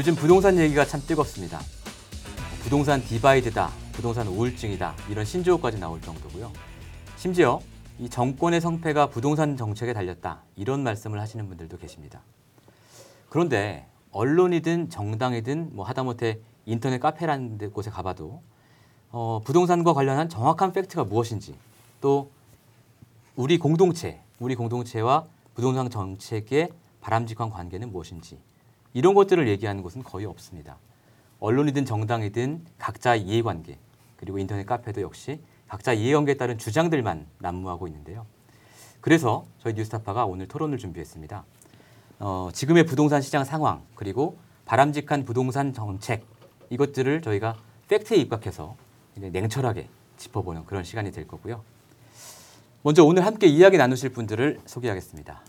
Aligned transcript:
요즘 0.00 0.14
부동산 0.14 0.56
얘기가 0.56 0.86
참 0.86 1.02
뜨겁습니다. 1.06 1.60
부동산 2.62 3.02
디바이드다, 3.02 3.68
부동산 3.92 4.28
우울증이다 4.28 4.94
이런 5.10 5.26
신조어까지 5.26 5.78
나올 5.78 6.00
정도고요. 6.00 6.50
심지어 7.18 7.60
이 7.98 8.08
정권의 8.08 8.62
성패가 8.62 9.10
부동산 9.10 9.58
정책에 9.58 9.92
달렸다 9.92 10.40
이런 10.56 10.82
말씀을 10.84 11.20
하시는 11.20 11.46
분들도 11.48 11.76
계십니다. 11.76 12.22
그런데 13.28 13.88
언론이든 14.10 14.88
정당이든 14.88 15.76
뭐 15.76 15.84
하다못해 15.84 16.38
인터넷 16.64 16.98
카페라는 16.98 17.58
데 17.58 17.68
곳에 17.68 17.90
가봐도 17.90 18.40
어, 19.10 19.42
부동산과 19.44 19.92
관련한 19.92 20.30
정확한 20.30 20.72
팩트가 20.72 21.04
무엇인지 21.04 21.54
또 22.00 22.30
우리 23.36 23.58
공동체, 23.58 24.22
우리 24.38 24.54
공동체와 24.54 25.26
부동산 25.54 25.90
정책의 25.90 26.70
바람직한 27.02 27.50
관계는 27.50 27.92
무엇인지 27.92 28.38
이런 28.92 29.14
것들을 29.14 29.46
얘기하는 29.48 29.82
곳은 29.82 30.02
거의 30.02 30.26
없습니다. 30.26 30.78
언론이든 31.38 31.84
정당이든 31.84 32.66
각자 32.78 33.14
이해관계 33.14 33.78
그리고 34.16 34.38
인터넷 34.38 34.66
카페도 34.66 35.00
역시 35.00 35.40
각자 35.68 35.92
이해관계에 35.92 36.34
따른 36.34 36.58
주장들만 36.58 37.26
난무하고 37.38 37.86
있는데요. 37.88 38.26
그래서 39.00 39.46
저희 39.58 39.74
뉴스타파가 39.74 40.26
오늘 40.26 40.46
토론을 40.46 40.78
준비했습니다. 40.78 41.44
어, 42.18 42.50
지금의 42.52 42.84
부동산 42.84 43.22
시장 43.22 43.44
상황 43.44 43.82
그리고 43.94 44.36
바람직한 44.66 45.24
부동산 45.24 45.72
정책 45.72 46.26
이것들을 46.68 47.22
저희가 47.22 47.56
팩트에 47.88 48.18
입각해서 48.18 48.76
냉철하게 49.14 49.88
짚어보는 50.18 50.66
그런 50.66 50.84
시간이 50.84 51.12
될 51.12 51.26
거고요. 51.26 51.62
먼저 52.82 53.04
오늘 53.04 53.24
함께 53.26 53.46
이야기 53.46 53.78
나누실 53.78 54.10
분들을 54.10 54.60
소개하겠습니다. 54.66 55.42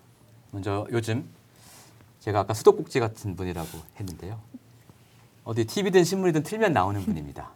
먼저 0.51 0.87
요즘 0.91 1.29
제가 2.21 2.41
아까 2.41 2.53
수도꼭지 2.53 2.99
같은 2.99 3.35
분이라고 3.35 3.67
했는데요. 3.99 4.39
어디 5.43 5.65
TV든 5.65 6.03
신문이든 6.03 6.43
틀면 6.43 6.71
나오는 6.71 7.01
분입니다. 7.01 7.49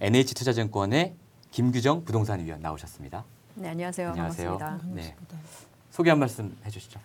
NH투자증권의 0.00 1.14
김규정 1.50 2.04
부동산 2.04 2.38
위원 2.44 2.60
나오셨습니다. 2.60 3.24
네, 3.56 3.70
안녕하세요. 3.70 4.10
안녕하세요. 4.10 4.58
반갑습니다. 4.58 4.94
네. 4.94 5.16
소개 5.90 6.10
한 6.10 6.20
말씀 6.20 6.56
해주시죠. 6.64 7.00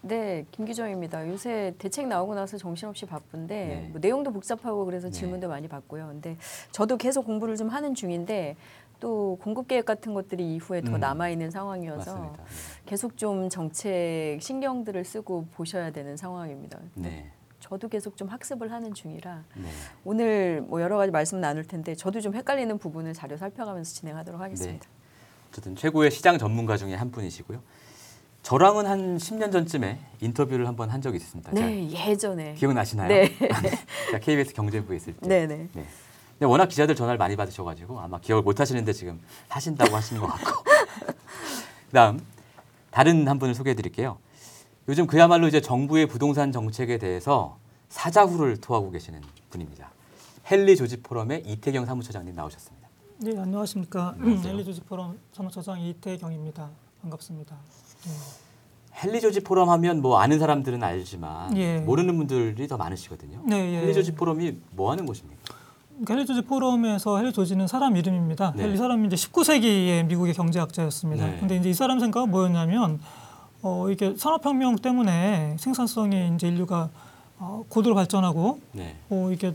네, 0.00 0.46
김규정입니다. 0.52 1.28
요새 1.28 1.74
대책 1.78 2.06
나오고 2.06 2.34
나서 2.34 2.56
정신없이 2.56 3.04
바쁜데 3.04 3.54
네. 3.54 3.88
뭐 3.90 4.00
내용도 4.00 4.32
복잡하고 4.32 4.86
그래서 4.86 5.08
네. 5.08 5.12
질문도 5.12 5.48
많이 5.48 5.68
받고요. 5.68 6.06
근데 6.06 6.38
저도 6.72 6.96
계속 6.96 7.26
공부를 7.26 7.56
좀 7.56 7.68
하는 7.68 7.94
중인데 7.94 8.56
또 9.00 9.38
공급 9.42 9.68
계획 9.68 9.84
같은 9.84 10.14
것들이 10.14 10.54
이후에 10.54 10.80
더 10.80 10.94
음. 10.94 11.00
남아 11.00 11.30
있는 11.30 11.50
상황이어서 11.50 12.14
맞습니다. 12.14 12.42
계속 12.86 13.16
좀 13.16 13.48
정책 13.48 14.38
신경들을 14.40 15.04
쓰고 15.04 15.46
보셔야 15.54 15.90
되는 15.90 16.16
상황입니다. 16.16 16.78
네. 16.94 17.30
저도 17.60 17.88
계속 17.88 18.16
좀 18.16 18.28
학습을 18.28 18.70
하는 18.70 18.94
중이라 18.94 19.44
네. 19.56 19.68
오늘 20.04 20.62
뭐 20.62 20.80
여러 20.80 20.96
가지 20.96 21.10
말씀 21.10 21.40
나눌 21.40 21.64
텐데 21.64 21.94
저도 21.94 22.20
좀 22.20 22.34
헷갈리는 22.34 22.78
부분을 22.78 23.14
자료 23.14 23.36
살펴가면서 23.36 23.94
진행하도록 23.94 24.40
하겠습니다. 24.40 24.86
어쨌든 25.50 25.74
최고의 25.74 26.10
시장 26.10 26.38
전문가 26.38 26.76
중에 26.76 26.94
한 26.94 27.10
분이시고요. 27.10 27.60
저랑은 28.42 28.86
한 28.86 29.18
10년 29.18 29.52
전쯤에 29.52 29.98
인터뷰를 30.20 30.68
한번 30.68 30.88
한 30.90 31.02
적이 31.02 31.16
있습니다. 31.16 31.50
네, 31.52 31.90
예전에. 31.90 32.44
잘 32.44 32.54
기억나시나요? 32.54 33.08
네. 33.08 33.28
KBS 34.22 34.54
경제부에 34.54 34.96
있을 34.96 35.14
때. 35.16 35.28
네, 35.28 35.46
네. 35.46 35.68
네. 36.38 36.46
근데 36.46 36.50
워낙 36.50 36.66
기자들 36.68 36.94
전화를 36.94 37.18
많이 37.18 37.34
받으셔가지고 37.36 37.98
아마 38.00 38.20
기억을 38.20 38.42
못 38.44 38.60
하시는데 38.60 38.92
지금 38.92 39.20
하신다고 39.48 39.94
하시는 39.96 40.20
것 40.22 40.28
같고. 40.28 40.64
그다음 41.88 42.20
다른 42.90 43.26
한 43.26 43.38
분을 43.38 43.54
소개해드릴게요. 43.54 44.18
요즘 44.88 45.06
그야말로 45.06 45.48
이제 45.48 45.60
정부의 45.60 46.06
부동산 46.06 46.52
정책에 46.52 46.98
대해서 46.98 47.58
사자후를 47.88 48.58
토하고 48.58 48.90
계시는 48.90 49.20
분입니다. 49.50 49.90
헨리 50.50 50.76
조지 50.76 51.02
포럼의 51.02 51.42
이태경 51.44 51.84
사무처장님 51.86 52.34
나오셨습니다. 52.34 52.88
네, 53.18 53.36
안녕하십니까. 53.36 54.14
안녕하세요. 54.20 54.54
엘리조지 54.54 54.82
포럼 54.82 55.18
사무처장 55.32 55.80
이태경입니다. 55.80 56.70
반갑습니다. 57.02 57.56
네. 58.04 58.12
헨리 59.04 59.20
조지 59.20 59.40
포럼 59.40 59.70
하면 59.70 60.00
뭐 60.00 60.18
아는 60.20 60.38
사람들은 60.38 60.82
알지만 60.82 61.56
예. 61.56 61.80
모르는 61.80 62.16
분들이 62.16 62.68
더 62.68 62.76
많으시거든요. 62.76 63.42
네, 63.44 63.74
예. 63.74 63.82
헨리 63.82 63.92
조지 63.92 64.14
포럼이 64.14 64.58
뭐 64.70 64.90
하는 64.90 65.04
곳입니까? 65.04 65.57
그러니까 65.98 66.14
헬리조지 66.14 66.42
포럼에서 66.42 67.18
헬리조지는 67.18 67.66
사람 67.66 67.96
이름입니다. 67.96 68.52
네. 68.56 68.64
헬리 68.64 68.76
사람이 68.76 69.06
이제 69.08 69.16
19세기의 69.16 70.06
미국의 70.06 70.34
경제학자였습니다. 70.34 71.26
네. 71.26 71.36
근데 71.40 71.56
이제 71.56 71.70
이 71.70 71.74
사람 71.74 71.98
생각은 71.98 72.30
뭐였냐면 72.30 73.00
어 73.62 73.88
이게 73.90 74.14
산업혁명 74.16 74.76
때문에 74.76 75.56
생산성이 75.58 76.32
이제 76.34 76.48
인류가 76.48 76.88
어, 77.38 77.64
고도로 77.68 77.94
발전하고 77.94 78.60
네. 78.72 78.96
어 79.10 79.30
이게 79.32 79.54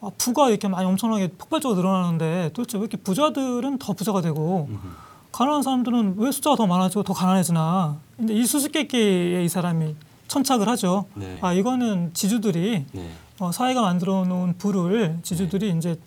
아, 0.00 0.10
부가 0.18 0.50
이렇게 0.50 0.68
많이 0.68 0.86
엄청나게 0.86 1.32
폭발적으로 1.38 1.80
늘어나는데 1.80 2.50
도대체 2.54 2.78
왜 2.78 2.82
이렇게 2.82 2.96
부자들은 2.96 3.78
더 3.78 3.92
부자가 3.92 4.20
되고 4.20 4.66
음흠. 4.70 4.88
가난한 5.32 5.62
사람들은 5.62 6.14
왜 6.18 6.32
숫자가 6.32 6.56
더 6.56 6.66
많아지고 6.66 7.02
더 7.02 7.12
가난해지나? 7.12 7.96
근데 8.16 8.34
이 8.34 8.44
수수께끼에 8.44 9.44
이 9.44 9.48
사람이 9.48 9.94
천착을 10.26 10.68
하죠. 10.68 11.06
네. 11.14 11.38
아 11.40 11.52
이거는 11.52 12.10
지주들이 12.14 12.86
네. 12.92 13.10
어, 13.40 13.52
사회가 13.52 13.82
만들어 13.82 14.24
놓은 14.24 14.58
부를 14.58 15.18
지주들이 15.22 15.74
이제 15.76 15.98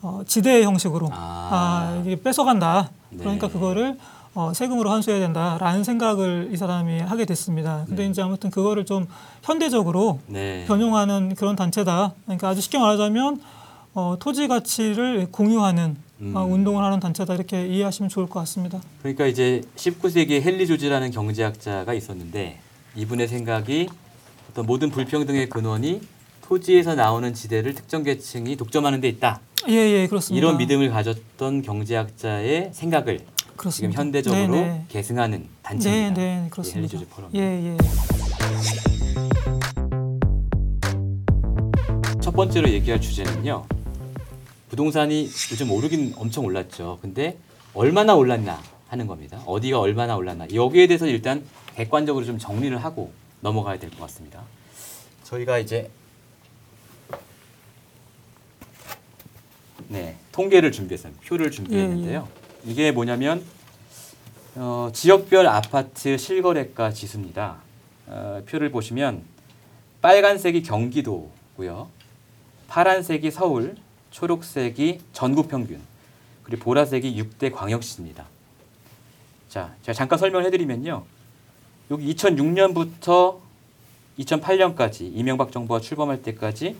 어, 0.00 0.22
지대 0.26 0.64
형식으로 0.64 1.08
아. 1.12 1.48
아, 1.52 2.02
이게 2.04 2.20
뺏어간다. 2.20 2.90
네. 3.10 3.18
그러니까 3.18 3.48
그거를 3.48 3.98
어, 4.34 4.52
세금으로 4.54 4.90
환수해야 4.90 5.20
된다라는 5.20 5.84
생각을 5.84 6.48
이 6.52 6.56
사람이 6.56 7.00
하게 7.00 7.26
됐습니다. 7.26 7.84
근데 7.86 8.04
네. 8.04 8.10
이제 8.10 8.22
아무튼 8.22 8.50
그거를 8.50 8.86
좀 8.86 9.06
현대적으로 9.42 10.20
네. 10.26 10.64
변용하는 10.66 11.34
그런 11.34 11.54
단체다. 11.54 12.14
그러니까 12.24 12.48
아주 12.48 12.62
쉽게 12.62 12.78
말하자면 12.78 13.42
어, 13.94 14.16
토지 14.18 14.48
가치를 14.48 15.28
공유하는 15.30 15.96
음. 16.22 16.32
어, 16.34 16.44
운동을 16.44 16.82
하는 16.82 16.98
단체다 16.98 17.34
이렇게 17.34 17.66
이해하시면 17.66 18.08
좋을 18.08 18.26
것 18.26 18.40
같습니다. 18.40 18.80
그러니까 19.00 19.26
이제 19.26 19.60
19세기에 19.76 20.44
헨리 20.46 20.66
조지라는 20.66 21.10
경제학자가 21.10 21.92
있었는데 21.92 22.58
이분의 22.96 23.28
생각이 23.28 23.88
어떤 24.50 24.64
모든 24.64 24.90
불평등의 24.90 25.50
근원이 25.50 26.00
토지에서 26.52 26.94
나오는 26.94 27.32
지대를 27.32 27.72
특정 27.74 28.02
계층이 28.02 28.56
독점하는 28.56 29.00
데 29.00 29.08
있다. 29.08 29.40
예, 29.70 29.72
예, 29.72 30.06
그렇습니다. 30.06 30.38
이런 30.38 30.58
믿음을 30.58 30.90
가졌던 30.90 31.62
경제학자의 31.62 32.72
생각을 32.74 33.16
지금 33.20 33.56
그렇습니다. 33.56 33.98
현대적으로 33.98 34.40
네, 34.48 34.60
네. 34.60 34.84
계승하는 34.90 35.38
네, 35.38 35.48
단체입니다. 35.62 36.14
네, 36.20 36.40
헨리 36.42 36.50
그렇습니다. 36.50 36.98
포럼. 37.08 37.30
예, 37.34 37.40
예. 37.40 37.76
첫 42.20 42.32
번째로 42.32 42.68
얘기할 42.68 43.00
주제는요. 43.00 43.64
부동산이 44.68 45.30
요즘 45.52 45.70
오르긴 45.72 46.12
엄청 46.18 46.44
올랐죠. 46.44 46.98
근데 47.00 47.38
얼마나 47.72 48.14
올랐나 48.14 48.60
하는 48.88 49.06
겁니다. 49.06 49.42
어디가 49.46 49.80
얼마나 49.80 50.16
올랐나. 50.16 50.48
여기에 50.52 50.86
대해서 50.88 51.06
일단 51.06 51.42
객관적으로 51.76 52.26
좀 52.26 52.36
정리를 52.38 52.76
하고 52.84 53.10
넘어가야 53.40 53.78
될 53.78 53.88
것 53.88 54.00
같습니다. 54.00 54.42
저희가 55.24 55.58
이제 55.58 55.90
네 59.92 60.16
통계를 60.32 60.72
준비했어요. 60.72 61.12
표를 61.26 61.50
준비했는데요. 61.50 62.26
이게 62.64 62.92
뭐냐면 62.92 63.44
어, 64.54 64.90
지역별 64.92 65.46
아파트 65.46 66.16
실거래가 66.16 66.92
지수입니다. 66.92 67.56
어, 68.06 68.42
표를 68.48 68.70
보시면 68.70 69.22
빨간색이 70.00 70.62
경기도고요. 70.62 71.88
파란색이 72.68 73.30
서울, 73.30 73.76
초록색이 74.10 75.00
전국 75.12 75.48
평균, 75.48 75.80
그리고 76.42 76.64
보라색이 76.64 77.22
6대 77.22 77.52
광역시입니다. 77.52 78.24
자, 79.48 79.74
제가 79.82 79.94
잠깐 79.94 80.18
설명을 80.18 80.46
해드리면요. 80.46 81.04
여기 81.90 82.14
2006년부터 82.14 83.38
2008년까지 84.18 85.10
이명박 85.14 85.52
정부가 85.52 85.80
출범할 85.80 86.22
때까지 86.22 86.76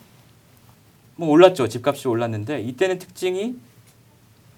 뭐 1.23 1.31
올랐죠. 1.31 1.69
집값이 1.69 2.09
올랐는데 2.09 2.63
이때는 2.63 2.99
특징이 2.99 3.55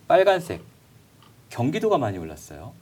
빨간색 0.08 0.62
경기도가 1.50 1.98
많이 1.98 2.16
올랐어요. 2.16 2.72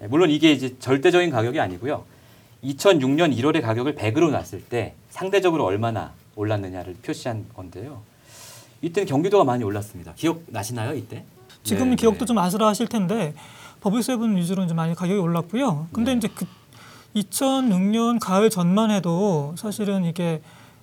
네, 0.00 0.06
물론 0.06 0.30
이게 0.30 0.50
이제 0.50 0.78
절대적인 0.78 1.28
가격이 1.28 1.60
아니고요. 1.60 2.04
2006년 2.64 3.36
1월에 3.36 3.60
가격을 3.60 3.94
100으로 3.96 4.30
놨을 4.30 4.64
때 4.70 4.94
상대적으로 5.10 5.66
얼마나 5.66 6.14
올랐느냐를 6.36 6.94
표시한 7.02 7.44
건데요. 7.54 8.00
이때는 8.80 9.06
경기도가 9.06 9.44
많이 9.44 9.62
올랐습니다. 9.62 10.14
기억 10.16 10.42
나시나요, 10.46 10.94
이때? 10.94 11.26
지금은 11.64 11.90
네, 11.90 11.96
기억도 11.96 12.20
네. 12.20 12.24
좀 12.24 12.38
아슬아슬하실 12.38 12.88
텐데 12.88 13.34
버블 13.82 14.02
세븐 14.02 14.38
위주로 14.38 14.64
이제 14.64 14.72
많이 14.72 14.94
가격이 14.94 15.20
올랐고요. 15.20 15.88
근데 15.92 16.12
네. 16.12 16.16
이제 16.16 16.28
그 16.34 16.46
2006년 17.14 18.18
가을 18.20 18.48
전만 18.48 18.90
해도 18.90 19.54
사실은 19.58 20.06
이게 20.06 20.40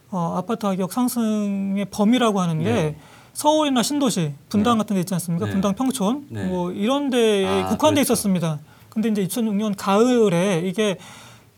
어, 0.10 0.36
아파트 0.38 0.68
가격 0.68 0.94
상승의 0.94 1.86
범위라고 1.86 2.40
하는 2.40 2.60
게 2.60 2.72
네. 2.72 2.98
서울이나 3.34 3.84
신도시, 3.84 4.34
분당 4.50 4.78
네. 4.78 4.84
같은 4.84 4.96
데 4.96 5.02
있지 5.02 5.14
않습니까? 5.14 5.46
네. 5.46 5.52
분당 5.52 5.76
평촌 5.76 6.26
네. 6.30 6.46
뭐 6.46 6.72
이런 6.72 7.10
데에 7.10 7.46
아, 7.46 7.68
국한돼 7.68 7.96
그렇죠. 7.96 8.14
있었습니다. 8.14 8.60
근데 8.90 9.10
이제 9.10 9.26
2006년 9.28 9.76
가을에 9.78 10.64
이게 10.66 10.98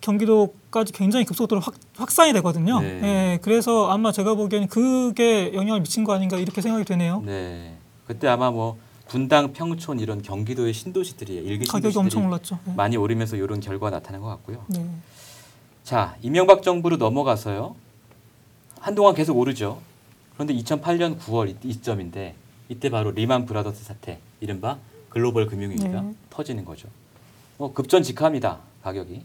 경기도까지 0.01 0.93
굉장히 0.93 1.25
급속도로 1.25 1.61
확, 1.61 1.75
확산이 1.95 2.33
되거든요. 2.33 2.79
네. 2.79 2.99
예, 3.03 3.39
그래서 3.41 3.89
아마 3.89 4.11
제가 4.11 4.33
보기에는 4.35 4.67
그게 4.67 5.53
영향을 5.53 5.81
미친 5.81 6.03
거 6.03 6.13
아닌가 6.13 6.37
이렇게 6.37 6.61
생각이 6.61 6.85
되네요. 6.85 7.21
네. 7.25 7.77
그때 8.07 8.27
아마 8.27 8.49
뭐 8.49 8.77
분당, 9.07 9.53
평촌 9.53 9.99
이런 9.99 10.21
경기도의 10.21 10.73
신도시들이 10.73 11.33
일기 11.35 11.65
가격이 11.65 11.97
엄청 11.97 12.27
올랐죠. 12.27 12.59
예. 12.67 12.73
많이 12.73 12.95
오르면서 12.95 13.35
이런 13.35 13.59
결과가 13.59 13.89
나타난 13.97 14.21
것 14.21 14.27
같고요. 14.27 14.63
네. 14.67 14.85
자, 15.83 16.15
이명박 16.21 16.61
정부로 16.61 16.97
넘어가서요. 16.97 17.75
한동안 18.79 19.13
계속 19.15 19.37
오르죠. 19.37 19.81
그런데 20.33 20.53
2008년 20.55 21.19
9월 21.19 21.49
이- 21.49 21.69
이점인데 21.69 22.35
이때 22.69 22.89
바로 22.89 23.11
리만 23.11 23.45
브라더스 23.45 23.83
사태, 23.83 24.19
이른바 24.39 24.77
글로벌 25.09 25.47
금융위기가 25.47 26.01
네. 26.01 26.13
터지는 26.29 26.65
거죠. 26.65 26.87
어, 27.57 27.73
급전직하합니다. 27.73 28.59
가격이. 28.83 29.23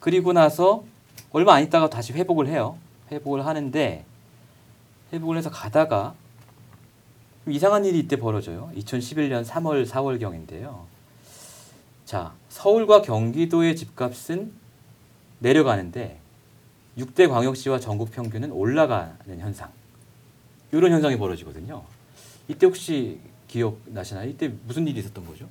그리고 0.00 0.32
나서 0.32 0.84
얼마 1.30 1.54
안 1.54 1.62
있다가 1.62 1.88
다시 1.88 2.12
회복을 2.12 2.48
해요. 2.48 2.76
회복을 3.12 3.46
하는데 3.46 4.04
회복을 5.12 5.36
해서 5.36 5.50
가다가 5.50 6.14
좀 7.44 7.52
이상한 7.52 7.84
일이 7.84 7.98
이때 7.98 8.16
벌어져요. 8.16 8.70
2011년 8.76 9.44
3월 9.44 9.86
4월 9.86 10.18
경인데요. 10.18 10.86
자, 12.06 12.32
서울과 12.48 13.02
경기도의 13.02 13.76
집값은 13.76 14.52
내려가는데 15.38 16.18
6대 16.98 17.28
광역시와 17.28 17.80
전국 17.80 18.10
평균은 18.10 18.52
올라가는 18.52 19.38
현상. 19.38 19.70
이런 20.72 20.92
현상이 20.92 21.16
벌어지거든요. 21.16 21.82
이때 22.48 22.66
혹시 22.66 23.20
기억 23.48 23.78
나시나요? 23.86 24.28
이때 24.28 24.52
무슨 24.66 24.86
일이 24.86 25.00
있었던 25.00 25.24
거죠? 25.26 25.48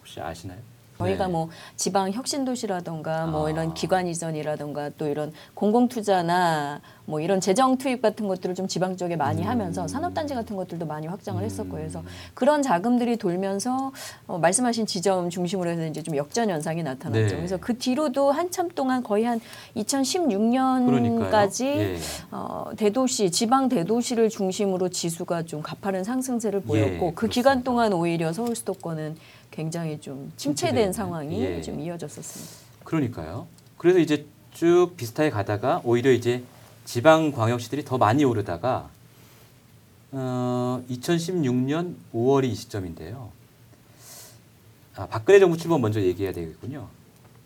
혹시 0.00 0.20
아시나요? 0.20 0.58
저희가 0.98 1.26
네. 1.26 1.32
뭐 1.32 1.48
지방 1.76 2.10
혁신 2.12 2.44
도시라던가 2.44 3.26
뭐 3.26 3.46
아. 3.46 3.50
이런 3.50 3.74
기관 3.74 4.06
이전이라던가 4.06 4.90
또 4.98 5.06
이런 5.06 5.32
공공 5.54 5.88
투자나 5.88 6.80
뭐 7.04 7.20
이런 7.20 7.40
재정 7.40 7.78
투입 7.78 8.02
같은 8.02 8.26
것들을 8.26 8.54
좀 8.54 8.66
지방 8.66 8.96
쪽에 8.96 9.16
많이 9.16 9.42
음. 9.42 9.48
하면서 9.48 9.86
산업 9.86 10.12
단지 10.14 10.34
같은 10.34 10.56
것들도 10.56 10.86
많이 10.86 11.06
확장을 11.06 11.42
했었고요. 11.42 11.80
그래서 11.80 12.00
음. 12.00 12.06
그런 12.34 12.62
자금들이 12.62 13.16
돌면서 13.16 13.92
어, 14.26 14.38
말씀하신 14.38 14.86
지점 14.86 15.30
중심으로 15.30 15.70
해서 15.70 15.86
이제 15.86 16.02
좀 16.02 16.16
역전 16.16 16.50
현상이 16.50 16.82
나타났죠. 16.82 17.28
네. 17.28 17.36
그래서 17.36 17.56
그 17.58 17.78
뒤로도 17.78 18.32
한참 18.32 18.68
동안 18.68 19.02
거의 19.02 19.24
한 19.24 19.40
그러니까요. 19.74 19.84
2016년까지 19.84 21.64
예. 21.64 21.96
어, 22.30 22.70
대도시, 22.76 23.30
지방 23.30 23.68
대도시를 23.68 24.28
중심으로 24.28 24.88
지수가 24.88 25.44
좀 25.44 25.62
가파른 25.62 26.02
상승세를 26.04 26.60
보였고 26.62 27.06
예, 27.06 27.10
그 27.10 27.14
그렇습니다. 27.14 27.28
기간 27.28 27.62
동안 27.62 27.92
오히려 27.92 28.32
서울 28.32 28.56
수도권은 28.56 29.16
굉장히 29.56 29.98
좀 29.98 30.30
침체된 30.36 30.92
상황이 30.92 31.40
예. 31.40 31.62
좀 31.62 31.80
이어졌었습니다. 31.80 32.52
그러니까요. 32.84 33.46
그래서 33.78 33.98
이제 33.98 34.26
쭉 34.52 34.92
비슷하게 34.96 35.30
가다가 35.30 35.80
오히려 35.82 36.12
이제 36.12 36.44
지방 36.84 37.32
광역시들이 37.32 37.84
더 37.84 37.96
많이 37.96 38.22
오르다가 38.22 38.90
어, 40.12 40.84
2016년 40.90 41.94
5월이 42.14 42.44
이 42.44 42.54
시점인데요. 42.54 43.30
아, 44.94 45.06
박근혜 45.06 45.40
정부 45.40 45.56
출범 45.56 45.80
먼저 45.80 46.00
얘기해야 46.02 46.32
되겠군요. 46.32 46.88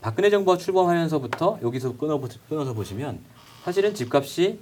박근혜 0.01 0.31
정부가 0.31 0.59
출범하면서부터 0.59 1.61
여기서 1.63 1.97
끊어 1.97 2.21
끊어서 2.49 2.75
보시면 2.75 3.21
사실은 3.65 3.95
집값이 3.95 4.59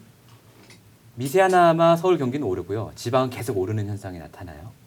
미세하나마 1.15 1.97
서울 1.97 2.19
경기는 2.19 2.47
오르고요. 2.47 2.93
지방은 2.94 3.31
계속 3.31 3.56
오르는 3.56 3.87
현상이 3.87 4.19
나타나요. 4.19 4.78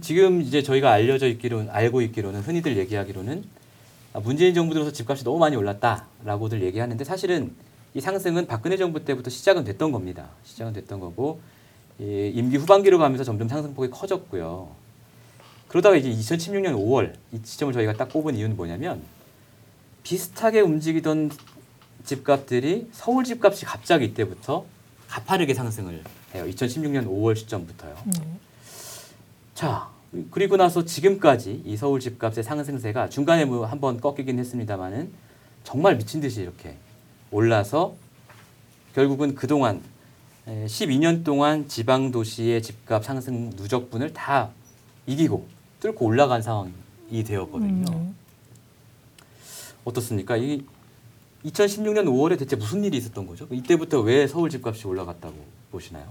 지금 0.00 0.40
이제 0.40 0.62
저희가 0.62 0.92
알려져 0.92 1.26
있기로 1.26 1.66
알고 1.70 2.00
있기로는 2.02 2.40
흔히들 2.42 2.76
얘기하기로는 2.76 3.42
아, 4.12 4.20
문재인 4.20 4.54
정부 4.54 4.72
들어서 4.72 4.92
집값이 4.92 5.24
너무 5.24 5.38
많이 5.38 5.56
올랐다라고들 5.56 6.62
얘기하는데 6.62 7.02
사실은 7.04 7.52
이 7.94 8.00
상승은 8.00 8.46
박근혜 8.46 8.76
정부 8.76 9.04
때부터 9.04 9.30
시작은 9.30 9.64
됐던 9.64 9.90
겁니다. 9.90 10.28
시작은 10.44 10.72
됐던 10.74 11.00
거고 11.00 11.40
예, 12.00 12.28
임기 12.28 12.56
후반기로 12.56 12.98
가면서 12.98 13.24
점점 13.24 13.48
상승폭이 13.48 13.90
커졌고요. 13.90 14.68
그러다가 15.66 15.96
이제 15.96 16.08
2016년 16.08 16.74
5월 16.74 17.14
이 17.32 17.40
시점을 17.42 17.74
저희가 17.74 17.94
딱 17.94 18.08
꼽은 18.12 18.36
이유는 18.36 18.56
뭐냐면 18.56 19.02
비슷하게 20.04 20.60
움직이던 20.60 21.30
집값들이 22.04 22.88
서울 22.92 23.24
집값이 23.24 23.64
갑자기 23.64 24.06
이때부터 24.06 24.64
가파르게 25.08 25.54
상승을 25.54 26.02
해요. 26.34 26.44
2016년 26.48 27.06
5월 27.06 27.36
시점부터요. 27.36 27.96
네. 28.06 28.20
자 29.60 29.90
그리고 30.30 30.56
나서 30.56 30.86
지금까지 30.86 31.64
이 31.66 31.76
서울 31.76 32.00
집값의 32.00 32.42
상승세가 32.42 33.10
중간에 33.10 33.44
뭐 33.44 33.66
한번 33.66 34.00
꺾이긴 34.00 34.38
했습니다만은 34.38 35.12
정말 35.64 35.98
미친 35.98 36.22
듯이 36.22 36.40
이렇게 36.40 36.78
올라서 37.30 37.94
결국은 38.94 39.34
그동안 39.34 39.82
에, 40.46 40.64
12년 40.64 41.24
동안 41.24 41.68
지방 41.68 42.10
도시의 42.10 42.62
집값 42.62 43.04
상승 43.04 43.50
누적분을 43.50 44.14
다 44.14 44.48
이기고 45.06 45.46
뚫고 45.80 46.06
올라간 46.06 46.40
상황이 46.40 46.72
되었거든요. 47.22 47.84
음, 47.92 48.16
어떻습니까? 49.84 50.38
이 50.38 50.64
2016년 51.44 52.06
5월에 52.06 52.38
대체 52.38 52.56
무슨 52.56 52.82
일이 52.82 52.96
있었던 52.96 53.26
거죠? 53.26 53.46
이때부터 53.50 54.00
왜 54.00 54.26
서울 54.26 54.48
집값이 54.48 54.86
올라갔다고 54.86 55.34
보시나요? 55.70 56.06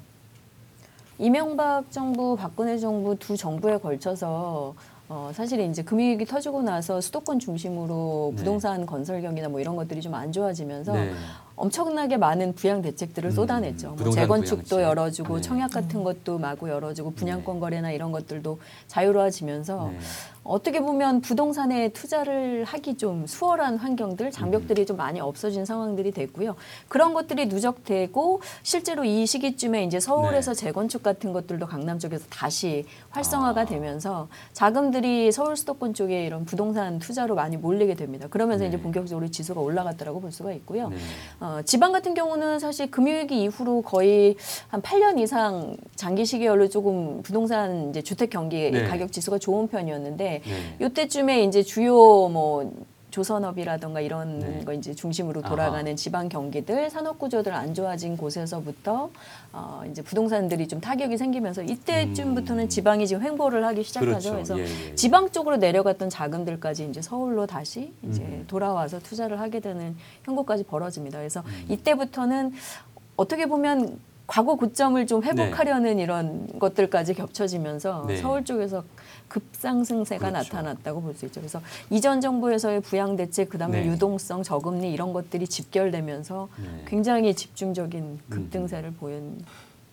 이명박 1.19 1.92
정부, 1.92 2.38
박근혜 2.38 2.77
정부 2.77 3.13
두 3.18 3.36
정부에 3.36 3.77
걸쳐서 3.77 4.74
어, 5.10 5.31
사실 5.33 5.60
이제 5.60 5.81
금융위기 5.83 6.24
터지고 6.25 6.62
나서 6.62 7.01
수도권 7.01 7.39
중심으로 7.39 8.30
네. 8.31 8.38
부동산 8.38 8.86
건설 8.86 9.21
경기나 9.21 9.50
뭐 9.50 9.60
이런 9.60 9.75
것들이 9.75 10.01
좀 10.01 10.13
안 10.13 10.31
좋아지면서 10.31 10.94
네. 10.94 11.12
엄청나게 11.56 12.16
많은 12.18 12.54
부양 12.56 12.81
대책들을 12.81 13.31
음, 13.31 13.36
쏟아냈죠. 13.36 13.95
뭐 13.98 14.12
재건축도 14.12 14.63
부양책. 14.77 14.88
열어주고 14.89 15.36
네. 15.38 15.42
청약 15.42 15.71
같은 15.71 16.04
것도 16.06 16.38
마구 16.38 16.69
열어주고 16.69 17.12
분양권 17.16 17.56
네. 17.56 17.60
거래나 17.60 17.92
이런 17.92 18.12
것들도 18.13 18.60
자유로워지면서 18.88 19.89
네. 19.92 20.00
어떻게 20.44 20.80
보면 20.80 21.21
부동산에 21.21 21.89
투자를 21.89 22.63
하기 22.63 22.97
좀 22.97 23.27
수월한 23.27 23.77
환경들, 23.77 24.31
장벽들이 24.31 24.86
좀 24.86 24.97
많이 24.97 25.19
없어진 25.19 25.65
상황들이 25.65 26.12
됐고요. 26.12 26.56
그런 26.88 27.13
것들이 27.13 27.47
누적되고 27.47 28.41
실제로 28.63 29.03
이 29.03 29.25
시기쯤에 29.25 29.83
이제 29.83 30.00
서울에서 30.00 30.53
재건축 30.53 31.03
같은 31.03 31.33
것들도 31.33 31.68
강남 31.68 32.00
쪽에서 32.00 32.25
다시 32.30 32.86
활성화가 33.09 33.62
아. 33.62 33.65
되면서 33.65 34.27
자금들이 34.53 35.31
서울 35.31 35.56
수도권 35.57 35.94
쪽에 35.94 36.25
이런 36.25 36.45
부동산 36.45 36.99
투자로 36.99 37.35
많이 37.35 37.57
몰리게 37.57 37.95
됩니다. 37.95 38.28
그러면서 38.30 38.64
네. 38.64 38.69
이제 38.69 38.81
본격적으로 38.81 39.30
지수가 39.30 39.59
올라갔다라고 39.59 40.21
볼 40.21 40.31
수가 40.31 40.54
있고요. 40.54 40.90
네. 40.90 40.97
어, 41.40 41.61
지방 41.66 41.92
같은 41.92 42.14
경우는 42.14 42.59
사실 42.59 42.90
금융위기 42.90 43.42
이후로 43.44 43.81
거의 43.81 44.35
한 44.69 44.81
8년 44.81 45.19
이상 45.19 45.75
장기 45.95 46.25
시기열로 46.25 46.69
조금 46.69 47.21
부동산 47.23 47.90
이제 47.90 48.02
주택 48.02 48.30
경기 48.30 48.71
네. 48.71 48.85
가격 48.85 49.11
지수가 49.11 49.40
좋은 49.40 49.68
편이었는데 49.68 50.29
네. 50.38 50.78
요때쯤에 50.81 51.44
이제 51.44 51.64
주요 51.64 51.94
뭐 52.30 52.71
조선업이라던가 53.12 54.02
이런 54.02 54.40
네. 54.40 54.64
거 54.64 54.74
이제 54.74 54.94
중심으로 54.94 55.42
아하. 55.44 55.50
돌아가는 55.50 55.95
지방 55.95 56.30
경기들 56.30 56.90
산업 56.90 57.18
구조들 57.18 57.54
안 57.54 57.74
좋아진 57.74 58.16
곳에서부터 58.16 59.09
어 59.52 59.81
이제 59.90 60.02
부동산들이 60.02 60.68
좀 60.68 60.80
타격이 60.80 61.18
생기면서 61.18 61.64
이때쯤부터는 61.64 62.66
음. 62.66 62.69
지방이 62.69 63.07
지금 63.07 63.24
횡보를 63.24 63.66
하기 63.66 63.83
시작하죠. 63.83 64.31
그렇죠. 64.31 64.31
그래서 64.31 64.59
예, 64.59 64.64
예, 64.64 64.90
예. 64.92 64.95
지방 64.95 65.31
쪽으로 65.31 65.57
내려갔던 65.57 66.09
자금들까지 66.09 66.86
이제 66.86 67.02
서울로 67.02 67.48
다시 67.48 67.92
이제 68.07 68.21
음. 68.21 68.45
돌아와서 68.48 69.00
투자를 69.00 69.40
하게 69.40 69.59
되는 69.59 69.95
형국까지 70.24 70.64
벌어집니다. 70.64 71.18
그래서 71.18 71.42
음. 71.45 71.66
이때부터는 71.69 72.54
어떻게 73.16 73.48
보면 73.48 74.00
과거 74.28 74.56
고점을 74.56 75.07
좀 75.07 75.24
회복하려는 75.24 75.98
이런 75.98 76.48
것들까지 76.59 77.16
겹쳐지면서 77.16 78.06
네. 78.07 78.18
서울 78.18 78.45
쪽에서 78.45 78.83
급상승세가 79.30 80.30
그렇죠. 80.31 80.56
나타났다고 80.57 81.02
볼 81.02 81.16
수 81.16 81.26
있죠. 81.26 81.40
그래서 81.40 81.62
이전 81.90 82.21
정부에서의 82.21 82.81
부양 82.81 83.16
대책, 83.16 83.50
그다음에 83.50 83.81
네. 83.81 83.88
유동성, 83.88 84.44
저금리 84.44 84.92
이런 84.92 85.14
것들이 85.14 85.48
집결되면서 85.48 86.50
네. 86.57 86.86
굉장히 86.88 87.33
집중적인 87.33 88.04
음. 88.04 88.19
급등세를 88.30 88.92
보인 88.94 89.44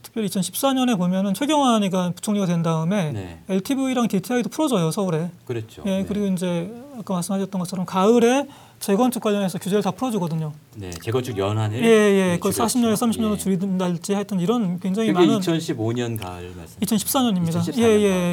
특별히 0.03 0.29
2014년에 0.29 0.97
보면은 0.97 1.35
최경환이가 1.35 2.13
부총리가 2.15 2.47
된 2.47 2.63
다음에 2.63 3.13
네. 3.13 3.41
LTV랑 3.49 4.09
DTI도 4.09 4.49
풀어줘요 4.51 4.91
서울에. 4.91 5.31
그렇죠. 5.47 5.83
예, 5.87 5.99
네. 6.03 6.05
그리고 6.07 6.27
이제 6.27 6.73
아까 6.99 7.15
말씀하셨던 7.15 7.59
것처럼 7.59 7.87
가을에 7.87 8.47
재건축 8.81 9.23
관련해서 9.23 9.59
규제를 9.59 9.83
다 9.83 9.91
풀어주거든요. 9.91 10.53
네, 10.77 10.91
재건축 10.91 11.37
연한을 11.39 11.83
예, 11.83 11.89
예, 11.89 12.27
네, 12.33 12.39
그 12.39 12.53
줄였죠. 12.53 12.79
40년에 12.79 12.95
30년으로 12.95 13.33
예. 13.33 13.37
줄인달지 13.39 14.13
하여튼 14.15 14.39
이런 14.41 14.79
굉장히 14.81 15.13
많은 15.13 15.41
2015년 15.41 16.19
가을 16.21 16.53
말씀. 16.57 16.79
2014년입니다. 16.81 17.61
2014년 17.61 17.79
예, 17.79 17.85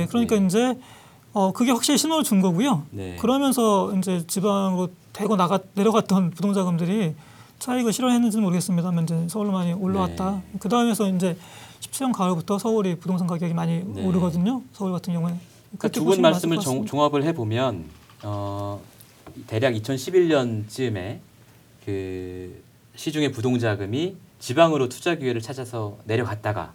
예. 0.02 0.08
그러니까 0.10 0.38
네. 0.38 0.46
이제 0.46 0.78
어 1.34 1.52
그게 1.52 1.72
확실히 1.72 1.98
신호를 1.98 2.24
준 2.24 2.42
거고요. 2.42 2.84
네. 2.92 3.16
그러면서 3.20 3.94
이제 3.98 4.24
지방으로 4.28 4.90
대고 5.14 5.36
나가 5.38 5.60
내려갔던 5.74 6.32
부동자금들이 6.32 7.16
차익을 7.60 7.94
실현했는지는 7.94 8.44
모르겠습니다만 8.44 9.06
이제 9.06 9.26
서울로 9.30 9.52
많이 9.54 9.72
올라왔다. 9.74 10.42
그 10.60 10.68
다음에서 10.70 11.08
이제 11.10 11.38
17년 11.80 12.14
가을부터 12.14 12.60
서울이 12.60 12.96
부동산 12.96 13.26
가격이 13.28 13.54
많이 13.54 13.82
네. 13.86 14.06
오르거든요. 14.06 14.62
서울 14.74 14.92
같은 14.92 15.14
경우에. 15.14 15.34
그러니까 15.78 15.88
두 15.88 16.04
분 16.04 16.22
말씀을 16.22 16.58
같습니다. 16.58 16.86
종합을 16.86 17.24
해 17.24 17.34
보면 17.34 17.86
어, 18.24 18.80
대략 19.48 19.74
2011년쯤에 19.74 21.20
그 21.86 22.62
시중의 22.96 23.32
부동자금이 23.32 24.18
지방으로 24.40 24.90
투자 24.90 25.16
기회를 25.16 25.42
찾아서 25.42 25.98
내려갔다가 26.06 26.74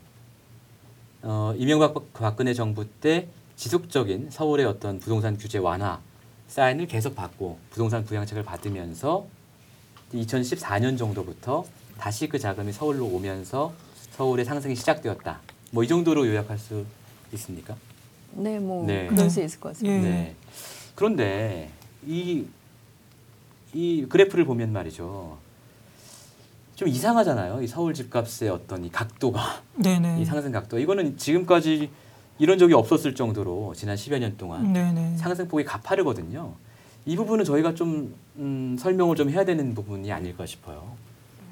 어, 1.23 1.55
이명박 1.57 1.95
박- 1.95 2.13
박근혜 2.13 2.55
정부 2.55 2.87
때 2.87 3.29
지속적인 3.57 4.31
서울의 4.31 4.67
어떤 4.67 4.99
부동산 5.01 5.37
규제 5.37 5.59
완화 5.59 6.01
사인을 6.49 6.87
계속 6.87 7.15
받고 7.15 7.59
부동산 7.71 8.05
부양책을 8.05 8.43
받으면서 8.45 9.27
2014년 10.15 10.97
정도부터 10.97 11.65
다시 11.99 12.29
그 12.29 12.39
자금이 12.39 12.73
서울로 12.73 13.07
오면서 13.07 13.73
서울의 14.13 14.45
상승이 14.45 14.75
시작되었다. 14.77 15.41
뭐 15.73 15.85
이 15.85 15.89
정도로 15.89 16.27
요약할 16.27 16.57
수 16.59 16.85
있습니까? 17.35 17.77
네, 18.33 18.59
뭐 18.59 18.87
네. 18.87 19.07
그럴 19.09 19.25
네. 19.25 19.29
수 19.29 19.43
있을 19.43 19.61
것 19.61 19.71
같습니다. 19.71 19.99
예. 19.99 20.03
네. 20.11 20.37
그런데 20.95 21.71
이, 22.09 22.47
이 23.75 24.07
그래프를 24.09 24.47
보면 24.47 24.73
말이죠. 24.73 25.37
좀 26.75 26.89
이상하잖아요. 26.89 27.61
이 27.63 27.67
서울 27.67 27.93
집값의 27.93 28.49
어떤 28.49 28.85
이 28.85 28.91
각도가, 28.91 29.63
네네. 29.77 30.21
이 30.21 30.25
상승 30.25 30.51
각도. 30.51 30.79
이거는 30.79 31.19
지금까지 31.19 31.91
이런 32.39 32.57
적이 32.57 32.75
없었을 32.75 33.15
정도로 33.15 33.75
지난 33.77 33.97
10여 33.97 34.21
년 34.21 34.37
동안 34.39 34.73
네네. 34.73 35.19
상승폭이 35.19 35.65
가파르거든요. 35.65 36.55
이 37.05 37.17
부분은 37.17 37.45
저희가 37.45 37.75
좀 37.75 38.15
음, 38.37 38.77
설명을 38.79 39.17
좀 39.17 39.29
해야 39.29 39.45
되는 39.45 39.75
부분이 39.75 40.11
아닐까 40.11 40.47
싶어요. 40.47 40.93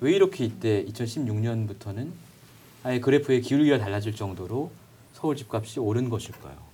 왜 0.01 0.13
이렇게 0.13 0.45
이때 0.45 0.85
2016년부터는 0.87 2.09
아예 2.83 3.01
그래프의 3.01 3.43
기울기가 3.43 3.79
달라질 3.79 4.15
정도로 4.15 4.71
서울 5.13 5.37
집값이 5.37 5.81
오른 5.81 6.09
것일까요? 6.09 6.66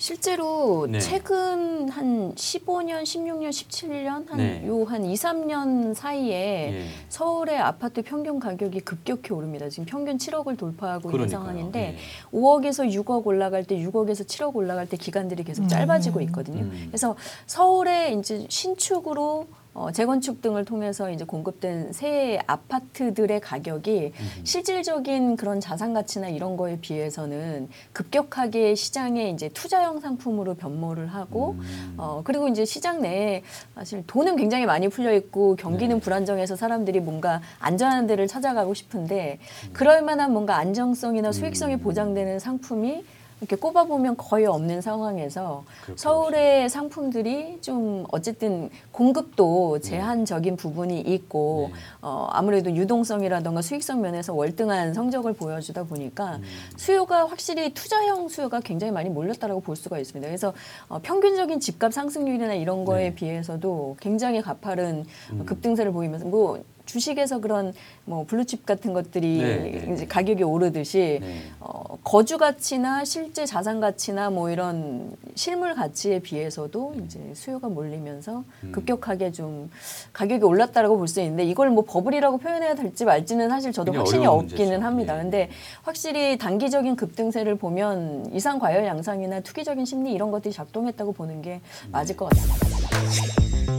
실제로 0.00 0.86
네. 0.88 0.98
최근 0.98 1.90
한 1.90 2.34
15년, 2.34 3.02
16년, 3.02 3.50
17년 3.50 4.26
한 4.28 4.38
네. 4.38 4.66
요한 4.66 5.04
2, 5.04 5.12
3년 5.12 5.92
사이에 5.92 6.72
예. 6.72 6.84
서울의 7.10 7.58
아파트 7.58 8.00
평균 8.00 8.40
가격이 8.40 8.80
급격히 8.80 9.34
오릅니다. 9.34 9.68
지금 9.68 9.84
평균 9.84 10.16
7억을 10.16 10.56
돌파하고 10.56 11.10
있는 11.10 11.26
그러니까요. 11.26 11.28
상황인데 11.28 11.80
예. 11.80 11.96
5억에서 12.32 12.90
6억 12.90 13.26
올라갈 13.26 13.64
때 13.64 13.76
6억에서 13.76 14.26
7억 14.26 14.56
올라갈 14.56 14.88
때 14.88 14.96
기간들이 14.96 15.44
계속 15.44 15.64
음. 15.64 15.68
짧아지고 15.68 16.22
있거든요. 16.22 16.62
음. 16.62 16.84
그래서 16.88 17.14
서울에 17.46 18.14
이제 18.14 18.46
신축으로 18.48 19.48
어, 19.72 19.92
재건축 19.92 20.42
등을 20.42 20.64
통해서 20.64 21.10
이제 21.10 21.24
공급된 21.24 21.92
새 21.92 22.40
아파트들의 22.46 23.40
가격이 23.40 24.12
음. 24.18 24.44
실질적인 24.44 25.36
그런 25.36 25.60
자산 25.60 25.94
가치나 25.94 26.28
이런 26.28 26.56
거에 26.56 26.78
비해서는 26.80 27.68
급격하게 27.92 28.74
시장에 28.74 29.30
이제 29.30 29.48
투자형 29.48 30.00
상품으로 30.00 30.54
변모를 30.54 31.06
하고 31.06 31.52
음. 31.60 31.94
어 31.98 32.22
그리고 32.24 32.48
이제 32.48 32.64
시장 32.64 33.00
내에 33.00 33.42
사실 33.76 34.04
돈은 34.06 34.36
굉장히 34.36 34.66
많이 34.66 34.88
풀려 34.88 35.14
있고 35.14 35.54
경기는 35.54 35.96
네. 35.96 36.00
불안정해서 36.00 36.56
사람들이 36.56 36.98
뭔가 36.98 37.40
안전한 37.60 38.08
데를 38.08 38.26
찾아가고 38.26 38.74
싶은데 38.74 39.38
그럴 39.72 40.02
만한 40.02 40.32
뭔가 40.32 40.56
안정성이나 40.56 41.30
수익성이 41.30 41.74
음. 41.74 41.78
보장되는 41.78 42.40
상품이 42.40 43.04
이렇게 43.40 43.56
꼽아보면 43.56 44.16
거의 44.16 44.44
없는 44.46 44.82
상황에서 44.82 45.64
서울의 45.96 46.68
상품들이 46.68 47.58
좀 47.62 48.04
어쨌든 48.12 48.68
공급도 48.92 49.80
제한적인 49.80 50.56
부분이 50.56 51.00
있고 51.00 51.70
네. 51.72 51.78
어, 52.02 52.28
아무래도 52.30 52.74
유동성이라던가 52.74 53.62
수익성 53.62 54.02
면에서 54.02 54.34
월등한 54.34 54.92
성적을 54.92 55.32
보여주다 55.32 55.84
보니까 55.84 56.36
음. 56.36 56.42
수요가 56.76 57.26
확실히 57.26 57.72
투자형 57.72 58.28
수요가 58.28 58.60
굉장히 58.60 58.92
많이 58.92 59.08
몰렸다라고 59.08 59.60
볼 59.60 59.74
수가 59.74 59.98
있습니다. 59.98 60.28
그래서 60.28 60.52
어, 60.88 60.98
평균적인 61.02 61.60
집값 61.60 61.94
상승률이나 61.94 62.54
이런 62.54 62.84
거에 62.84 63.10
네. 63.10 63.14
비해서도 63.14 63.96
굉장히 64.00 64.42
가파른 64.42 65.06
음. 65.32 65.46
급등세를 65.46 65.92
보이면서 65.92 66.26
뭐 66.26 66.62
주식에서 66.94 67.40
그런 67.40 67.72
뭐 68.04 68.24
블루칩 68.26 68.66
같은 68.66 68.92
것들이 68.92 69.38
네, 69.38 69.56
네, 69.58 69.68
이제 69.92 70.02
네. 70.02 70.06
가격이 70.06 70.42
오르듯이 70.42 71.18
네. 71.20 71.42
어, 71.60 71.96
거주 72.02 72.36
가치나 72.36 73.04
실제 73.04 73.46
자산 73.46 73.80
가치나 73.80 74.30
뭐 74.30 74.50
이런 74.50 75.12
실물 75.36 75.74
가치에 75.74 76.18
비해서도 76.18 76.94
이제 77.04 77.20
수요가 77.34 77.68
몰리면서 77.68 78.42
음. 78.64 78.72
급격하게 78.72 79.30
좀 79.32 79.70
가격이 80.12 80.44
올랐다라고 80.44 80.96
볼 80.96 81.10
수 81.10 81.20
있는데 81.20 81.42
이걸 81.44 81.70
뭐 81.70 81.84
버블이라고 81.84 82.38
표현해야 82.38 82.74
될지 82.76 83.04
말지는 83.04 83.48
사실 83.48 83.72
저도 83.72 83.92
확신이 83.92 84.26
없기는 84.26 84.64
문제죠. 84.64 84.84
합니다. 84.84 85.14
네. 85.16 85.22
근데 85.22 85.50
확실히 85.82 86.38
단기적인 86.38 86.94
급등세를 86.94 87.56
보면 87.56 88.30
이상 88.32 88.58
과열 88.60 88.84
양상이나 88.84 89.40
투기적인 89.40 89.84
심리 89.84 90.12
이런 90.12 90.30
것들이 90.30 90.54
작동했다고 90.54 91.12
보는 91.12 91.42
게 91.42 91.60
맞을 91.90 92.16
것 92.16 92.28
같습니다. 92.30 93.69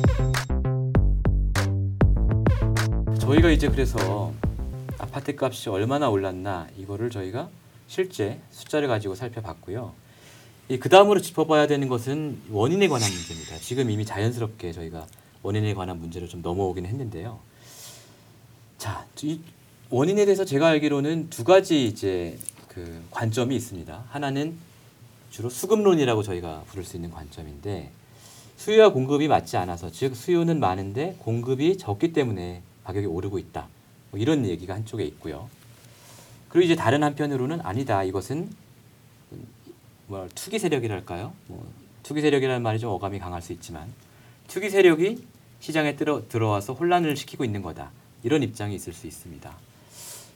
저희가 3.22 3.52
이제 3.52 3.70
그래서 3.70 4.34
아파트 4.98 5.36
값이 5.40 5.70
얼마나 5.70 6.10
올랐나 6.10 6.68
이거를 6.76 7.12
저희가 7.12 7.50
실제 7.88 8.40
숫자를 8.50 8.88
가지고 8.88 9.14
살펴봤고요. 9.14 9.94
그 10.80 10.90
다음으로 10.90 11.22
짚어봐야 11.22 11.68
되는 11.68 11.88
것은 11.88 12.42
원인에 12.50 12.88
관한 12.88 13.08
문제입니다. 13.12 13.58
지금 13.58 13.92
이미 13.92 14.06
자연스럽게 14.06 14.72
저희가 14.72 15.06
원인에 15.44 15.76
관한 15.76 16.00
문제를 16.00 16.28
좀 16.28 16.42
넘어오긴 16.42 16.88
했는데요. 16.88 17.40
자, 18.80 19.06
이 19.22 19.40
원인에 19.92 20.26
대해서 20.26 20.44
제가 20.44 20.70
알기로는 20.70 21.30
두 21.30 21.44
가지 21.44 21.86
이제 21.86 22.40
그 22.68 23.04
관점이 23.12 23.56
있습니다. 23.56 24.06
하나는 24.10 24.58
주로 25.30 25.50
수급론이라고 25.50 26.24
저희가 26.24 26.64
부를 26.68 26.84
수 26.84 26.96
있는 26.98 27.12
관점인데 27.12 27.92
수요와 28.58 28.90
공급이 28.90 29.28
맞지 29.28 29.58
않아서 29.58 29.92
즉 29.92 30.16
수요는 30.16 30.60
많은데 30.60 31.16
공급이 31.20 31.78
적기 31.78 32.14
때문에 32.14 32.64
가격이 32.84 33.08
오르고 33.08 33.40
있다. 33.40 33.68
뭐 34.12 34.20
이런 34.20 34.46
얘기가 34.46 34.74
한쪽에 34.74 35.04
있고요. 35.06 35.50
그리고 36.50 36.66
이제 36.66 36.76
다른 36.76 37.04
한편으로는 37.04 37.62
아니다. 37.62 38.04
이것은 38.04 38.50
뭐 40.08 40.28
투기 40.36 40.60
세력이랄까요? 40.60 41.34
뭐 41.48 41.72
투기 42.04 42.22
세력이라는 42.22 42.62
말이 42.62 42.80
좀 42.80 42.92
어감이 42.92 43.20
강할 43.20 43.42
수 43.42 43.54
있지만 43.54 43.92
투기 44.48 44.70
세력이 44.70 45.26
시장에 45.62 45.96
들어, 45.96 46.28
들어와서 46.28 46.74
혼란을 46.74 47.16
시키고 47.16 47.46
있는 47.46 47.62
거다. 47.62 47.92
이런 48.24 48.44
입장이 48.44 48.76
있을 48.76 48.94
수 48.94 49.08
있습니다. 49.08 49.56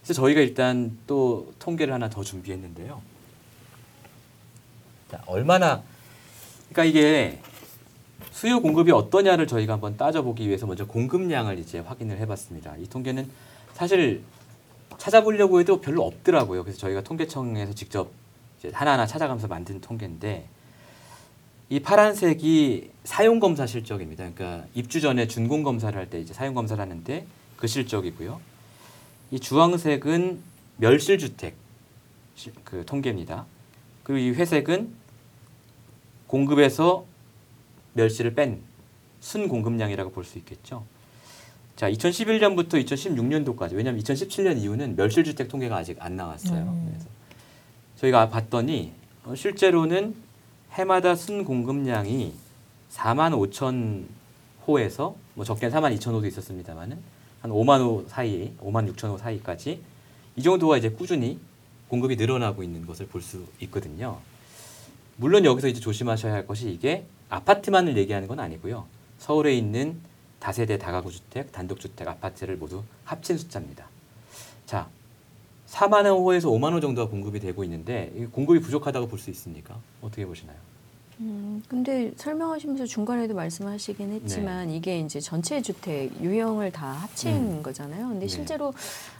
그래서 0.04 0.14
저희가 0.14 0.40
일단 0.40 0.98
또 1.08 1.54
통계를 1.60 1.94
하나 1.94 2.10
더 2.10 2.24
준비했는데요. 2.24 3.02
자, 5.12 5.22
얼마나 5.26 5.84
그러니까 6.70 6.86
이게 6.86 7.40
수요 8.36 8.60
공급이 8.60 8.92
어떠냐를 8.92 9.48
저희가 9.48 9.72
한번 9.72 9.96
따져보기 9.96 10.46
위해서 10.46 10.66
먼저 10.68 10.86
공급량을 10.86 11.58
이제 11.58 11.80
확인을 11.80 12.18
해봤습니다. 12.18 12.76
이 12.76 12.86
통계는 12.86 13.30
사실 13.74 14.24
찾아보려고 14.98 15.62
해도 15.62 15.80
별로 15.80 16.04
없더라고요. 16.04 16.64
그래서 16.64 16.78
저희가 16.80 17.00
통계청에서 17.02 17.74
직접 17.74 18.12
하나하나 18.74 19.06
찾아가면서 19.06 19.48
만든 19.48 19.80
통계인데 19.80 20.48
이 21.70 21.80
파란색이 21.80 22.92
사용 23.06 23.40
검사 23.40 23.66
실적입니다. 23.66 24.30
그러니까 24.36 24.68
입주 24.74 25.00
전에 25.00 25.28
준공 25.28 25.64
검사를 25.64 25.98
할 25.98 26.10
때 26.10 26.20
이제 26.20 26.34
사용 26.34 26.56
검사를 26.56 26.80
하는데 26.82 27.26
그 27.56 27.68
실적이고요. 27.68 28.42
이 29.32 29.40
주황색은 29.40 30.40
멸실 30.76 31.18
주택 31.20 31.56
시- 32.36 32.52
그 32.66 32.86
통계입니다. 32.86 33.46
그리고 34.04 34.20
이 34.20 34.32
회색은 34.32 34.94
공급에서 36.28 37.06
멸실을 37.96 38.34
뺀 38.36 38.62
순공급량이라고 39.22 40.12
볼 40.12 40.24
수 40.24 40.38
있겠죠. 40.40 40.86
자, 41.76 41.90
2011년부터 41.92 42.74
2016년도까지 42.86 43.74
왜냐하면 43.76 44.02
2017년 44.02 44.58
이후는 44.62 44.96
멸실주택 44.96 45.48
통계가 45.50 45.76
아직 45.76 45.98
안 46.00 46.16
나왔어요. 46.16 46.62
음. 46.62 46.86
그래서 46.90 47.10
저희가 47.98 48.30
봤더니 48.30 48.94
어, 49.26 49.36
실제로는 49.36 50.16
해마다 50.74 51.16
순공급량이 51.16 52.34
4만 52.94 53.50
5천 53.52 54.06
호에서 54.68 55.16
뭐 55.34 55.44
적게는 55.44 55.76
4만 55.76 55.98
2천 55.98 56.14
호도 56.14 56.28
있었습니다만은 56.28 56.98
한 57.42 57.52
5만 57.52 57.80
호 57.82 58.06
사이, 58.08 58.54
5만 58.62 58.94
6천 58.94 59.10
호 59.10 59.18
사이까지 59.18 59.82
이 60.38 60.42
정도가 60.42 60.78
이제 60.78 60.90
꾸준히 60.90 61.40
공급이 61.90 62.16
늘어나고 62.16 62.64
있는 62.64 62.86
것을 62.86 63.08
볼 63.08 63.22
수 63.22 63.46
있거든요. 63.62 64.20
물론 65.18 65.46
여기서 65.46 65.68
이제 65.68 65.80
조심하셔야 65.80 66.34
할 66.34 66.48
것이 66.48 66.70
이게 66.72 67.06
아파트만을 67.30 67.98
얘기하는 67.98 68.28
건 68.28 68.40
아니고요. 68.40 68.86
서울에 69.18 69.54
있는 69.56 70.00
다세대 70.40 70.78
다가구 70.78 71.12
주택, 71.12 71.52
단독주택, 71.52 72.08
아파트를 72.08 72.58
모두 72.58 72.84
합친 73.04 73.38
숫자입니다. 73.38 73.88
자, 74.66 74.88
4만 75.68 76.06
호에서 76.06 76.50
5만 76.50 76.74
호 76.74 76.80
정도가 76.80 77.10
공급이 77.10 77.40
되고 77.40 77.64
있는데 77.64 78.12
이 78.16 78.26
공급이 78.26 78.60
부족하다고 78.60 79.08
볼 79.08 79.20
수 79.20 79.30
있습니까? 79.32 79.78
어떻게 80.02 80.26
보시나요? 80.26 80.58
음, 81.20 81.64
근데 81.68 82.12
설명하시면서 82.18 82.86
중간에도 82.86 83.34
말씀하시긴 83.36 84.12
했지만 84.12 84.70
이게 84.70 85.00
이제 85.00 85.20
전체 85.20 85.62
주택 85.62 86.12
유형을 86.22 86.72
다 86.72 86.88
합친 86.88 87.58
음. 87.58 87.64
거잖아요. 87.64 88.10
근데 88.10 88.22
네. 88.22 88.28
실제로 88.28 88.74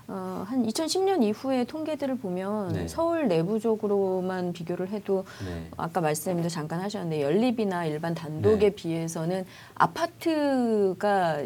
어, 0.08 0.44
한 0.48 0.64
2010년 0.66 1.24
이후의 1.24 1.66
통계들을 1.66 2.18
보면 2.18 2.74
네. 2.74 2.88
서울 2.88 3.28
내부적으로만 3.28 4.54
비교를 4.54 4.90
해도 4.90 5.26
네. 5.46 5.68
아까 5.78 6.02
말씀도 6.02 6.50
잠깐 6.50 6.82
하셨는데 6.82 7.22
연립이나 7.22 7.86
일반 7.86 8.14
단독에 8.14 8.70
네. 8.70 8.76
비해서는 8.76 9.46
아파트가 9.76 11.44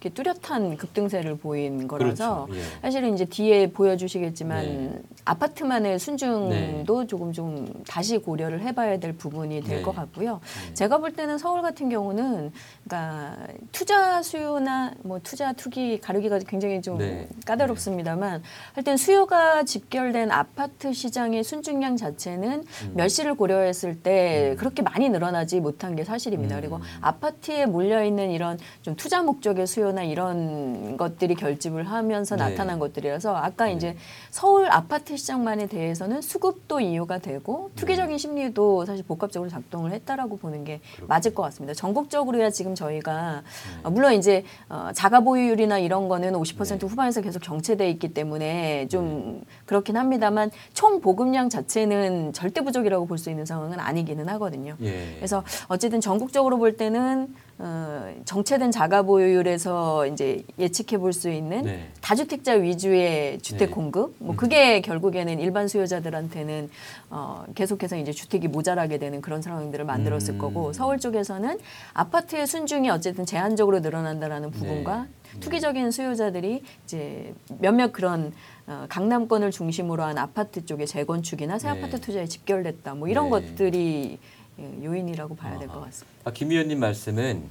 이렇게 0.00 0.10
뚜렷한 0.10 0.76
급등세를 0.76 1.38
보인 1.38 1.88
거라서 1.88 2.46
그렇죠. 2.46 2.60
예. 2.60 2.80
사실은 2.82 3.14
이제 3.14 3.24
뒤에 3.24 3.70
보여주시겠지만 3.70 4.64
네. 4.64 5.02
아파트만의 5.24 5.98
순증도 5.98 7.06
조금 7.08 7.32
좀 7.32 7.82
다시 7.86 8.18
고려를 8.18 8.60
해봐야 8.60 8.98
될 8.98 9.12
부분이 9.12 9.62
될 9.62 9.78
네. 9.78 9.82
것 9.82 9.94
같고요. 9.94 10.40
네. 10.68 10.74
제가 10.74 10.98
볼 10.98 11.12
때는 11.12 11.36
서울 11.38 11.62
같은 11.62 11.88
경우는 11.88 12.52
그러니까 12.84 13.36
투자 13.72 14.22
수요나 14.22 14.92
뭐 15.02 15.18
투자 15.22 15.52
투기 15.52 16.00
가르기가 16.00 16.38
굉장히 16.40 16.80
좀 16.80 16.98
네. 16.98 17.26
까다롭습니다만 17.44 18.42
하여튼 18.74 18.96
수요가 18.96 19.64
집결된 19.64 20.30
아파트 20.30 20.92
시장의 20.92 21.42
순증량 21.42 21.96
자체는 21.96 22.64
음. 22.84 22.92
멸시를 22.94 23.34
고려했을 23.34 24.00
때 24.00 24.54
그렇게 24.58 24.82
많이 24.82 25.08
늘어나지 25.08 25.58
못한 25.58 25.96
게 25.96 26.04
사실입니다. 26.04 26.54
음. 26.54 26.60
그리고 26.60 26.80
아파트에 27.00 27.66
몰려 27.66 28.04
있는 28.04 28.30
이런 28.30 28.58
좀 28.82 28.94
투자 28.94 29.22
목적의 29.22 29.66
수요 29.66 29.87
나 29.92 30.02
이런 30.02 30.96
것들이 30.96 31.34
결집을 31.34 31.84
하면서 31.84 32.36
네. 32.36 32.48
나타난 32.50 32.78
것들이라서 32.78 33.36
아까 33.36 33.66
네. 33.66 33.74
이제 33.74 33.96
서울 34.30 34.70
아파트 34.70 35.16
시장만에 35.16 35.66
대해서는 35.66 36.22
수급도 36.22 36.80
이유가 36.80 37.18
되고 37.18 37.70
투기적인 37.76 38.16
심리도 38.16 38.86
사실 38.86 39.04
복합적으로 39.04 39.50
작동을 39.50 39.92
했다라고 39.92 40.38
보는 40.38 40.64
게 40.64 40.80
맞을 41.06 41.34
것 41.34 41.42
같습니다. 41.42 41.74
전국적으로야 41.74 42.50
지금 42.50 42.74
저희가 42.74 43.42
어, 43.82 43.90
물론 43.90 44.14
이제 44.14 44.44
어, 44.70 44.90
자가 44.94 45.20
보유율이나 45.20 45.78
이런 45.78 46.08
거는 46.08 46.32
50% 46.32 46.78
네. 46.80 46.86
후반에서 46.86 47.20
계속 47.20 47.42
정체돼 47.42 47.90
있기 47.90 48.14
때문에 48.14 48.88
좀 48.88 49.42
그렇긴 49.66 49.96
합니다만 49.98 50.50
총 50.72 51.00
보급량 51.00 51.50
자체는 51.50 52.32
절대 52.32 52.62
부족이라고 52.62 53.06
볼 53.06 53.18
수 53.18 53.30
있는 53.30 53.44
상황은 53.44 53.80
아니기는 53.80 54.28
하거든요. 54.30 54.76
예. 54.80 55.14
그래서 55.16 55.42
어쨌든 55.66 56.00
전국적으로 56.00 56.56
볼 56.56 56.76
때는 56.76 57.34
어, 57.60 58.14
정체된 58.24 58.70
자가 58.70 59.02
보유율에서 59.02 60.06
이제 60.06 60.44
예측해 60.58 60.98
볼 60.98 61.12
수 61.12 61.28
있는 61.30 61.62
네. 61.62 61.88
다주택자 62.00 62.52
위주의 62.52 63.38
주택 63.40 63.66
네. 63.66 63.74
공급, 63.74 64.14
뭐 64.18 64.34
음. 64.34 64.36
그게 64.36 64.80
결국에는 64.80 65.40
일반 65.40 65.66
수요자들한테는 65.66 66.70
어, 67.10 67.44
계속해서 67.56 67.96
이제 67.96 68.12
주택이 68.12 68.46
모자라게 68.46 68.98
되는 68.98 69.20
그런 69.20 69.42
상황들을 69.42 69.84
만들었을 69.84 70.34
음. 70.34 70.38
거고 70.38 70.72
서울 70.72 70.98
쪽에서는 70.98 71.58
아파트의 71.94 72.46
순증이 72.46 72.90
어쨌든 72.90 73.26
제한적으로 73.26 73.80
늘어난다라는 73.80 74.52
부분과 74.52 75.06
네. 75.34 75.40
투기적인 75.40 75.90
수요자들이 75.90 76.62
이제 76.84 77.34
몇몇 77.58 77.92
그런 77.92 78.32
어, 78.68 78.86
강남권을 78.88 79.50
중심으로 79.50 80.04
한 80.04 80.18
아파트 80.18 80.64
쪽의 80.64 80.86
재건축이나 80.86 81.58
새 81.58 81.72
네. 81.72 81.78
아파트 81.78 82.00
투자에 82.00 82.26
집결됐다, 82.26 82.94
뭐 82.94 83.08
이런 83.08 83.24
네. 83.24 83.30
것들이 83.30 84.18
예, 84.60 84.84
요인이라고 84.84 85.36
봐야 85.36 85.58
될 85.58 85.68
것. 85.68 85.80
같습니다. 85.84 86.17
아, 86.28 86.30
김 86.30 86.50
위원님 86.50 86.78
말씀은 86.78 87.42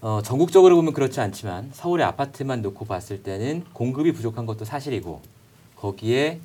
어, 0.00 0.20
전국적으로 0.22 0.76
보면 0.76 0.92
그렇지 0.92 1.20
않지만 1.20 1.70
서울의 1.72 2.06
아파트만 2.06 2.62
놓고 2.62 2.84
봤을 2.84 3.24
때는 3.24 3.64
공급이 3.72 4.12
부족한 4.12 4.46
것도 4.46 4.64
사실이고 4.64 5.20
거기에 5.74 6.38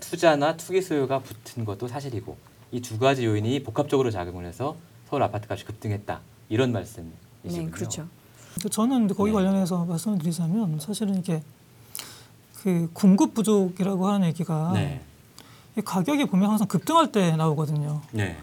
투자나 0.00 0.58
투기 0.58 0.82
수요가 0.82 1.20
붙은 1.20 1.64
것도 1.64 1.88
사실이고 1.88 2.36
이 2.72 2.82
두 2.82 2.98
가지 2.98 3.24
요인이 3.24 3.62
복합적으로 3.62 4.10
작용을 4.10 4.44
해서 4.44 4.76
서울 5.08 5.22
아파트 5.22 5.46
값이 5.50 5.64
급등했다 5.64 6.20
이런 6.50 6.72
말씀이시군요. 6.72 7.14
네, 7.44 7.70
그렇죠. 7.70 8.06
근데 8.52 8.68
저는 8.68 9.08
거기 9.08 9.30
네. 9.30 9.36
관련해서 9.36 9.86
말씀을 9.86 10.18
드리자면 10.18 10.78
사실은 10.80 11.16
이게 11.16 11.42
그 12.56 12.90
공급 12.92 13.32
부족이라고 13.32 14.06
하는 14.06 14.28
얘기가 14.28 14.72
네, 14.74 15.00
이 15.78 15.80
가격이 15.80 16.26
보면 16.26 16.50
항상 16.50 16.66
급등할 16.66 17.10
때 17.10 17.36
나오거든요. 17.36 18.02
네, 18.12 18.36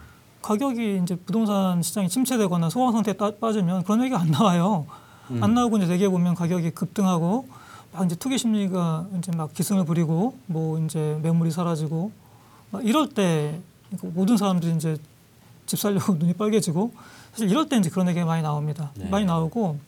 가격이 0.55 0.99
이제 1.01 1.15
부동산 1.15 1.81
시장이 1.81 2.07
침체되거나 2.07 2.69
소강 2.69 2.91
상태에 2.91 3.15
따- 3.15 3.31
빠지면 3.31 3.83
그런 3.83 4.01
얘기가 4.03 4.20
안 4.22 4.29
나와요. 4.29 4.85
음. 5.31 5.43
안 5.43 5.55
나오고 5.55 5.77
이제 5.77 5.87
대개 5.87 6.07
보면 6.07 6.35
가격이 6.35 6.70
급등하고 6.70 7.48
막 7.91 8.05
이제 8.05 8.15
투기 8.15 8.37
심리가 8.37 9.07
이제 9.17 9.31
막 9.35 9.51
기승을 9.55 9.85
부리고 9.85 10.37
뭐 10.46 10.77
이제 10.79 11.17
매물이 11.24 11.50
사라지고 11.50 12.11
막 12.70 12.85
이럴 12.85 13.09
때 13.09 13.59
모든 14.13 14.37
사람들이 14.37 14.75
이제 14.75 14.98
집 15.65 15.79
살려고 15.79 16.13
눈이 16.22 16.33
빨개지고 16.33 16.91
사실 17.31 17.50
이럴 17.50 17.67
때 17.67 17.77
이제 17.77 17.89
그런 17.89 18.07
얘기가 18.09 18.27
많이 18.27 18.43
나옵니다. 18.43 18.91
네. 18.98 19.09
많이 19.09 19.25
나오고 19.25 19.79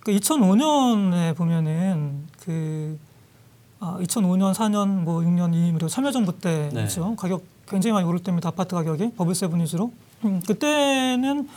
그 0.00 0.10
2005년에 0.12 1.36
보면은 1.36 2.24
그 2.40 2.98
아, 3.78 3.98
2005년, 4.00 4.54
4년, 4.54 5.02
뭐 5.02 5.20
6년, 5.20 5.52
2년 5.52 5.72
그리고 5.74 5.88
참여정부 5.88 6.38
네. 6.40 6.70
때죠. 6.70 7.14
가격 7.16 7.44
굉장히 7.68 7.92
많이 7.92 8.06
오를 8.06 8.20
때입니다. 8.20 8.48
아파트 8.48 8.74
가격이 8.74 9.12
버블 9.16 9.34
세븐 9.34 9.60
위주로. 9.60 9.92
음, 10.24 10.40
그때는 10.46 11.48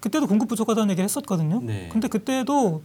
그때도 0.00 0.26
공급 0.26 0.48
부족하다는 0.48 0.90
얘기를 0.90 1.04
했었거든요. 1.04 1.60
네. 1.62 1.88
근데 1.92 2.08
그때도 2.08 2.82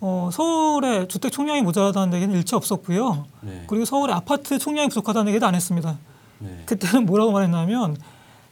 어, 0.00 0.28
서울의 0.32 1.08
주택 1.08 1.32
총량이 1.32 1.62
모자라다는 1.62 2.14
얘기는 2.14 2.34
일체 2.34 2.56
없었고요. 2.56 3.26
네, 3.40 3.64
그리고 3.66 3.84
서울의 3.84 4.14
아파트 4.14 4.58
총량이 4.58 4.88
부족하다는 4.88 5.30
얘기도 5.30 5.46
안 5.46 5.54
했습니다. 5.54 5.96
네. 6.40 6.62
그때는 6.66 7.06
뭐라고 7.06 7.32
말했냐면 7.32 7.96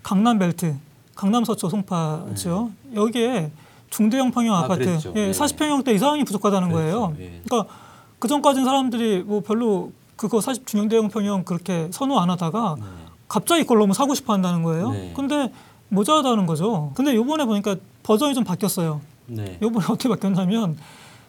강남 0.03 0.39
벨트, 0.39 0.77
강남 1.15 1.45
서초 1.45 1.69
송파죠. 1.69 2.71
여기에 2.95 3.51
중대형 3.91 4.31
평형 4.31 4.55
아, 4.55 4.61
아파트, 4.61 4.85
그랬죠. 4.85 5.13
예, 5.17 5.27
네. 5.27 5.33
40평형대 5.33 5.95
이상이 5.95 6.25
부족하다는 6.25 6.71
그랬죠. 6.71 6.99
거예요. 7.01 7.17
예. 7.19 7.41
그러니까 7.45 7.73
그 8.19 8.29
전까지는 8.29 8.65
사람들이 8.65 9.23
뭐 9.23 9.41
별로 9.41 9.93
그거 10.17 10.41
40 10.41 10.67
중형대형 10.67 11.09
평형 11.09 11.45
그렇게 11.45 11.89
선호 11.91 12.19
안 12.19 12.31
하다가 12.31 12.77
네. 12.79 12.85
갑자기 13.33 13.63
그걸 13.63 13.79
너무 13.79 13.95
사고 13.95 14.15
싶어 14.15 14.35
한다는 14.35 14.63
거예요. 14.63 14.91
네. 14.91 15.11
근데 15.17 15.51
모자라다는 15.89 16.45
거죠. 16.45 16.93
근데 16.95 17.15
요번에 17.15 17.47
보니까 17.47 17.77
버전이 18.03 18.35
좀 18.35 18.45
바뀌었어요. 18.45 19.01
네. 19.27 19.59
요번에 19.63 19.87
어떻게 19.89 20.11
바뀌었냐면 20.11 20.77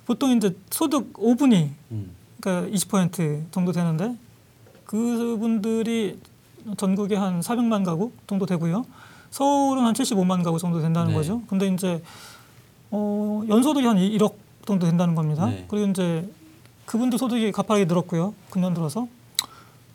보통 0.06 0.36
이제 0.36 0.54
소득 0.70 1.14
5분위 1.14 1.70
음. 1.92 2.12
그러니까 2.42 2.70
20% 2.76 3.46
정도 3.52 3.72
되는데 3.72 4.18
그분들이 4.84 6.20
전국에 6.76 7.16
한 7.16 7.40
400만 7.40 7.86
가구 7.86 8.12
정도 8.28 8.46
되고요. 8.46 8.86
서울은 9.32 9.86
한 9.86 9.94
75만 9.94 10.44
가구 10.44 10.60
정도 10.60 10.82
된다는 10.82 11.12
네. 11.12 11.16
거죠. 11.16 11.42
근데 11.48 11.68
이제 11.68 12.04
어, 12.92 13.44
연소득이 13.48 13.88
한 13.88 13.96
1억 13.96 14.34
정도 14.66 14.88
된다는 14.88 15.16
겁니다. 15.16 15.46
네. 15.46 15.64
그리고 15.70 15.88
이제 15.88 16.30
그분들 16.86 17.18
소득이 17.18 17.54
가파르게 17.54 17.86
늘었고요. 17.86 18.34
금년 18.50 18.74
들어서. 18.74 19.08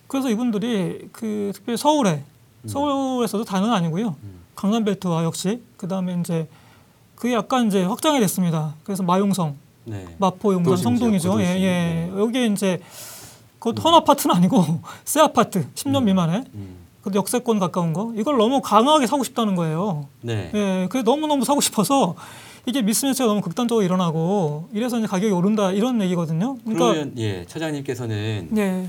그래서 0.08 0.30
이분들이 0.30 1.08
그 1.12 1.52
특별히 1.54 1.76
서울에 1.76 2.24
음. 2.64 2.68
서울에서도 2.68 3.44
다는 3.44 3.70
아니고요. 3.70 4.16
음. 4.22 4.40
강남 4.56 4.84
벨트와 4.84 5.22
역시 5.22 5.62
그다음에 5.76 6.16
이제 6.20 6.48
그게 7.14 7.34
약간 7.34 7.68
이제 7.68 7.84
확장이 7.84 8.18
됐습니다. 8.20 8.74
그래서 8.82 9.02
마용성 9.04 9.56
네. 9.84 10.06
마포 10.18 10.52
용산 10.52 10.76
성동이죠. 10.76 11.38
지역, 11.38 11.40
예. 11.40 11.44
예. 11.44 11.60
네. 11.60 12.12
여기에 12.16 12.46
이제 12.46 12.80
그것 13.58 13.78
헌 13.84 13.94
아파트는 13.94 14.34
아니고 14.34 14.80
새 15.04 15.20
아파트 15.20 15.66
10년 15.74 15.98
음. 15.98 16.04
미만에 16.06 16.44
음. 16.54 16.76
근데 17.02 17.18
역세권 17.18 17.58
가까운 17.58 17.92
거 17.92 18.12
이걸 18.16 18.36
너무 18.36 18.60
강하게 18.60 19.06
사고 19.06 19.24
싶다는 19.24 19.54
거예요. 19.54 20.08
네. 20.20 20.50
예, 20.54 20.88
그래 20.90 21.02
너무 21.02 21.26
너무 21.26 21.44
사고 21.44 21.60
싶어서 21.60 22.16
이게 22.66 22.82
미스매치가 22.82 23.26
너무 23.26 23.40
극단적으로 23.40 23.84
일어나고 23.84 24.68
이래서 24.72 24.98
이제 24.98 25.06
가격이 25.06 25.32
오른다 25.32 25.72
이런 25.72 26.02
얘기거든요. 26.02 26.56
그러니까 26.64 26.92
그러면 26.92 27.12
예 27.16 27.44
처장님께서는 27.46 28.50
예, 28.56 28.88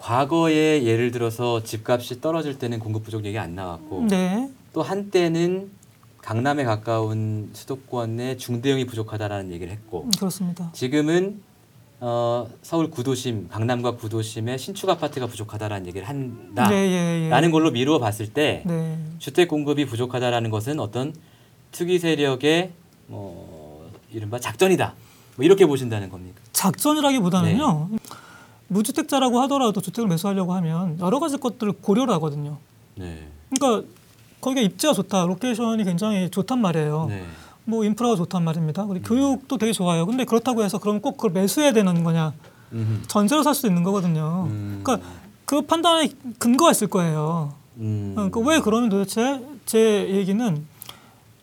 과거에 0.00 0.82
예를 0.84 1.10
들어서 1.10 1.62
집값이 1.62 2.20
떨어질 2.20 2.58
때는 2.58 2.78
공급 2.78 3.04
부족 3.04 3.24
얘기 3.26 3.38
안 3.38 3.54
나왔고 3.54 4.06
네, 4.08 4.50
또 4.72 4.82
한때는 4.82 5.70
강남에 6.22 6.64
가까운 6.64 7.50
수도권에 7.52 8.38
중대형이 8.38 8.86
부족하다라는 8.86 9.52
얘기를 9.52 9.72
했고 9.72 10.04
음, 10.04 10.10
그렇습니다. 10.18 10.70
지금은 10.72 11.42
어, 12.00 12.48
서울 12.62 12.90
구도심, 12.90 13.48
강남과 13.50 13.96
구도심에 13.96 14.56
신축 14.56 14.88
아파트가 14.88 15.26
부족하다라는 15.26 15.86
얘기를 15.86 16.08
한다라는 16.08 16.74
네, 16.74 17.30
예, 17.30 17.44
예. 17.44 17.50
걸로 17.50 17.70
미루어 17.70 17.98
봤을 17.98 18.32
때 18.32 18.62
네, 18.64 18.98
주택 19.18 19.48
공급이 19.48 19.84
부족하다라는 19.84 20.48
것은 20.50 20.80
어떤 20.80 21.14
투기 21.72 21.98
세력의 21.98 22.70
뭐 23.06 23.90
이른바 24.10 24.38
작전이다. 24.38 24.94
뭐 25.36 25.44
이렇게 25.44 25.66
보신다는 25.66 26.08
겁니까? 26.08 26.40
작전이라기보다는요. 26.54 27.88
네. 27.90 27.98
무주택자라고 28.70 29.40
하더라도 29.42 29.80
주택을 29.80 30.08
매수하려고 30.08 30.54
하면 30.54 30.98
여러 31.00 31.18
가지 31.18 31.36
것들을 31.36 31.74
고려를 31.82 32.14
하거든요. 32.14 32.58
네. 32.96 33.28
그러니까 33.50 33.88
거기가 34.40 34.60
입지가 34.62 34.94
좋다, 34.94 35.26
로케이션이 35.26 35.84
굉장히 35.84 36.30
좋단 36.30 36.60
말이에요. 36.60 37.06
네. 37.08 37.24
뭐 37.64 37.84
인프라가 37.84 38.16
좋단 38.16 38.42
말입니다. 38.42 38.84
음. 38.84 38.88
그리고 38.88 39.06
교육도 39.06 39.58
되게 39.58 39.72
좋아요. 39.72 40.06
근데 40.06 40.24
그렇다고 40.24 40.62
해서 40.62 40.78
그럼 40.78 41.00
꼭 41.00 41.16
그걸 41.16 41.32
매수해야 41.32 41.72
되는 41.72 42.02
거냐? 42.04 42.32
음흠. 42.72 43.02
전세로 43.08 43.42
살 43.42 43.54
수도 43.54 43.68
있는 43.68 43.82
거거든요. 43.82 44.46
음. 44.48 44.80
그러니까 44.82 45.06
그 45.44 45.62
판단에 45.62 46.08
근거가 46.38 46.70
있을 46.70 46.86
거예요. 46.86 47.54
음. 47.78 48.12
그러니까 48.14 48.40
왜 48.40 48.60
그러면 48.60 48.88
도대체 48.88 49.44
제 49.66 50.08
얘기는 50.08 50.66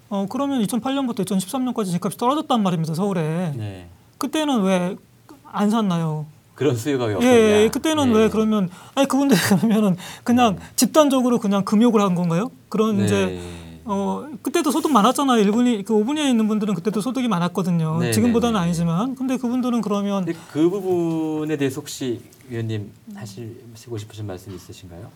어 0.10 0.26
그러면 0.30 0.62
2008년부터 0.64 1.26
2013년까지 1.26 1.92
집값이 1.92 2.18
떨어졌단 2.18 2.64
말입니다 2.64 2.94
서울에. 2.94 3.54
네. 3.56 3.90
그때는 4.18 4.64
왜 4.64 4.96
안 5.52 5.70
샀나요? 5.70 6.26
그런 6.58 6.76
수요가 6.76 7.06
왜 7.06 7.12
예, 7.12 7.16
없었냐? 7.16 7.32
예, 7.36 7.70
그때는 7.72 8.12
네. 8.12 8.18
왜 8.18 8.30
그러면 8.30 8.70
아니 8.96 9.08
그분들 9.08 9.38
그러면은 9.62 9.96
그냥 10.24 10.58
집단적으로 10.76 11.38
그냥 11.38 11.64
금욕을 11.64 12.02
한 12.02 12.16
건가요? 12.16 12.50
그런 12.68 12.98
네. 12.98 13.06
이제 13.06 13.40
어 13.86 14.28
그때도 14.42 14.72
소득 14.72 14.92
많았잖아요. 14.92 15.40
일본이 15.40 15.84
그 15.84 15.94
5분위에 15.94 16.28
있는 16.28 16.48
분들은 16.48 16.74
그때도 16.74 17.00
소득이 17.00 17.28
많았거든요. 17.28 18.00
네, 18.00 18.12
지금보다는 18.12 18.56
네, 18.56 18.60
네. 18.60 18.66
아니지만 18.66 19.14
근데 19.14 19.38
그분들은 19.38 19.82
그러면 19.82 20.26
근데 20.26 20.38
그 20.52 20.68
부분에 20.68 21.58
대해서 21.58 21.80
혹시 21.80 22.22
위원님 22.50 22.92
하시고 23.14 24.00
싶으신 24.00 24.26
말씀 24.26 24.52
있으신가요? 24.56 25.12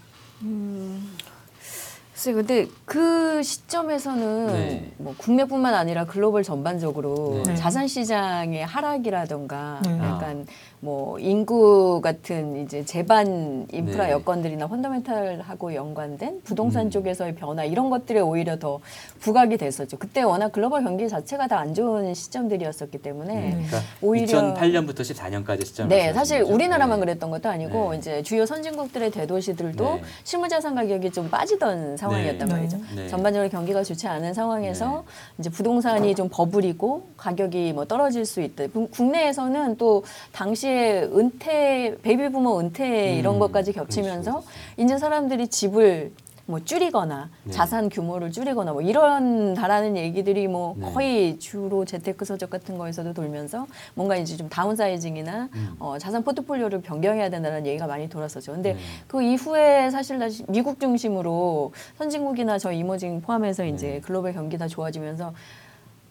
글쎄, 2.21 2.33
근데 2.33 2.67
그 2.85 3.41
시점에서는 3.41 4.47
네. 4.47 4.91
뭐 4.97 5.15
국내뿐만 5.17 5.73
아니라 5.73 6.05
글로벌 6.05 6.43
전반적으로 6.43 7.41
네. 7.47 7.55
자산 7.55 7.87
시장의 7.87 8.63
하락이라던가 8.63 9.81
네. 9.83 9.97
약간 9.97 10.45
뭐 10.81 11.17
인구 11.19 11.99
같은 12.01 12.63
이제 12.63 12.83
제반 12.85 13.67
인프라 13.71 14.05
네. 14.05 14.11
여건들이나 14.11 14.67
펀더멘탈하고 14.67 15.73
연관된 15.73 16.41
부동산 16.43 16.87
음. 16.87 16.89
쪽에서의 16.91 17.35
변화 17.35 17.63
이런 17.63 17.89
것들에 17.89 18.19
오히려 18.19 18.57
더 18.59 18.79
부각이 19.19 19.57
됐었죠. 19.57 19.97
그때 19.97 20.21
워낙 20.21 20.51
글로벌 20.51 20.83
경기 20.83 21.09
자체가 21.09 21.47
다 21.47 21.61
안 21.61 21.75
좋은 21.75 22.15
시점들이었었기 22.15 22.97
때문에 23.03 23.33
네. 23.35 23.51
그러니까 23.51 23.77
오히려 24.01 24.53
2008년부터 24.55 25.01
14년까지 25.01 25.63
시점. 25.65 25.87
네, 25.87 26.11
사실 26.11 26.41
우리나라만 26.41 26.99
그랬던 26.99 27.29
것도 27.29 27.49
아니고 27.49 27.91
네. 27.91 27.97
이제 27.99 28.23
주요 28.23 28.47
선진국들의 28.47 29.11
대도시들도 29.11 29.83
네. 29.83 30.01
실무 30.23 30.47
자산 30.49 30.73
가격이 30.73 31.11
좀 31.11 31.29
빠지던 31.29 31.97
상황 31.97 32.10
이었단 32.19 32.47
네. 32.47 32.53
말이죠. 32.53 32.77
네. 32.95 33.07
전반적으로 33.07 33.49
경기가 33.49 33.83
좋지 33.83 34.07
않은 34.07 34.33
상황에서 34.33 35.03
이제 35.37 35.49
부동산이 35.49 36.15
좀 36.15 36.29
버블이고 36.31 37.07
가격이 37.17 37.73
뭐 37.73 37.85
떨어질 37.85 38.25
수 38.25 38.41
있다. 38.41 38.67
국- 38.67 38.91
국내에서는 38.91 39.77
또 39.77 40.03
당시에 40.31 41.03
은퇴 41.03 41.95
베이비 42.01 42.29
부머 42.29 42.59
은퇴 42.59 43.15
이런 43.15 43.35
음, 43.35 43.39
것까지 43.39 43.73
겹치면서 43.73 44.31
그렇죠. 44.31 44.47
이제 44.77 44.97
사람들이 44.97 45.47
집을 45.47 46.11
뭐 46.45 46.59
줄이거나 46.63 47.29
네. 47.43 47.51
자산 47.51 47.89
규모를 47.89 48.31
줄이거나 48.31 48.73
뭐 48.73 48.81
이런 48.81 49.53
다라는 49.53 49.95
얘기들이 49.97 50.47
뭐 50.47 50.75
네. 50.77 50.91
거의 50.91 51.39
주로 51.39 51.85
재테크 51.85 52.25
서적 52.25 52.49
같은 52.49 52.77
거에서도 52.77 53.13
돌면서 53.13 53.67
뭔가 53.93 54.15
이제 54.15 54.35
좀 54.37 54.49
다운사이징이나 54.49 55.49
음. 55.53 55.75
어, 55.79 55.97
자산 55.97 56.23
포트폴리오를 56.23 56.81
변경해야 56.81 57.29
된다는 57.29 57.65
얘기가 57.65 57.87
많이 57.87 58.09
돌았었죠. 58.09 58.51
근데 58.53 58.73
네. 58.73 58.79
그 59.07 59.21
이후에 59.21 59.89
사실 59.91 60.19
다시 60.19 60.43
미국 60.47 60.79
중심으로 60.79 61.71
선진국이나 61.97 62.57
저 62.57 62.71
이머징 62.71 63.21
포함해서 63.21 63.65
이제 63.65 63.87
네. 63.87 63.99
글로벌 64.01 64.33
경기 64.33 64.57
다 64.57 64.67
좋아지면서 64.67 65.33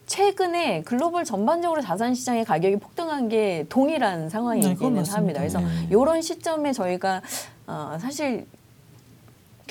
최근에 0.07 0.83
글로벌 0.83 1.25
전반적으로 1.25 1.81
자산 1.83 2.15
시장의 2.15 2.45
가격이 2.45 2.79
폭등한 2.79 3.29
게 3.29 3.37
네, 3.37 3.67
동일한 3.69 4.29
상황이기는 4.29 4.75
맞습니다. 4.77 5.17
합니다. 5.17 5.39
그래서 5.41 5.61
네. 5.61 5.67
이런 5.91 6.21
시점에 6.21 6.73
저희가 6.73 7.23
어, 7.69 7.97
사실 8.01 8.47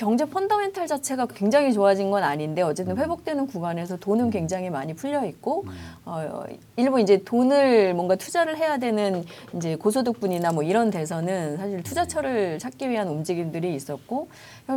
경제 0.00 0.24
펀더멘탈 0.24 0.86
자체가 0.86 1.26
굉장히 1.26 1.74
좋아진 1.74 2.10
건 2.10 2.22
아닌데 2.22 2.62
어쨌든 2.62 2.96
회복되는 2.96 3.46
구간에서 3.46 3.98
돈은 3.98 4.30
굉장히 4.30 4.70
많이 4.70 4.94
풀려 4.94 5.26
있고 5.26 5.64
음. 5.66 5.72
어, 6.06 6.42
일부 6.76 6.98
이제 6.98 7.22
돈을 7.22 7.92
뭔가 7.92 8.16
투자를 8.16 8.56
해야 8.56 8.78
되는 8.78 9.26
이제 9.54 9.76
고소득분이나 9.76 10.52
뭐 10.52 10.62
이런 10.62 10.90
데서는 10.90 11.58
사실 11.58 11.82
투자처를 11.82 12.58
찾기 12.58 12.88
위한 12.88 13.08
움직임들이 13.08 13.74
있었고 13.74 14.28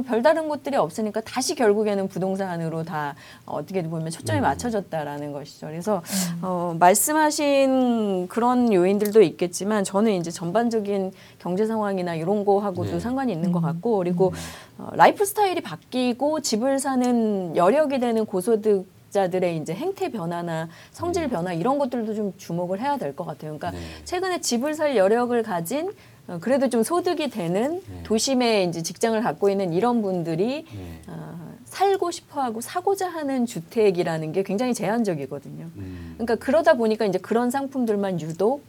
별다른 0.01 0.49
곳들이 0.49 0.75
없으니까 0.75 1.21
다시 1.21 1.55
결국에는 1.55 2.09
부동산으로 2.09 2.83
다 2.83 3.15
어떻게 3.45 3.81
보면 3.81 4.09
초점이 4.09 4.41
맞춰졌다라는 4.41 5.31
것이죠. 5.31 5.67
그래서 5.67 6.01
어, 6.41 6.75
말씀하신 6.77 8.27
그런 8.27 8.73
요인들도 8.73 9.21
있겠지만 9.21 9.85
저는 9.85 10.11
이제 10.13 10.31
전반적인 10.31 11.13
경제 11.43 11.65
상황이나 11.65 12.15
이런 12.15 12.45
거하고도 12.45 12.91
네. 12.91 12.99
상관이 13.01 13.33
있는 13.33 13.51
것 13.51 13.59
같고 13.59 13.97
그리고 13.97 14.31
어, 14.77 14.89
라이프 14.93 15.25
스타일이 15.25 15.59
바뀌고 15.59 16.39
집을 16.39 16.79
사는 16.79 17.53
여력이 17.57 17.99
되는 17.99 18.25
고소득 18.25 18.87
자들의 19.09 19.57
이제 19.57 19.73
행태 19.75 20.09
변화나 20.09 20.69
성질 20.91 21.27
변화 21.27 21.51
이런 21.53 21.77
것들도 21.77 22.15
좀 22.15 22.33
주목을 22.37 22.79
해야 22.79 22.97
될 22.97 23.13
것 23.13 23.25
같아요. 23.25 23.57
그러니까 23.57 23.71
네. 23.71 23.77
최근에 24.05 24.39
집을 24.39 24.73
살 24.73 24.95
여력을 24.95 25.43
가진 25.43 25.91
어, 26.27 26.37
그래도 26.39 26.69
좀 26.69 26.81
소득이 26.81 27.29
되는 27.29 27.81
네. 27.85 28.03
도심에 28.03 28.63
이제 28.63 28.81
직장을 28.81 29.21
갖고 29.21 29.49
있는 29.49 29.73
이런 29.73 30.01
분들이 30.01 30.65
네. 30.73 31.01
어, 31.09 31.53
살고 31.65 32.09
싶어하고 32.11 32.61
사고자 32.61 33.09
하는 33.09 33.45
주택이라는 33.45 34.31
게 34.31 34.43
굉장히 34.43 34.73
제한적이거든요. 34.73 35.65
음. 35.75 36.13
그러니까 36.17 36.35
그러다 36.35 36.75
보니까 36.75 37.05
이제 37.05 37.17
그런 37.19 37.51
상품들만 37.51 38.21
유독 38.21 38.63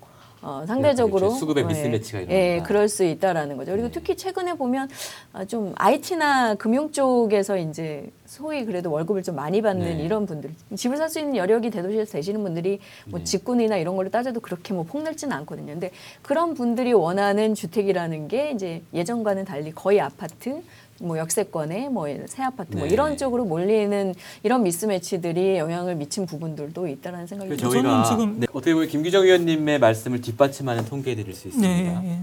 어, 0.44 0.64
상대적으로. 0.66 1.30
수급의 1.30 1.64
어, 1.64 1.66
미스매치가 1.66 2.20
예. 2.22 2.26
예, 2.28 2.62
그럴 2.66 2.86
수 2.88 3.02
있다라는 3.02 3.56
거죠. 3.56 3.72
그리고 3.72 3.88
네. 3.88 3.92
특히 3.92 4.14
최근에 4.14 4.54
보면 4.54 4.90
아, 5.32 5.46
좀 5.46 5.72
IT나 5.76 6.54
금융 6.56 6.92
쪽에서 6.92 7.56
이제 7.56 8.10
소위 8.26 8.66
그래도 8.66 8.90
월급을 8.90 9.22
좀 9.22 9.36
많이 9.36 9.62
받는 9.62 9.96
네. 9.98 10.04
이런 10.04 10.26
분들 10.26 10.52
집을 10.76 10.98
살 10.98 11.08
수 11.08 11.20
있는 11.20 11.36
여력이 11.36 11.70
대도시에서 11.70 12.12
되시는 12.12 12.42
분들이 12.42 12.80
뭐 13.06 13.20
네. 13.20 13.24
직군이나 13.24 13.76
이런 13.76 13.94
걸로 13.96 14.10
따져도 14.10 14.40
그렇게 14.40 14.74
뭐 14.74 14.82
폭넓지는 14.84 15.34
않거든요. 15.38 15.72
근데 15.72 15.90
그런 16.22 16.54
분들이 16.54 16.92
원하는 16.92 17.54
주택이라는 17.54 18.28
게 18.28 18.50
이제 18.50 18.82
예전과는 18.92 19.44
달리 19.44 19.70
거의 19.72 20.00
아파트 20.00 20.62
뭐 21.00 21.18
역세권에 21.18 21.88
뭐 21.88 22.06
새 22.26 22.42
아파트 22.42 22.76
뭐 22.76 22.86
네. 22.86 22.92
이런 22.92 23.16
쪽으로 23.16 23.44
몰리는 23.44 24.14
이런 24.42 24.62
미스매치들이 24.62 25.58
영향을 25.58 25.96
미친 25.96 26.24
부분들도 26.26 26.86
있다라는 26.86 27.26
생각이 27.26 27.50
그 27.50 27.56
듭니다. 27.56 27.72
저희가 27.82 28.04
저는 28.04 28.18
지금- 28.28 28.40
네, 28.40 28.46
어떻게 28.52 28.72
보면 28.74 28.88
김규정 28.88 29.24
의원님의 29.24 29.78
말씀을 29.80 30.20
뒷받침하는 30.20 30.84
통계 30.84 31.14
드릴 31.14 31.34
수 31.34 31.48
있습니다. 31.48 32.00
네, 32.00 32.08
예. 32.08 32.20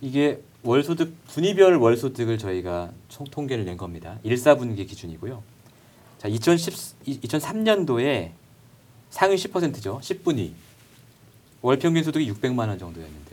이게 0.00 0.40
월소득 0.64 1.14
분위별 1.28 1.76
월소득을 1.76 2.38
저희가 2.38 2.90
총 3.08 3.26
통계를 3.26 3.64
낸 3.64 3.76
겁니다. 3.76 4.18
1사분기 4.24 4.86
기준이고요. 4.88 5.42
자, 6.18 6.28
2010 6.28 6.96
2003년도에 7.06 8.30
상위 9.10 9.36
10%죠. 9.36 10.00
10분위. 10.02 10.50
월 11.62 11.78
평균 11.78 12.02
소득이 12.02 12.30
600만 12.32 12.68
원 12.68 12.78
정도였는데요. 12.78 13.23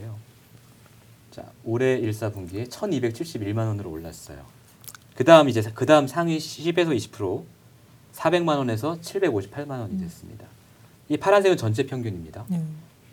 자, 1.32 1.46
올해 1.64 2.00
1사분기에 2.02 2.70
1,271만 2.70 3.60
원으로 3.68 3.90
올랐어요. 3.90 4.40
그다음 5.16 5.48
이제 5.48 5.62
그다음 5.74 6.06
상위 6.08 6.38
10에서 6.38 6.96
20% 6.96 7.44
400만 8.14 8.58
원에서 8.58 8.98
758만 9.00 9.80
원이 9.80 9.98
됐습니다. 10.00 10.46
이 11.08 11.18
파란색은 11.18 11.56
전체 11.56 11.86
평균입니다. 11.86 12.46
예. 12.52 12.62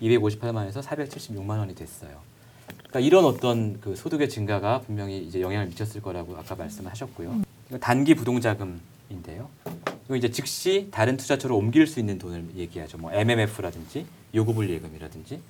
258만 0.02 0.54
원에서 0.56 0.80
476만 0.80 1.58
원이 1.58 1.74
됐어요. 1.76 2.20
그러니까 2.66 3.00
이런 3.00 3.24
어떤 3.24 3.80
그 3.80 3.94
소득의 3.94 4.28
증가가 4.28 4.80
분명히 4.80 5.18
이제 5.24 5.40
영향을 5.40 5.66
미쳤을 5.66 6.02
거라고 6.02 6.36
아까 6.36 6.54
말씀하셨고요. 6.56 7.42
이거 7.68 7.78
단기 7.78 8.14
부동자금인데요. 8.14 9.48
이거 10.06 10.16
이제 10.16 10.30
즉시 10.30 10.88
다른 10.90 11.16
투자처로 11.16 11.56
옮길 11.56 11.86
수 11.86 12.00
있는 12.00 12.18
돈을 12.18 12.46
얘기하죠. 12.56 12.98
뭐 12.98 13.12
MMF라든지 13.12 14.06
요구불 14.34 14.70
예금이라든지 14.70 15.40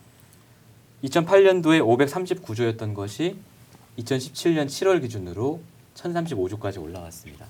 2008년도에 1.04 1.80
539조였던 1.80 2.94
것이 2.94 3.36
2017년 3.98 4.66
7월 4.66 5.00
기준으로 5.00 5.60
1035조까지 5.94 6.82
올라왔습니다. 6.82 7.46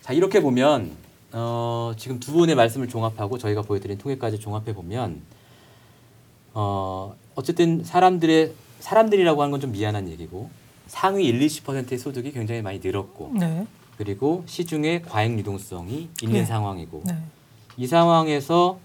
자 0.00 0.12
이렇게 0.12 0.40
보면 0.40 0.90
어, 1.32 1.92
지금 1.96 2.20
두 2.20 2.32
분의 2.32 2.54
말씀을 2.56 2.88
종합하고 2.88 3.38
저희가 3.38 3.62
보여드린 3.62 3.98
통계까지 3.98 4.38
종합해 4.40 4.74
보면 4.74 5.22
어, 6.54 7.14
어쨌든 7.34 7.82
사람들의 7.84 8.52
사람들이라고 8.80 9.40
하는 9.40 9.50
건 9.52 9.60
좀 9.60 9.72
미안한 9.72 10.08
얘기고 10.08 10.50
상위 10.88 11.26
1, 11.26 11.40
20%의 11.40 11.98
소득이 11.98 12.32
굉장히 12.32 12.62
많이 12.62 12.80
늘었고 12.82 13.32
네. 13.38 13.66
그리고 13.96 14.42
시중에 14.46 15.02
과잉 15.02 15.38
유동성이 15.38 16.08
있는 16.20 16.40
네. 16.40 16.44
상황이고 16.44 17.02
네. 17.06 17.16
이 17.76 17.86
상황에서 17.86 18.78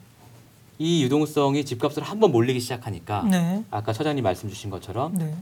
이 0.79 1.03
유동성이 1.03 1.65
집값으로 1.65 2.05
한번 2.05 2.31
몰리기 2.31 2.59
시작하니까 2.59 3.23
네. 3.23 3.63
아까 3.71 3.93
처장님 3.93 4.23
말씀 4.23 4.47
주신 4.49 4.69
것처럼 4.69 5.17
네. 5.17 5.33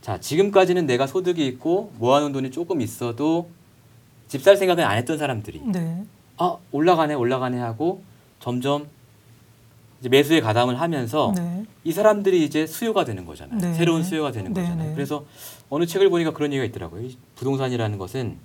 자 0.00 0.18
지금까지는 0.18 0.86
내가 0.86 1.06
소득이 1.06 1.46
있고 1.46 1.92
모아놓은 1.98 2.32
돈이 2.32 2.50
조금 2.50 2.80
있어도 2.80 3.50
집 4.28 4.42
살 4.42 4.56
생각은 4.56 4.84
안 4.84 4.96
했던 4.96 5.18
사람들이 5.18 5.60
네. 5.66 6.04
아 6.38 6.56
올라가네 6.72 7.14
올라가네 7.14 7.58
하고 7.58 8.02
점점 8.38 8.86
이제 10.00 10.08
매수에 10.08 10.40
가담을 10.40 10.80
하면서 10.80 11.32
네. 11.36 11.66
이 11.84 11.92
사람들이 11.92 12.42
이제 12.44 12.66
수요가 12.66 13.04
되는 13.04 13.26
거잖아요. 13.26 13.58
네. 13.60 13.74
새로운 13.74 14.02
수요가 14.02 14.32
되는 14.32 14.54
네, 14.54 14.62
거잖아요. 14.62 14.88
네. 14.88 14.94
그래서 14.94 15.26
어느 15.68 15.84
책을 15.84 16.08
보니까 16.08 16.32
그런 16.32 16.52
얘기가 16.52 16.64
있더라고요. 16.64 17.02
이 17.02 17.18
부동산이라는 17.36 17.98
것은 17.98 18.38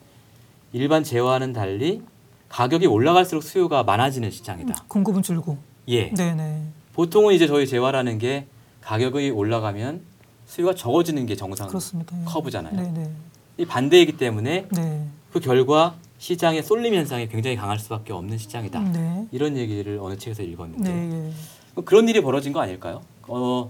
일반 0.73 1.03
재화와는 1.05 1.53
달리 1.53 2.01
가격이 2.49 2.87
올라갈수록 2.87 3.41
수요가 3.43 3.83
많아지는 3.83 4.31
시장이다. 4.31 4.85
공급은 4.89 5.21
줄고. 5.21 5.57
예. 5.87 6.09
네, 6.11 6.33
네. 6.33 6.61
보통은 6.93 7.33
이제 7.33 7.47
저희 7.47 7.67
재화라는 7.67 8.17
게 8.17 8.47
가격이 8.81 9.31
올라가면 9.31 10.01
수요가 10.45 10.73
적어지는 10.75 11.25
게 11.25 11.35
정상 11.35 11.67
그렇습니다. 11.67 12.17
예. 12.19 12.23
커브잖아요. 12.25 12.75
네, 12.75 12.91
네. 12.91 13.11
이 13.57 13.65
반대이기 13.65 14.17
때문에 14.17 14.67
네. 14.71 15.07
그 15.31 15.39
결과 15.39 15.95
시장의 16.17 16.63
쏠림 16.63 16.93
현상이 16.93 17.27
굉장히 17.27 17.55
강할 17.55 17.79
수밖에 17.79 18.13
없는 18.13 18.37
시장이다. 18.37 18.79
네. 18.79 19.27
이런 19.31 19.57
얘기를 19.57 19.99
어느 20.01 20.17
책에서 20.17 20.43
읽었는데 20.43 20.93
네. 20.93 21.31
예. 21.77 21.81
그런 21.83 22.07
일이 22.07 22.21
벌어진 22.21 22.53
거 22.53 22.61
아닐까요? 22.61 23.01
어, 23.27 23.69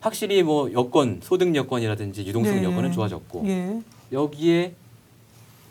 확실히 0.00 0.42
뭐 0.42 0.72
여건, 0.72 1.20
소득 1.22 1.54
여건이라든지 1.54 2.24
유동성 2.26 2.56
네. 2.56 2.64
여건은 2.64 2.92
좋아졌고 2.92 3.46
예. 3.46 3.82
여기에 4.12 4.74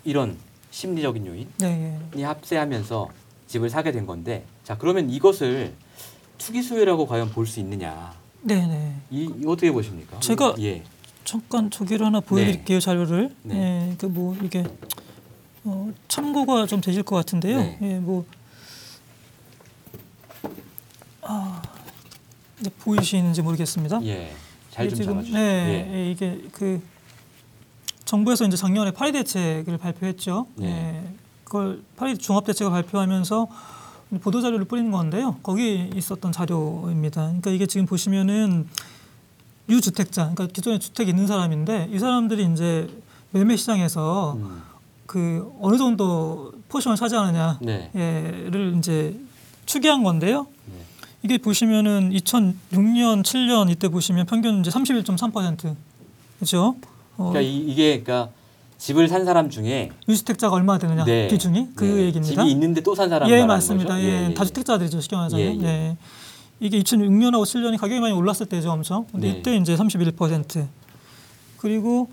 이런 0.03 0.38
심리적인 0.71 1.25
요인이 1.25 1.47
네. 1.59 1.99
예. 2.17 2.23
합세하면서 2.23 3.09
집을 3.47 3.69
사게 3.69 3.91
된 3.91 4.05
건데 4.05 4.43
자 4.65 4.75
그러면 4.78 5.10
이것을 5.10 5.73
투기 6.39 6.62
수요라고 6.62 7.06
과연 7.08 7.30
볼 7.30 7.45
수 7.45 7.60
있느냐? 7.62 8.13
네. 8.41 8.56
네. 8.67 8.95
이, 9.12 9.23
이 9.23 9.43
어떻게 9.47 9.71
보십니까? 9.71 10.19
제가 10.19 10.56
예. 10.60 10.84
잠깐 11.23 11.69
저기를 11.71 12.06
하나 12.06 12.19
보여드릴게요 12.19 12.80
자료를. 12.80 13.34
네. 13.43 13.91
예, 13.91 13.95
그뭐 13.97 14.36
이게 14.43 14.65
어, 15.63 15.91
참고가 16.08 16.65
좀 16.65 16.82
되실 16.82 17.04
것 17.04 17.15
같은데요. 17.15 17.58
네. 17.58 17.80
예, 17.82 17.99
뭐 17.99 18.25
아, 21.21 21.62
이제 22.60 22.69
보이시는지 22.80 23.41
모르겠습니다. 23.41 24.04
예. 24.06 24.32
잘 24.71 24.86
이게 24.86 24.95
좀 24.95 25.01
지금 25.04 25.13
잡아주세요. 25.15 25.39
네, 25.39 25.89
예. 25.91 25.93
예, 25.95 26.12
이게 26.12 26.41
그 26.51 26.82
정부에서 28.04 28.45
이제 28.45 28.58
작년에 28.58 28.91
8.2 28.91 29.12
대책을 29.12 29.78
발표했죠. 29.78 30.47
네. 30.56 30.67
예, 30.67 31.13
그걸 31.43 31.82
8.2 31.97 32.17
종합 32.17 32.45
대책을 32.45 32.71
발표하면서 32.71 33.47
보도 34.22 34.41
자료를 34.41 34.65
뿌리는 34.65 34.91
건데요. 34.91 35.38
거기 35.44 35.89
있었던 35.96 36.32
자료입니다. 36.32 37.22
그러니까 37.22 37.52
이게 37.52 37.65
지금 37.65 37.86
보시면은 37.86 38.68
유주택자, 39.68 40.32
그러니까 40.34 40.48
기존에 40.48 40.80
주택이 40.80 41.10
있는 41.10 41.28
사람인데 41.28 41.89
이 41.91 42.00
사람들이 42.00 42.48
이제 42.54 42.88
매매 43.32 43.56
시장에서 43.56 44.34
음. 44.38 44.62
그 45.06 45.52
어느 45.60 45.78
정도 45.78 46.54
포션을 46.70 46.98
차지하느냐를 46.98 47.58
네. 47.62 47.91
이제 48.78 49.20
추계한 49.65 50.04
건데요. 50.04 50.48
네. 50.68 50.86
이게 51.24 51.38
보시면은 51.38 52.12
2006년, 52.12 53.24
7년 53.24 53.70
이때 53.72 53.88
보시면 53.88 54.26
평균 54.28 54.60
이제 54.60 54.70
31.3% 54.70 55.76
그렇죠? 56.38 56.76
어, 57.18 57.30
그러니까 57.30 57.41
이, 57.41 57.58
이게 57.58 58.02
그러니까 58.02 58.32
집을 58.77 59.07
산 59.07 59.25
사람 59.25 59.49
중에 59.49 59.91
유주택자가 60.07 60.55
얼마나 60.55 60.79
되느냐 60.79 61.05
네. 61.05 61.27
비중이 61.27 61.69
그 61.75 61.83
네. 61.85 62.05
얘기입니다. 62.05 62.41
집이 62.43 62.51
있는데 62.51 62.81
또 62.81 62.93
산 62.95 63.09
사람 63.09 63.29
예, 63.29 63.45
맞습니다. 63.45 63.95
거죠? 63.95 64.05
예, 64.05 64.33
다주택자들이죠, 64.33 65.01
쉽게 65.01 65.15
말하자면. 65.15 65.45
예, 65.45 65.59
예, 65.61 65.67
예. 65.67 65.97
이게 66.59 66.79
2006년하고 66.81 67.43
7년이 67.43 67.77
가격이 67.79 67.99
많이 67.99 68.13
올랐을 68.13 68.45
때죠, 68.47 68.71
엄청. 68.71 69.05
근데 69.11 69.31
네. 69.31 69.38
이때 69.39 69.55
이제 69.57 69.75
31%. 69.75 70.65
그리고 71.57 72.09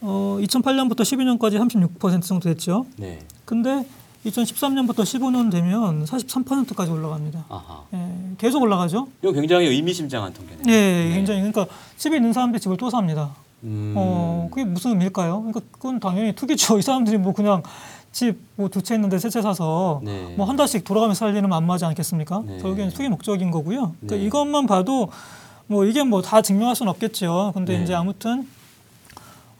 어, 0.00 0.38
2008년부터 0.40 1.00
12년까지 1.00 1.58
36% 1.98 2.22
정도 2.22 2.48
됐죠. 2.48 2.86
네. 2.96 3.20
근데 3.44 3.86
2013년부터 4.26 4.98
15년 4.98 5.50
되면 5.50 6.04
43%까지 6.04 6.90
올라갑니다. 6.90 7.44
아하. 7.48 7.82
예, 7.94 8.08
계속 8.38 8.62
올라가죠. 8.62 9.08
이거 9.22 9.32
굉장히 9.32 9.66
의미심장한 9.68 10.32
통계네요. 10.34 10.62
예, 10.66 11.04
네. 11.08 11.14
굉장히 11.14 11.40
그러니까 11.40 11.66
집에 11.96 12.16
있는 12.16 12.32
사람들이 12.32 12.60
집을 12.60 12.76
또 12.76 12.90
삽니다. 12.90 13.34
음. 13.66 13.92
어, 13.96 14.48
그게 14.50 14.64
무슨 14.64 14.90
의미일까요? 14.92 15.38
그러니까 15.42 15.60
그건 15.72 16.00
당연히 16.00 16.32
투기죠. 16.34 16.78
이 16.78 16.82
사람들이 16.82 17.18
뭐 17.18 17.32
그냥 17.34 17.62
집뭐두채 18.12 18.94
있는데 18.94 19.18
세 19.18 19.28
채 19.28 19.42
사서 19.42 20.00
네. 20.02 20.34
뭐한 20.36 20.56
달씩 20.56 20.84
돌아가면서 20.84 21.18
살 21.26 21.36
일은 21.36 21.48
만만하지 21.50 21.84
않겠습니까? 21.86 22.42
네. 22.46 22.58
결국엔 22.58 22.90
투기 22.90 23.08
목적인 23.08 23.50
거고요. 23.50 23.92
그러니까 24.00 24.16
네. 24.16 24.24
이것만 24.24 24.66
봐도 24.66 25.08
뭐 25.66 25.84
이게 25.84 26.02
뭐 26.04 26.22
다 26.22 26.40
증명할 26.40 26.74
수는 26.76 26.90
없겠죠. 26.90 27.50
근데 27.54 27.76
네. 27.76 27.82
이제 27.84 27.92
아무튼 27.94 28.48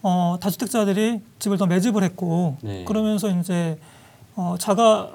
어, 0.02 0.36
다주택자들이 0.40 1.20
집을 1.40 1.58
더 1.58 1.66
매집을 1.66 2.02
했고 2.04 2.56
네. 2.62 2.84
그러면서 2.84 3.28
이제 3.28 3.78
어, 4.36 4.54
자가 4.58 5.10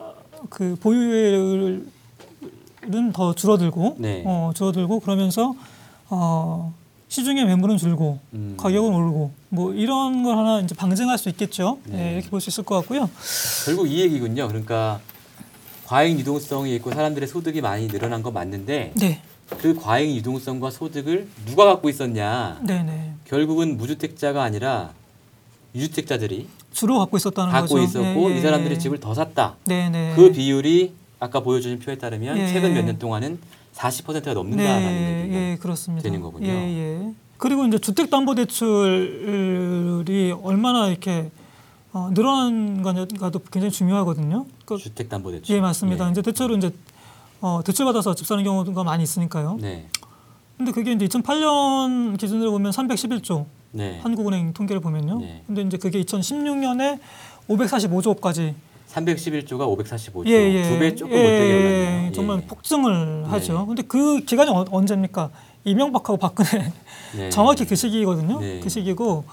그 0.49 0.75
보유율은 0.81 1.89
더 3.13 3.33
줄어들고 3.33 3.95
네. 3.99 4.23
어, 4.25 4.51
줄어들고 4.53 4.99
그러면서 4.99 5.53
어, 6.09 6.73
시중의 7.11 7.43
매물은 7.45 7.75
줄고 7.75 8.19
음. 8.33 8.55
가격은 8.57 8.93
오르고 8.93 9.31
뭐 9.49 9.73
이런 9.73 10.23
걸 10.23 10.37
하나 10.37 10.61
이제 10.61 10.73
방증할 10.73 11.17
수 11.17 11.27
있겠죠. 11.27 11.77
네. 11.83 11.97
네, 11.97 12.13
이렇게 12.13 12.29
볼 12.29 12.39
수 12.39 12.49
있을 12.49 12.63
것 12.63 12.75
같고요. 12.75 13.09
결국 13.65 13.91
이 13.91 13.99
얘기군요. 13.99 14.47
그러니까 14.47 15.01
과잉 15.87 16.17
유동성이 16.19 16.73
있고 16.75 16.89
사람들의 16.93 17.27
소득이 17.27 17.59
많이 17.59 17.89
늘어난 17.89 18.23
건 18.23 18.33
맞는데 18.33 18.93
네, 18.95 19.21
그 19.57 19.75
과잉 19.75 20.15
유동성과 20.15 20.71
소득을 20.71 21.27
누가 21.45 21.65
갖고 21.65 21.89
있었냐? 21.89 22.61
네, 22.63 22.81
네. 22.81 23.13
결국은 23.25 23.75
무주택자가 23.75 24.41
아니라 24.41 24.91
유주택자들이 25.75 26.47
주로 26.71 26.97
갖고 26.99 27.17
있었다는 27.17 27.51
갖고 27.51 27.75
거죠. 27.75 27.83
있었고 27.83 28.29
예, 28.31 28.35
이 28.35 28.37
예. 28.37 28.41
사람들이 28.41 28.79
집을 28.79 29.01
더 29.01 29.13
샀다. 29.13 29.57
네, 29.65 29.89
네. 29.89 30.13
그 30.15 30.31
비율이 30.31 30.93
아까 31.19 31.41
보여주신 31.41 31.79
표에 31.79 31.97
따르면 31.97 32.37
예. 32.37 32.47
최근 32.47 32.73
몇 32.73 32.85
년 32.85 32.97
동안은 32.97 33.37
40%가 33.73 34.33
넘는다라는 34.33 34.85
네, 34.87 35.21
얘기가 35.23 35.39
예, 35.39 35.57
그렇습니다. 35.59 36.03
되는 36.03 36.21
거군요. 36.21 36.47
예, 36.47 36.51
예. 36.51 37.13
그리고 37.37 37.65
이제 37.65 37.79
주택담보대출이 37.79 40.31
얼마나 40.43 40.87
이렇게 40.87 41.31
어, 41.93 42.09
늘어난가도 42.13 43.39
굉장히 43.51 43.71
중요하거든요. 43.71 44.45
그, 44.65 44.77
주택담보대출. 44.77 45.55
예, 45.55 45.61
맞습니다. 45.61 46.07
예. 46.07 46.11
이제 46.11 46.21
대출을 46.21 46.57
이제 46.57 46.71
어, 47.41 47.61
대출 47.65 47.85
받아서 47.85 48.13
집 48.15 48.27
사는 48.27 48.41
경우가 48.43 48.83
많이 48.83 49.03
있으니까요. 49.03 49.57
네, 49.59 49.87
근데 50.57 50.71
그게 50.71 50.91
이제 50.93 51.07
2008년 51.07 52.17
기준으로 52.17 52.51
보면 52.51 52.71
311조 52.71 53.45
네. 53.71 53.99
한국은행 54.03 54.53
통계를 54.53 54.79
보면요. 54.81 55.19
네. 55.19 55.43
근데 55.47 55.63
이제 55.63 55.77
그게 55.77 56.01
2016년에 56.03 56.99
545조까지 57.49 58.53
311조가 58.91 59.77
545조, 59.77 60.27
예, 60.27 60.31
예. 60.31 60.63
두배 60.63 60.95
조금 60.95 61.15
예, 61.15 61.23
못되게 61.23 61.49
예, 61.49 61.53
올랐네요. 61.53 62.11
정말 62.11 62.37
예. 62.39 62.45
폭증을 62.45 63.21
네. 63.23 63.29
하죠. 63.29 63.65
근데 63.65 63.83
그 63.83 64.19
기간이 64.21 64.49
어, 64.51 64.65
언제입니까? 64.69 65.29
이명박하고 65.63 66.17
박근혜 66.17 66.71
네. 67.15 67.29
정확히 67.29 67.65
그 67.65 67.75
시기거든요. 67.75 68.39
네. 68.39 68.59
그 68.59 68.69
시기고 68.69 69.23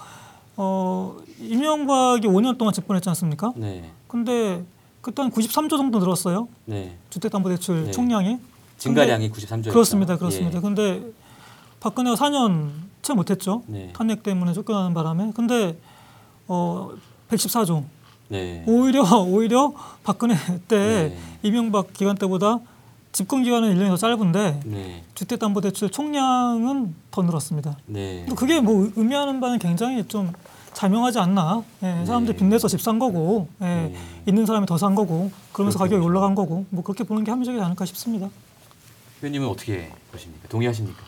어 0.57 1.17
이명박이 1.39 2.27
5년 2.27 2.57
동안 2.57 2.73
집권했지 2.73 3.09
않습니까? 3.09 3.53
네, 3.55 3.89
근데 4.07 4.63
그때 5.01 5.21
한 5.21 5.31
93조 5.31 5.71
정도 5.71 5.99
늘었어요. 5.99 6.47
네. 6.65 6.97
주택담보대출 7.09 7.85
네. 7.85 7.91
총량이. 7.91 8.37
증가량이 8.77 9.29
93조였죠. 9.31 9.71
그렇습니다, 9.71 10.17
그렇습니다. 10.17 10.61
근데 10.61 11.03
박근혜가 11.81 12.15
4년 12.15 12.69
채 13.01 13.13
못했죠. 13.13 13.63
네. 13.67 13.91
탄핵 13.93 14.23
때문에 14.23 14.53
쫓겨나는 14.53 14.93
바람에. 14.93 15.31
근데 15.35 15.77
어 16.47 16.91
114조. 17.29 17.83
네. 18.29 18.63
오히려 18.67 19.03
오히려 19.27 19.73
박근혜 20.03 20.35
때 20.67 20.77
네. 21.09 21.17
이명박 21.43 21.93
기간 21.93 22.15
때보다 22.15 22.59
집권 23.11 23.43
기간은 23.43 23.75
1년이 23.75 23.87
더 23.89 23.97
짧은데 23.97 24.59
네. 24.65 25.03
주택담보대출 25.15 25.89
총량은 25.89 26.95
더 27.11 27.21
늘었습니다. 27.23 27.77
네. 27.87 28.25
그게 28.35 28.59
뭐 28.61 28.89
의미하는 28.95 29.39
바는 29.41 29.59
굉장히 29.59 30.07
좀 30.07 30.31
자명하지 30.73 31.17
않나. 31.19 31.63
예, 31.83 32.05
사람들이 32.05 32.33
네. 32.37 32.39
빚내서 32.39 32.67
집 32.67 32.79
산 32.79 32.99
거고, 32.99 33.47
예, 33.61 33.65
네. 33.65 33.95
있는 34.27 34.45
사람이 34.45 34.65
더 34.67 34.77
산 34.77 34.93
거고, 34.95 35.31
그러면서. 35.51 35.79
가격이 35.79 36.01
올라간 36.05 36.35
거고, 36.35 36.65
뭐 36.69 36.83
그렇게 36.83 37.03
보는 37.03 37.23
게 37.23 37.31
합리적이지 37.31 37.61
않을까 37.61 37.83
싶습니다. 37.85 38.29
의원님은 39.21 39.47
어떻게 39.49 39.91
보십니까? 40.11 40.47
동의하십니까? 40.47 41.01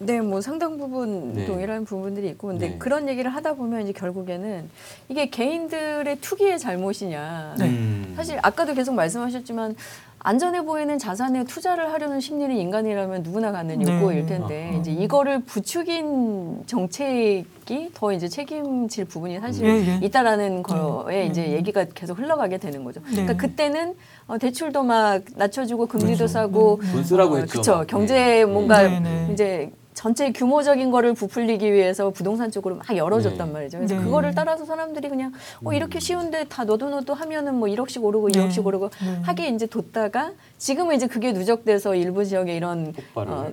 네, 0.00 0.20
뭐 0.20 0.40
상당 0.40 0.78
부분 0.78 1.32
네. 1.32 1.46
동일한 1.46 1.84
부분들이 1.84 2.28
있고, 2.28 2.48
근데 2.48 2.70
네. 2.70 2.78
그런 2.78 3.08
얘기를 3.08 3.30
하다 3.30 3.54
보면 3.54 3.82
이제 3.82 3.92
결국에는 3.92 4.68
이게 5.08 5.28
개인들의 5.28 6.20
투기의 6.20 6.58
잘못이냐. 6.58 7.56
네. 7.58 7.64
음. 7.66 8.12
사실 8.16 8.38
아까도 8.42 8.74
계속 8.74 8.94
말씀하셨지만 8.94 9.74
안전해 10.20 10.64
보이는 10.64 10.98
자산에 10.98 11.44
투자를 11.44 11.92
하려는 11.92 12.20
심리는 12.20 12.54
인간이라면 12.56 13.22
누구나 13.22 13.52
갖는 13.52 13.78
네. 13.78 13.92
욕구일 13.92 14.26
텐데 14.26 14.72
아. 14.74 14.76
이제 14.78 14.90
이거를 14.90 15.40
부추긴 15.42 16.64
정책이 16.66 17.90
더 17.94 18.12
이제 18.12 18.28
책임질 18.28 19.04
부분이 19.04 19.38
사실 19.38 19.64
예, 19.66 20.00
예. 20.00 20.06
있다라는 20.06 20.64
거에 20.64 21.20
네. 21.20 21.26
이제 21.26 21.42
네. 21.42 21.52
얘기가 21.52 21.84
계속 21.94 22.18
흘러가게 22.18 22.58
되는 22.58 22.82
거죠. 22.82 23.00
네. 23.04 23.10
그러니까 23.12 23.36
그때는 23.36 23.94
어, 24.26 24.38
대출도 24.38 24.82
막 24.82 25.22
낮춰주고 25.36 25.86
금리도 25.86 26.16
그렇죠. 26.16 26.26
싸고 26.26 26.80
네. 26.82 26.92
돈 26.92 27.04
쓰라고 27.04 27.34
어, 27.34 27.38
했죠. 27.38 27.58
그쵸. 27.58 27.76
막. 27.76 27.86
경제 27.86 28.14
네. 28.14 28.44
뭔가 28.44 28.82
네, 28.82 29.00
네. 29.00 29.30
이제 29.32 29.70
전체 29.98 30.30
규모적인 30.30 30.92
거를 30.92 31.12
부풀리기 31.12 31.72
위해서 31.72 32.10
부동산 32.10 32.52
쪽으로 32.52 32.76
막 32.76 32.96
열어줬단 32.96 33.48
네. 33.48 33.52
말이죠. 33.52 33.78
그래서 33.78 33.96
네. 33.96 34.04
그거를 34.04 34.32
따라서 34.32 34.64
사람들이 34.64 35.08
그냥 35.08 35.32
어 35.64 35.72
이렇게 35.72 35.98
쉬운데 35.98 36.44
다 36.44 36.62
너도 36.62 36.88
너도 36.88 37.14
하면은 37.14 37.56
뭐 37.56 37.66
1억씩 37.68 38.04
오르고 38.04 38.28
네. 38.28 38.38
2억씩 38.38 38.64
오르고 38.64 38.90
네. 38.90 39.20
하게 39.24 39.48
이제 39.48 39.66
뒀다가 39.66 40.34
지금은 40.56 40.94
이제 40.94 41.08
그게 41.08 41.32
누적돼서 41.32 41.96
일부 41.96 42.24
지역에 42.24 42.54
이런 42.54 42.92
폭발을. 42.92 43.32
어, 43.32 43.52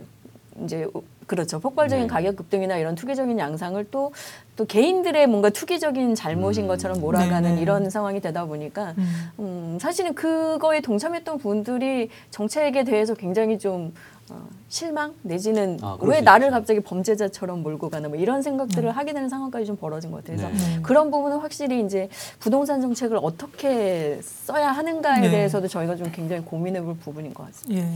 이제 0.64 0.88
그렇죠 1.26 1.60
폭발적인 1.60 2.04
네. 2.04 2.08
가격 2.08 2.36
급등이나 2.36 2.78
이런 2.78 2.94
투기적인 2.94 3.40
양상을 3.40 3.84
또 3.90 4.12
또 4.56 4.66
개인들의 4.66 5.28
뭔가 5.28 5.50
투기적인 5.50 6.16
잘못인 6.16 6.64
음. 6.64 6.68
것처럼 6.68 7.00
몰아가는 7.02 7.42
네, 7.42 7.56
네. 7.56 7.62
이런 7.62 7.90
상황이 7.90 8.22
되다 8.22 8.46
보니까 8.46 8.94
음. 8.98 9.32
음, 9.40 9.78
사실은 9.82 10.16
그거에 10.16 10.82
동참했던 10.82 11.40
분들이 11.40 12.10
정책에 12.32 12.84
대해서 12.84 13.14
굉장히 13.14 13.60
좀 13.60 13.94
어, 14.30 14.48
실망 14.70 15.14
내지는 15.22 15.78
아, 15.82 15.98
왜수 16.02 16.24
나를 16.24 16.48
있죠. 16.48 16.52
갑자기 16.56 16.80
범죄자처럼 16.80 17.62
몰고 17.62 17.90
가나 17.90 18.08
뭐 18.10 18.18
이런 18.18 18.42
생각들을 18.42 18.92
하게 18.92 19.14
되는 19.14 19.30
상황까지 19.30 19.68
좀 19.68 19.76
벌어진 19.78 20.10
것 20.10 20.24
같아요. 20.24 20.38
그래서 20.50 20.66
네. 20.66 20.76
네. 20.78 20.82
그런 20.82 21.12
부분은 21.12 21.38
확실히 21.38 21.86
이제 21.86 22.10
부동산 22.40 22.82
정책을 22.82 23.20
어떻게 23.22 24.20
써야 24.24 24.72
하는가에 24.72 25.22
네. 25.22 25.30
대해서도 25.30 25.68
저희가 25.68 25.96
좀 25.96 26.12
굉장히 26.12 26.44
고민해볼 26.44 26.98
부분인 26.98 27.34
것 27.36 27.46
같습니다. 27.48 27.82
예. 27.82 27.96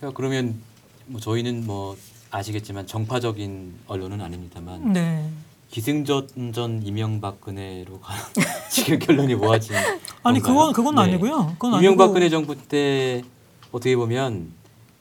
제가 0.00 0.12
그러면 0.12 0.56
뭐 1.06 1.20
저희는 1.20 1.66
뭐 1.66 1.96
아시겠지만 2.32 2.86
정파적인 2.88 3.74
언론은 3.86 4.20
아닙니다만 4.20 4.92
네. 4.92 5.28
기승전전 5.70 6.82
이명박근혜로 6.82 8.00
가 8.00 8.14
지금 8.70 8.98
결론이 8.98 9.36
모아진 9.36 9.76
아니 10.24 10.40
건가요? 10.40 10.72
그건 10.72 10.72
그건 10.72 10.94
네. 10.96 11.02
아니고요. 11.02 11.54
그건 11.58 11.80
이명박근혜 11.80 12.26
아니고 12.26 12.30
정부 12.30 12.68
때 12.68 13.22
어떻게 13.70 13.94
보면 13.94 14.58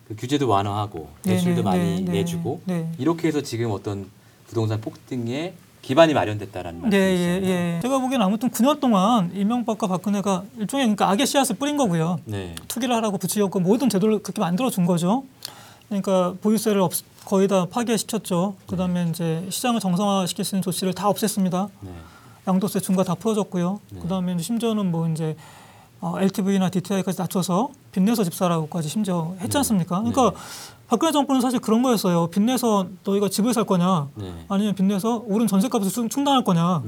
그 0.10 0.16
규제도 0.16 0.48
완화하고 0.48 1.08
네, 1.24 1.36
대출도 1.36 1.62
네, 1.62 1.64
많이 1.64 1.80
네, 1.80 2.02
네. 2.02 2.12
내주고 2.12 2.62
네. 2.66 2.92
이렇게 2.98 3.28
해서 3.28 3.42
지금 3.42 3.70
어떤 3.72 4.10
부동산 4.48 4.82
폭등에 4.82 5.54
기반이 5.84 6.16
마련됐다라는 6.16 6.90
네, 6.90 7.00
말씀이시잖아요. 7.00 7.46
예, 7.46 7.76
예. 7.76 7.80
제가 7.82 8.00
보기에는 8.00 8.26
아무튼 8.26 8.50
9년 8.50 8.80
동안 8.80 9.32
이명박과 9.36 9.88
박근혜가 9.88 10.44
일종의 10.58 10.88
그러니까 10.88 11.12
악의 11.12 11.28
씨앗을 11.28 11.56
뿌린 11.58 11.78
거고요. 11.78 12.20
네. 12.26 12.56
투기를 12.68 12.94
하라고 12.96 13.20
부추겼고 13.20 13.60
모든 13.60 13.88
제도를 13.88 14.20
그렇게 14.24 14.42
만들어 14.42 14.72
준 14.72 14.86
거죠. 14.86 15.24
그러니까 15.88 16.34
보유세를 16.42 16.82
없, 16.82 16.94
거의 17.26 17.48
다 17.48 17.68
파괴시켰죠. 17.68 18.56
그다음에 18.66 19.08
이제 19.10 19.46
시장을 19.50 19.80
정상화시킬 19.80 20.44
수 20.44 20.56
있는 20.56 20.64
조치를 20.64 20.94
다 20.94 21.08
없앴습니다. 21.10 21.70
네. 21.82 21.92
양도세 22.48 22.80
중과 22.80 23.04
다 23.04 23.14
풀어졌고요. 23.14 23.80
네. 23.92 24.00
그다음에 24.00 24.38
심지어는 24.40 24.90
뭐 24.90 25.08
이제 25.08 25.36
어, 26.02 26.16
LTV나 26.20 26.70
DTI까지 26.70 27.20
낮춰서 27.20 27.70
빚내서 27.92 28.24
집사라고까지 28.24 28.88
심지어 28.88 29.34
했지 29.40 29.50
네. 29.50 29.58
않습니까? 29.60 29.98
그러니까 30.00 30.32
박근혜 30.88 31.12
정부는 31.12 31.42
사실 31.42 31.60
그런 31.60 31.82
거였어요. 31.84 32.28
빚내서 32.28 32.88
너희가 33.04 33.30
집을 33.30 33.54
살 33.54 33.66
거냐, 33.66 34.08
네. 34.16 34.34
아니면 34.48 34.76
빚내서 34.76 35.24
오른 35.28 35.46
전세값을 35.48 35.90
충- 35.92 36.10
충당할 36.10 36.44
거냐. 36.44 36.82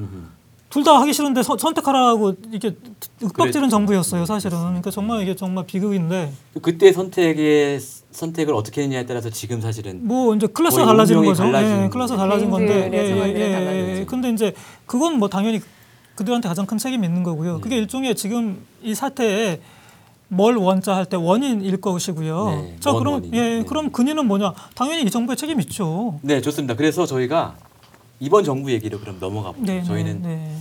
둘 0.70 0.86
다 0.86 0.98
하기 1.02 1.12
싫은데 1.12 1.44
서- 1.44 1.58
선택하라고 1.58 2.34
이게 2.54 2.74
윽박지른. 3.22 3.68
정부였어요, 3.70 4.22
네, 4.22 4.26
사실은. 4.26 4.58
그러니까 4.58 4.90
정말 4.90 5.22
이게 5.22 5.36
정말 5.36 5.66
비극인데 5.66 6.32
그때 6.62 6.94
선택의 6.94 7.80
선택을 8.12 8.54
어떻게 8.54 8.82
했냐에 8.84 9.06
따라서 9.06 9.30
지금 9.30 9.60
사실은 9.60 10.08
뭐 10.08 10.34
이제 10.34 10.48
클래스가 10.48 10.86
달라지는 10.86 11.26
거죠. 11.26 11.44
달라진 11.44 11.84
예, 11.84 11.90
클래스가 11.90 12.18
달라진 12.18 12.50
건데. 12.50 12.74
개인들의 12.90 13.08
생활들이 13.10 13.52
달라지죠. 13.52 14.06
근데 14.06 14.30
이제 14.30 14.54
그건 14.86 15.20
뭐 15.20 15.28
당연히 15.28 15.60
그들한테 16.22 16.48
가장 16.48 16.66
큰 16.66 16.78
책임이 16.78 17.06
있는 17.06 17.24
거고요. 17.24 17.56
네. 17.56 17.62
그게 17.62 17.78
일종의 17.78 18.16
지금 18.16 18.64
이 18.84 18.94
사태에 18.94 19.60
뭘 20.28 20.56
원자 20.56 20.96
할 20.96 21.06
때 21.06 21.18
원인일 21.18 21.82
것이고요. 21.82 22.50
네, 22.52 22.76
자, 22.80 22.92
뭔 22.92 23.04
그럼 23.04 23.14
원인. 23.16 23.34
예, 23.34 23.42
네. 23.60 23.64
그럼 23.64 23.92
근인은 23.92 24.26
뭐냐? 24.28 24.54
당연히 24.76 25.04
이 25.04 25.10
정부의 25.10 25.36
책임 25.36 25.60
있죠. 25.62 26.20
네 26.22 26.40
좋습니다. 26.42 26.76
그래서 26.76 27.06
저희가 27.06 27.56
이번 28.20 28.44
정부 28.44 28.72
얘기로 28.72 29.00
그럼 29.00 29.18
넘어가 29.20 29.52
볼게요. 29.52 29.78
네, 29.78 29.84
저희는 29.84 30.22
네, 30.22 30.28
네. 30.36 30.58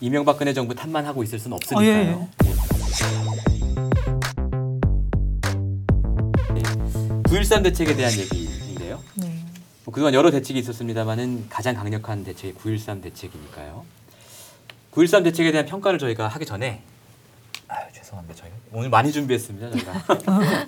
이명박근혜 0.00 0.54
정부 0.54 0.74
탓만 0.74 1.04
하고 1.04 1.22
있을 1.22 1.38
수는 1.38 1.56
없으니까요. 1.56 1.88
아, 1.90 1.94
예, 1.98 2.04
네. 2.04 2.28
9.13 7.24 7.62
대책에 7.64 7.94
대한 7.96 8.12
얘기인데요. 8.12 9.00
네. 9.14 9.44
뭐 9.84 9.92
그동안 9.92 10.14
여러 10.14 10.30
대책이 10.30 10.58
있었습니다만은 10.60 11.46
가장 11.48 11.74
강력한 11.74 12.24
대책이 12.24 12.54
9.13 12.54 13.02
대책이니까요. 13.02 13.84
9.13 14.92 15.24
대책에 15.24 15.52
대한 15.52 15.66
평가를 15.66 15.98
저희가 15.98 16.28
하기 16.28 16.44
전에 16.44 16.82
아유 17.68 17.86
죄송합니다. 17.92 18.34
저희가 18.34 18.56
오늘 18.72 18.88
많이 18.90 19.12
준비했습니다. 19.12 19.70
저희가. 19.70 19.92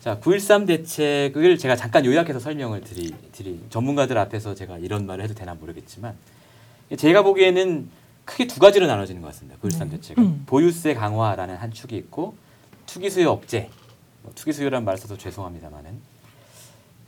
자, 0.00 0.18
9.13 0.18 0.66
대책을 0.66 1.58
제가 1.58 1.76
잠깐 1.76 2.04
요약해서 2.04 2.38
설명을 2.40 2.82
드리, 2.82 3.12
드리 3.32 3.60
전문가들 3.70 4.18
앞에서 4.18 4.54
제가 4.54 4.78
이런 4.78 5.06
말을 5.06 5.24
해도 5.24 5.34
되나 5.34 5.54
모르겠지만 5.54 6.14
제가 6.96 7.22
보기에는 7.22 7.88
크게 8.24 8.46
두 8.46 8.60
가지로 8.60 8.86
나눠지는 8.86 9.20
것 9.20 9.28
같습니다. 9.28 9.58
9.13 9.62 9.90
대책은 9.92 10.22
음. 10.22 10.42
보유세 10.46 10.94
강화라는 10.94 11.56
한 11.56 11.72
축이 11.72 11.96
있고 11.96 12.36
투기 12.86 13.10
수요 13.10 13.30
억제. 13.30 13.68
뭐 14.22 14.32
투기 14.34 14.52
수요라는 14.52 14.84
말 14.84 14.96
써서 14.96 15.16
죄송합니다만은 15.16 15.90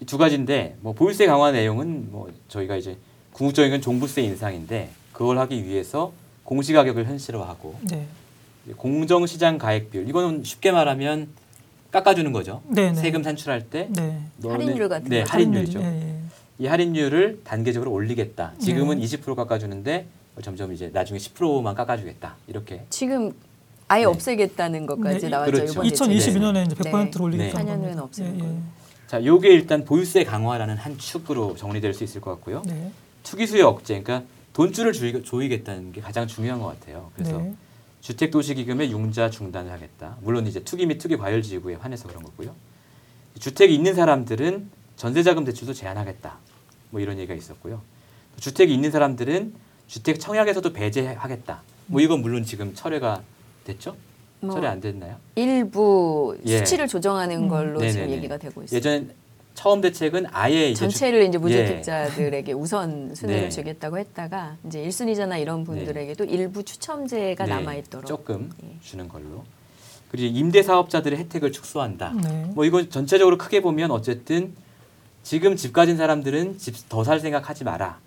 이 0.01 0.05
두 0.07 0.19
가지인데 0.19 0.77
뭐 0.81 0.93
보유세 0.93 1.27
강화 1.27 1.53
내용은 1.53 2.11
뭐 2.11 2.31
저희가 2.49 2.75
이제 2.77 2.99
궁극적인 3.33 3.71
건 3.71 3.81
종부세 3.81 4.23
인상인데 4.23 4.91
그걸 5.15 5.39
하기 5.39 5.65
위해서 5.65 6.13
공시가격을 6.45 7.07
현실화하고 7.07 7.77
네. 7.83 8.07
공정시장 8.77 9.57
가액 9.57 9.91
비율 9.91 10.09
이거는 10.09 10.45
쉽게 10.45 10.73
말하면 10.73 11.29
깎아주는 11.91 12.31
거죠. 12.33 12.61
네, 12.69 12.91
네. 12.91 12.95
세금 12.95 13.23
산출할 13.23 13.71
때 13.71 13.87
네. 13.91 14.21
너네- 14.43 14.51
할인율 14.51 14.89
같은 14.89 15.09
네, 15.09 15.23
거. 15.23 15.31
할인율이죠. 15.33 15.81
예, 15.81 15.85
예. 15.85 16.15
이 16.59 16.67
할인율을 16.67 17.41
단계적으로 17.45 17.93
올리겠다. 17.93 18.53
지금은 18.59 18.99
네. 18.99 19.05
20% 19.07 19.35
깎아주는데 19.37 20.07
점점 20.43 20.73
이제 20.73 20.91
나중에 20.93 21.19
10%만 21.19 21.75
깎아주겠다. 21.75 22.35
이렇게 22.49 22.85
지금 22.91 23.33
아예 23.87 24.01
네. 24.01 24.07
없애겠다는 24.07 24.87
것까지 24.87 25.21
네, 25.21 25.29
나왔죠. 25.29 25.53
그렇죠. 25.53 25.73
이번 25.73 25.89
대책에. 25.89 26.15
2022년에 26.15 26.67
이제 26.67 26.75
네. 26.83 26.91
100%로 26.91 27.25
올리겠다는 27.25 27.67
네. 27.67 27.73
4년 27.73 27.79
후에는 27.79 27.81
겁니다. 27.83 28.03
없애는. 28.03 28.39
거예요. 28.39 28.63
자, 29.07 29.25
요게 29.25 29.49
일단 29.51 29.85
보유세 29.85 30.25
강화라는 30.25 30.77
한 30.77 30.99
축으로 30.99 31.55
정리될 31.57 31.95
수 31.95 32.03
있을 32.03 32.21
것 32.21 32.31
같고요. 32.33 32.63
네. 32.67 32.91
투기 33.23 33.47
수요 33.47 33.69
억제, 33.69 34.01
그러니까 34.03 34.27
돈줄을 34.55 34.93
조이, 34.93 35.23
조이 35.23 35.49
겠다는 35.49 35.93
게 35.93 36.01
가장 36.01 36.27
중요한 36.27 36.61
것 36.61 36.67
같아요. 36.69 37.11
그래서 37.15 37.39
네. 37.39 37.55
주택 38.01 38.31
도시 38.31 38.55
기금의 38.55 38.91
융자 38.91 39.29
중단을 39.29 39.71
하겠다. 39.71 40.17
물론 40.23 40.47
이제 40.47 40.61
투기 40.61 40.87
및 40.87 40.99
투기 40.99 41.17
과열 41.17 41.43
지구에 41.43 41.75
한해서 41.75 42.09
그런 42.09 42.23
거고요. 42.23 42.55
주택이 43.39 43.75
있는 43.75 43.95
사람들은 43.95 44.71
전세자금 44.97 45.45
대출도 45.45 45.75
제한하겠다. 45.75 46.39
뭐 46.91 47.01
이런 47.01 47.19
얘기가 47.19 47.35
있었고요. 47.35 47.83
주택이 48.39 48.73
있는 48.73 48.91
사람들은 48.91 49.55
주택 49.89 50.21
청약에서도 50.21 50.73
배제하겠다. 50.73 51.63
뭐 51.87 52.01
이건 52.01 52.21
물론 52.23 52.45
지금 52.45 52.75
철회가 52.75 53.23
됐죠? 53.65 53.97
뭐 54.41 54.55
철회 54.55 54.69
안 54.69 54.81
됐나요? 54.81 55.17
일부 55.35 56.39
예. 56.47 56.59
수치를 56.59 56.87
조정하는 56.87 57.45
음. 57.45 57.49
걸로 57.49 57.81
지금 57.81 57.95
네네네. 57.95 58.17
얘기가 58.17 58.37
되고 58.37 58.63
있어요. 58.63 58.77
예전 58.77 59.11
처음 59.55 59.81
대책은 59.81 60.27
아예 60.33 60.71
이제 60.71 60.75
주- 60.75 60.91
전체를 60.91 61.23
이제 61.23 61.35
예. 61.37 61.39
무주택자들에게 61.39 62.53
우선 62.53 63.15
순위를 63.15 63.43
네. 63.43 63.49
주겠다고 63.49 63.99
했다가 63.99 64.57
이제 64.67 64.83
1순위자나 64.87 65.41
이런 65.41 65.65
분들에게도 65.65 66.25
일부 66.25 66.63
추첨제가 66.65 67.45
네, 67.45 67.51
남아 67.55 67.75
있도록 67.77 68.07
조금 68.07 68.51
예. 68.65 68.77
주는 68.83 69.09
걸로. 69.09 69.45
그리고 70.11 70.37
임대 70.37 70.63
사업자들의 70.63 71.19
혜택을 71.19 71.53
축소한다. 71.53 72.13
네. 72.23 72.51
뭐 72.55 72.65
이거 72.65 72.89
전체적으로 72.89 73.39
크게 73.39 73.61
보면 73.63 73.91
어쨌든 73.91 74.55
지금 75.23 75.57
집 75.57 75.73
가진 75.73 75.97
사람들은 75.97 76.59
집 76.59 76.89
더 76.89 77.03
살 77.05 77.21
생각하지 77.21 77.65
마라. 77.65 77.99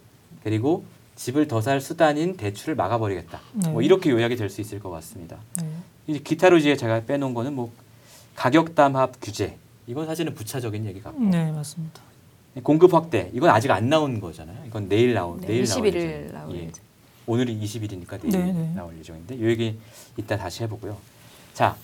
그리고 0.44 0.86
집을 1.16 1.48
더 1.48 1.62
살 1.62 1.82
수단인 1.82 2.38
대출을 2.38 2.76
막아버리겠다. 2.76 3.40
네. 3.54 3.70
뭐 3.70 3.82
이렇게 3.82 4.10
요약이 4.12 4.36
될 4.36 4.50
수 4.50 4.62
있을 4.62 4.80
것 4.80 4.90
같습니다. 4.92 5.38
네. 5.62 5.68
이제 6.08 6.20
기타로 6.20 6.58
이제 6.58 6.76
제가 6.78 7.02
빼놓은 7.06 7.34
거는 7.34 7.54
뭐 7.54 7.72
가격 8.36 8.76
담합 8.76 9.14
규제. 9.22 9.58
이건 9.88 10.06
사실은 10.06 10.34
부차적인 10.34 10.86
얘기 10.86 11.02
같고 11.02 11.20
네, 11.24 11.52
맞습니다. 11.52 12.02
공급 12.64 12.94
확대. 12.94 13.30
이건 13.34 13.50
아직 13.52 13.72
안 13.72 13.88
나온 13.90 14.20
거잖아요. 14.20 14.64
이건 14.66 14.90
내일 14.90 15.14
나올 15.14 15.40
네, 15.40 15.48
내일 15.48 15.66
나올 15.66 15.82
21일 15.82 15.86
예정이에요. 15.96 16.32
나올 16.34 16.56
예. 16.56 16.60
예정. 16.66 16.84
오늘이 17.26 17.60
20일이니까 17.60 18.20
내일 18.22 18.32
네, 18.46 18.52
네. 18.52 18.74
나올 18.74 18.98
예정인데 18.98 19.36
이 19.36 19.44
얘기 19.46 19.80
이따 20.18 20.38
다시 20.38 20.64
해보고요. 20.64 20.98
자 21.54 21.76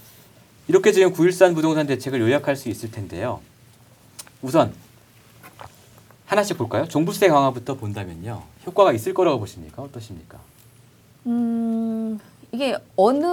이렇게 0.67 0.91
지금 0.91 1.13
9.13 1.13 1.53
부동산 1.55 1.87
대책을 1.87 2.19
요약할 2.21 2.55
수 2.55 2.69
있을 2.69 2.91
텐데요. 2.91 3.39
우선 4.41 4.73
하나씩 6.25 6.57
볼까요? 6.57 6.87
종부세 6.87 7.27
강화부터 7.27 7.75
본다면요. 7.75 8.43
효과가 8.65 8.93
있을 8.93 9.13
거라고 9.13 9.39
보십니까? 9.39 9.81
어떠십니까? 9.83 10.39
음, 11.27 12.19
이게 12.53 12.77
어느 12.95 13.25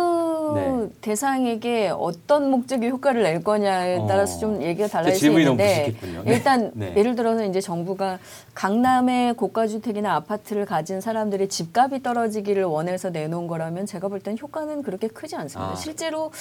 네. 0.54 0.88
대상에게 1.02 1.90
어떤 1.90 2.50
목적의 2.50 2.88
효과를 2.90 3.22
낼 3.22 3.44
거냐에 3.44 3.98
어. 3.98 4.06
따라서 4.06 4.38
좀 4.38 4.62
얘기가 4.62 4.88
제 4.88 4.92
달라질 4.92 5.14
수 5.16 5.26
있는데. 5.40 5.94
네. 6.00 6.32
일단 6.32 6.70
네. 6.74 6.94
예를 6.96 7.14
들어서 7.14 7.44
이제 7.44 7.60
정부가 7.60 8.18
강남의 8.54 9.34
고가 9.34 9.66
주택이나 9.66 10.14
아파트를 10.14 10.64
가진 10.64 11.02
사람들의 11.02 11.48
집값이 11.50 12.02
떨어지기를 12.02 12.64
원해서 12.64 13.10
내놓은 13.10 13.46
거라면 13.46 13.84
제가 13.84 14.08
볼 14.08 14.20
땐 14.20 14.38
효과는 14.40 14.82
그렇게 14.82 15.06
크지 15.08 15.36
않습니다. 15.36 15.72
아. 15.72 15.76
실제로 15.76 16.32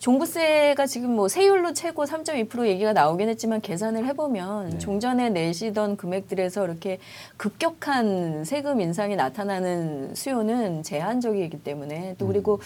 종부세가 0.00 0.86
지금 0.86 1.14
뭐 1.14 1.28
세율로 1.28 1.72
최고 1.72 2.04
3.2% 2.04 2.66
얘기가 2.66 2.92
나오긴 2.92 3.28
했지만 3.28 3.60
계산을 3.60 4.06
해보면 4.06 4.70
네. 4.70 4.78
종전에 4.78 5.30
내시던 5.30 5.96
금액들에서 5.96 6.64
이렇게 6.64 6.98
급격한 7.36 8.44
세금 8.44 8.80
인상이 8.80 9.14
나타나는 9.14 10.16
수요는 10.16 10.82
제한적이기 10.82 11.62
때문에. 11.62 12.16
그리고 12.26 12.60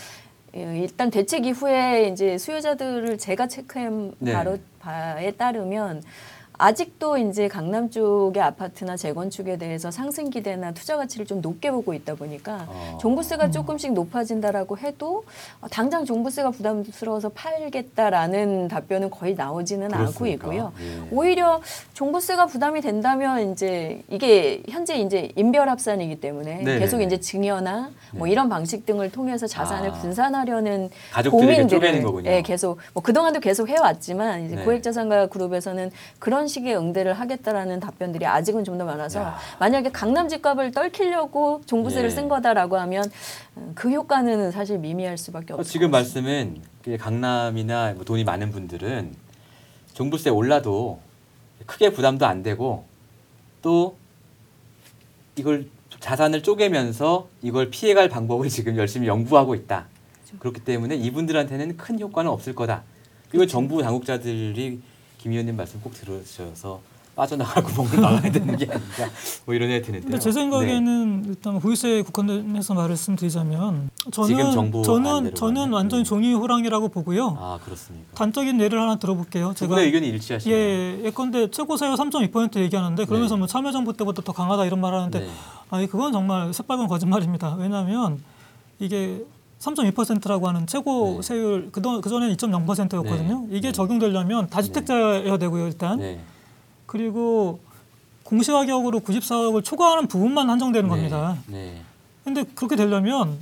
예, 0.57 0.79
일단 0.79 1.11
대책 1.11 1.45
이후에 1.47 2.09
이제 2.09 2.39
수요자들을 2.39 3.19
제가 3.19 3.49
체크한 3.49 4.15
네. 4.19 4.33
바로 4.33 4.59
바에 4.81 5.33
따르면 5.33 6.03
아직도 6.59 7.19
이제 7.19 7.47
강남 7.47 7.89
쪽의 7.89 8.43
아파트나 8.43 8.97
재건축에 8.97 9.57
대해서 9.57 9.93
상승 9.93 10.29
기대나 10.29 10.73
투자 10.73 10.97
가치를 10.97 11.25
좀 11.25 11.41
높게 11.41 11.71
보고 11.71 11.95
있다 11.95 12.17
보니까 12.17 12.67
어. 12.69 12.99
종부세가 13.01 13.53
조금씩 13.53 13.93
높아진다라고 13.93 14.77
해도 14.79 15.25
어, 15.61 15.69
당장 15.69 16.05
종부세가 16.05 16.51
부담스러워서 16.51 17.29
팔겠다라는 17.31 18.67
답변은 18.69 19.11
거의 19.11 19.37
나오지는 19.37 19.87
않고 19.87 19.99
그렇습니까? 19.99 20.47
있고요. 20.49 20.73
예. 20.81 21.09
오히려 21.13 21.61
종부세가 21.95 22.47
부담이 22.47 22.81
된다면 22.81 23.53
이제 23.53 24.03
이게 24.09 24.63
현재 24.69 24.97
이제 24.97 25.31
인별 25.37 25.69
합산이기 25.69 26.21
때문에 26.21 26.57
네네네. 26.57 26.81
계속 26.81 27.01
이제 27.03 27.21
증여나 27.21 27.91
뭐 28.15 28.27
네. 28.27 28.33
이런 28.33 28.49
방식 28.49 28.85
등을 28.85 29.13
통해서 29.13 29.47
자산을 29.47 29.91
아. 29.91 29.93
분산하려는 29.93 30.91
고민들을. 31.31 32.27
예, 32.27 32.43
계속 32.43 32.79
뭐 32.95 33.03
그동안도 33.03 33.39
계속 33.39 33.69
해왔지만 33.69 34.47
이제 34.47 34.57
네. 34.57 34.65
고액자산가 34.65 35.29
그룹에서는 35.29 35.93
그런 36.19 36.48
식의 36.49 36.77
응대를 36.77 37.13
하겠다라는 37.15 37.81
답변들이 37.81 38.27
아직은 38.27 38.65
좀 38.65 38.79
더 38.79 38.85
많아서 38.85 39.21
야. 39.21 39.39
만약에 39.59 39.91
강남 39.91 40.29
집값을 40.29 40.71
떨키려고 40.73 41.63
종부세를 41.67 42.11
예. 42.11 42.15
쓴 42.15 42.29
거다라고 42.29 42.77
하면 42.79 43.05
음, 43.57 43.73
그 43.75 43.91
효과는 43.91 44.51
사실 44.53 44.79
미미할 44.79 45.19
수밖에 45.19 45.53
어, 45.53 45.57
없어요. 45.57 45.71
지금 45.71 45.91
말씀은 45.91 46.63
그 46.85 46.97
강남이나 46.97 47.95
뭐 47.95 48.05
돈이 48.05 48.25
많은 48.25 48.51
분들은 48.53 49.15
종부세 49.95 50.31
올라도 50.31 51.01
크게 51.67 51.91
부담도 51.93 52.25
안 52.25 52.43
되고 52.45 52.85
또 53.63 53.97
이걸 55.37 55.67
자산을 56.01 56.43
쪼개면서 56.43 57.29
이걸 57.43 57.71
피해갈 57.71 58.09
방법을 58.09 58.49
지금 58.49 58.77
열심히 58.77 59.09
연구하고 59.09 59.55
있다. 59.55 59.87
그렇기 60.39 60.61
때문에 60.61 60.95
이분들한테는 60.95 61.77
큰 61.77 61.99
효과는 61.99 62.31
없을 62.31 62.55
거다. 62.55 62.83
이건 63.33 63.49
정부 63.49 63.83
당국자들이 63.83 64.81
김 65.19 65.33
의원님 65.33 65.57
말씀 65.57 65.81
꼭 65.81 65.93
들으셔서 65.95 66.81
빠져나갈 67.19 67.65
구멍을 67.65 67.99
막아야 68.01 68.31
되는 68.31 68.57
게 68.57 68.65
아닌가 68.67 69.11
뭐 69.45 69.53
이런 69.53 69.69
생각이 69.69 69.87
드는데요. 69.87 70.11
근데 70.11 70.19
제 70.21 70.31
생각에는 70.31 71.25
일단 71.27 71.59
보유세 71.59 72.03
국한해서 72.03 72.75
말씀드리자면 72.75 73.91
저는 74.13 74.85
저는 74.85 75.35
저는 75.35 75.55
가면? 75.63 75.73
완전히 75.73 76.05
네. 76.05 76.09
종이 76.09 76.33
호랑이라고 76.33 76.89
보고요. 76.91 77.37
아 77.41 77.59
그렇습니까? 77.65 78.15
단적인 78.15 78.61
예를 78.61 78.81
하나 78.81 78.97
들어볼게요. 78.97 79.53
두 79.57 79.67
분의 79.67 79.87
의견이 79.87 80.07
일치하시네요. 80.11 80.57
예, 80.57 81.01
예컨대 81.07 81.51
최고세율 81.51 81.95
3.2% 81.95 82.61
얘기하는데 82.61 83.05
그러면서 83.05 83.35
네. 83.35 83.39
뭐 83.41 83.49
참여정부 83.49 83.97
때보다 83.97 84.23
더 84.23 84.33
강하다 84.33 84.67
이런 84.67 84.81
말 84.81 84.95
하는데 84.95 85.19
네. 85.19 85.29
아니 85.71 85.89
그건 85.89 86.13
정말 86.13 86.55
새빨간 86.55 86.87
거짓말입니다. 86.87 87.57
왜냐하면 87.57 88.23
이게 88.79 89.25
3.2%라고 89.61 90.49
하는 90.49 90.67
최고 90.67 91.17
네. 91.17 91.23
세율 91.23 91.71
그동 91.73 92.01
그전에는 92.01 92.37
2.0%였거든요. 92.37 93.47
네. 93.49 93.57
이게 93.57 93.69
네. 93.69 93.73
적용되려면 93.73 94.49
다주택자여야 94.49 95.37
되고요, 95.37 95.67
일단. 95.67 95.99
네. 95.99 96.21
그리고 96.87 97.61
공시가격으로 98.23 99.01
94억을 99.01 99.65
초과하는 99.65 100.07
부분만 100.07 100.49
한정되는 100.49 100.89
겁니다. 100.89 101.37
네. 101.47 101.83
근데 102.25 102.45
그렇게 102.55 102.77
되려면 102.77 103.39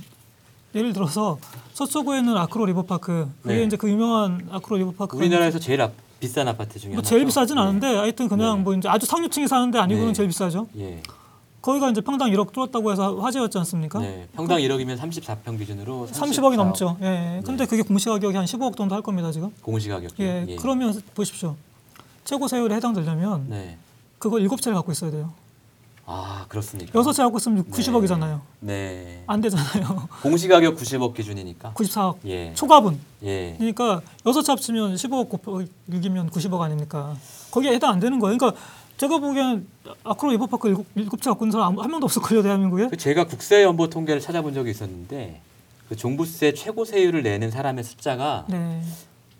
예를 0.73 0.93
들어서 0.93 1.37
서초구에는 1.73 2.35
아크로 2.37 2.65
리버파크 2.65 3.29
그게 3.41 3.55
네. 3.55 3.63
이제 3.63 3.77
그 3.77 3.89
유명한 3.89 4.47
아크로 4.51 4.77
리버파크 4.77 5.17
우리나라에서 5.17 5.59
제일 5.59 5.81
아, 5.81 5.91
비싼 6.19 6.47
아파트 6.47 6.79
중에 6.79 6.89
뭐 6.89 6.97
하나죠. 6.97 7.09
제일 7.09 7.25
비싸진 7.25 7.55
네. 7.55 7.61
않은데 7.61 7.95
하여튼 7.95 8.27
그냥 8.27 8.57
네. 8.57 8.63
뭐 8.63 8.73
이제 8.73 8.89
아주 8.89 9.05
상류층이 9.05 9.47
사는데 9.47 9.77
아니고는 9.77 10.07
네. 10.09 10.13
제일 10.13 10.29
비싸죠. 10.29 10.67
예. 11.67 11.71
거기가 11.71 11.89
이제 11.89 11.99
평당 12.01 12.29
1억 12.31 12.53
뚫었다고 12.53 12.91
해서 12.93 13.15
화제였지 13.17 13.57
않습니까? 13.57 13.99
네. 13.99 14.27
평당 14.33 14.59
1억이면 14.59 14.97
34평 14.97 15.57
기준으로 15.57 16.07
30 16.07 16.43
억이 16.43 16.55
34억. 16.55 16.57
넘죠. 16.57 16.97
예. 17.01 17.41
근데 17.45 17.65
그게 17.65 17.81
공시 17.81 18.07
가격이 18.07 18.35
한 18.35 18.45
15억 18.45 18.77
정도 18.77 18.95
할 18.95 19.01
겁니다, 19.01 19.31
지금. 19.31 19.51
공시 19.61 19.89
가격. 19.89 20.11
예. 20.19 20.55
그러면 20.59 20.99
보십시오. 21.13 21.55
최고 22.23 22.47
세율에 22.47 22.75
해당되려면 22.75 23.47
네. 23.49 23.77
그걸 24.17 24.41
7채를 24.43 24.75
갖고 24.75 24.91
있어야 24.93 25.11
돼요. 25.11 25.33
아 26.09 26.45
그렇습니까? 26.47 26.97
여섯 26.97 27.11
채 27.11 27.21
갖고 27.21 27.37
있으면 27.37 27.65
90억이잖아요. 27.65 28.39
네. 28.61 29.23
안 29.27 29.41
되잖아요. 29.41 30.07
공시 30.23 30.47
가격 30.47 30.77
90억 30.77 31.13
기준이니까. 31.13 31.73
94억. 31.73 32.15
예. 32.25 32.53
초과분. 32.53 32.97
예. 33.23 33.55
그러니까 33.57 34.01
여섯 34.25 34.41
채 34.41 34.53
합치면 34.53 34.95
15억 34.95 35.27
곱하기 35.27 35.69
6이면 35.91 36.29
90억 36.31 36.61
아닙니까? 36.61 37.13
거기에 37.51 37.73
해당 37.73 37.91
안 37.91 37.99
되는 37.99 38.19
거예요. 38.19 38.37
그러니까 38.37 38.57
제가 38.97 39.19
보기엔 39.19 39.67
아크로 40.03 40.31
리버파크 40.31 40.67
일곱, 40.67 40.85
일곱 40.95 41.21
채 41.21 41.29
갖고 41.29 41.45
있는 41.45 41.51
사람 41.51 41.77
한 41.77 41.89
명도 41.91 42.05
없을걸요, 42.05 42.41
대한민국에? 42.41 42.87
그 42.89 42.97
제가 42.97 43.25
국세 43.27 43.63
연보 43.63 43.89
통계를 43.89 44.19
찾아본 44.19 44.53
적이 44.53 44.71
있었는데 44.71 45.39
그 45.87 45.95
종부세 45.95 46.53
최고 46.53 46.83
세율을 46.83 47.21
내는 47.23 47.51
사람의 47.51 47.83
숫자가 47.83 48.45
네. 48.49 48.81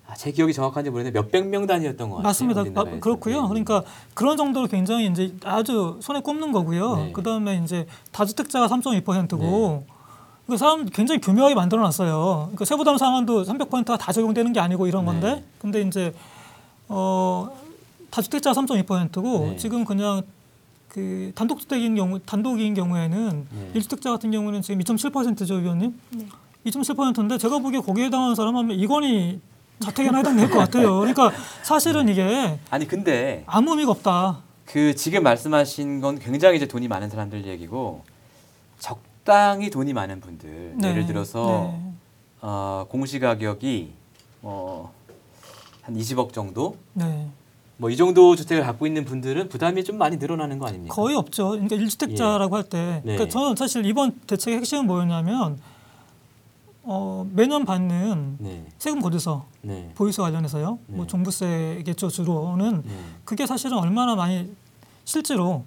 아, 0.08 0.14
제 0.16 0.32
기억이 0.32 0.54
정확한지 0.54 0.90
모르겠는데 0.90 1.20
몇백 1.20 1.48
명 1.48 1.66
단위였던 1.68 2.10
것 2.10 2.18
같아요. 2.18 2.30
맞습니다. 2.30 2.64
마- 2.72 3.00
그렇고요. 3.00 3.44
예. 3.44 3.48
그러니까 3.48 3.84
그런 4.14 4.38
정도로 4.38 4.68
굉장히 4.68 5.08
이제 5.08 5.34
아주 5.44 5.98
손에 6.02 6.22
꼽는 6.22 6.52
거고요. 6.54 6.96
네. 6.98 7.12
그 7.14 7.24
다음에 7.24 7.60
이제 7.64 7.88
다주택자가 8.12 8.68
3.2%고 8.68 9.86
그 10.48 10.56
사람 10.56 10.86
굉장히 10.86 11.20
교묘하게 11.20 11.56
만들어 11.56 11.82
놨어요. 11.82 12.44
그러니까 12.46 12.64
세부담 12.64 12.98
상환도 12.98 13.44
300%가 13.44 13.98
다 13.98 14.14
적용되는 14.14 14.54
게 14.54 14.62
아니고 14.62 14.88
이런 14.88 15.04
네. 15.04 15.12
건데. 15.12 15.44
근데 15.60 15.82
이제 15.82 16.14
어 16.88 17.50
다주택자가 18.10 18.60
3.2%고 18.62 19.50
네. 19.50 19.58
지금 19.58 19.86
그냥 19.86 20.22
그 20.88 21.32
단독주택인 21.36 21.96
경우 21.96 22.20
단독인 22.20 22.74
경우에는 22.74 23.48
네. 23.52 23.72
일주택자 23.74 24.12
같은 24.12 24.32
경우는 24.32 24.62
지금 24.62 24.82
2.7%죠, 24.82 25.56
위원님. 25.56 26.00
2.7%인데 26.66 27.38
제가 27.38 27.60
보기에 27.60 27.82
거기에 27.82 28.06
해당하는 28.06 28.36
사람 28.36 28.56
하면 28.56 28.78
이건희 28.78 29.40
자택에나 29.80 30.18
해당될 30.18 30.50
것 30.50 30.58
같아요. 30.58 31.00
그러니까 31.00 31.32
사실은 31.64 32.10
이게 32.10 32.60
아니 32.70 32.88
근데 32.88 33.44
아무 33.46 33.72
의미가 33.72 33.92
없다. 33.92 34.40
그 34.66 34.96
지금 34.96 35.24
말씀하신 35.24 36.02
건 36.02 36.20
굉장히 36.20 36.58
이제 36.58 36.68
돈이 36.68 36.88
많은 36.88 37.10
사람들 37.10 37.46
얘기고 37.46 38.04
적당히 38.80 39.70
돈이 39.70 39.94
많은 39.94 40.20
분들 40.20 40.74
네. 40.78 40.90
예를 40.90 41.06
들어서 41.06 41.72
네. 41.72 41.94
어, 42.42 42.86
공시가격이 42.90 43.94
뭐한 44.42 44.90
20억 45.90 46.34
정도 46.34 46.78
네. 46.94 47.30
뭐 47.78 47.90
이 47.92 47.96
정도 47.98 48.36
주택을 48.36 48.64
갖고 48.64 48.88
있는 48.88 49.06
분들은 49.06 49.50
부담이 49.50 49.84
좀 49.84 49.98
많이 49.98 50.18
늘어나는 50.18 50.58
거 50.58 50.68
아닙니까? 50.68 50.94
거의 50.96 51.16
없죠. 51.16 51.50
그러니까 51.50 51.76
일주택자라고 51.76 52.56
할 52.56 52.64
때. 52.64 53.02
네. 53.06 53.14
그러니까 53.16 53.28
저는 53.30 53.56
사실 53.56 53.86
이번 53.86 54.14
대책의 54.28 54.60
핵심은 54.60 54.88
뭐였냐면 54.88 55.60
어, 56.84 57.28
매년 57.34 57.66
받는 57.66 58.38
네, 58.40 58.66
세금 58.80 59.02
고지서 59.02 59.46
네, 59.62 59.92
보유세 59.96 60.22
관련해서요. 60.22 60.80
네. 60.88 60.96
뭐 60.96 61.06
종부세겠죠 61.06 62.08
주로는 62.10 62.82
네. 62.86 62.92
그게 63.26 63.46
사실은 63.46 63.78
얼마나 63.78 64.16
많이 64.16 64.50
실제로 65.04 65.66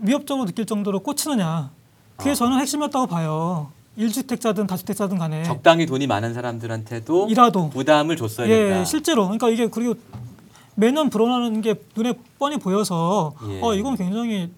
위협적으로 0.00 0.46
느낄 0.46 0.64
정도로 0.66 1.00
꽂히느냐. 1.00 1.70
그게 2.16 2.30
아. 2.30 2.34
저는 2.34 2.60
핵심이었다고 2.60 3.06
봐요. 3.08 3.72
일주택자든 3.96 4.66
다주택자든 4.66 5.18
간에 5.18 5.42
적당히 5.42 5.86
돈이 5.86 6.06
많은 6.06 6.32
사람들한테도 6.34 7.28
이라도 7.30 7.70
부담을 7.70 8.16
줬어야 8.16 8.46
예, 8.48 8.68
된다. 8.68 8.84
실제로 8.84 9.22
그러니까 9.24 9.48
이게 9.48 9.66
그리고 9.68 9.94
매년 10.76 11.10
불어나는 11.10 11.62
게 11.62 11.74
눈에 11.96 12.14
뻔히 12.38 12.58
보여서 12.58 13.34
예. 13.48 13.60
어 13.62 13.74
이건 13.74 13.96
굉장히 13.96 14.50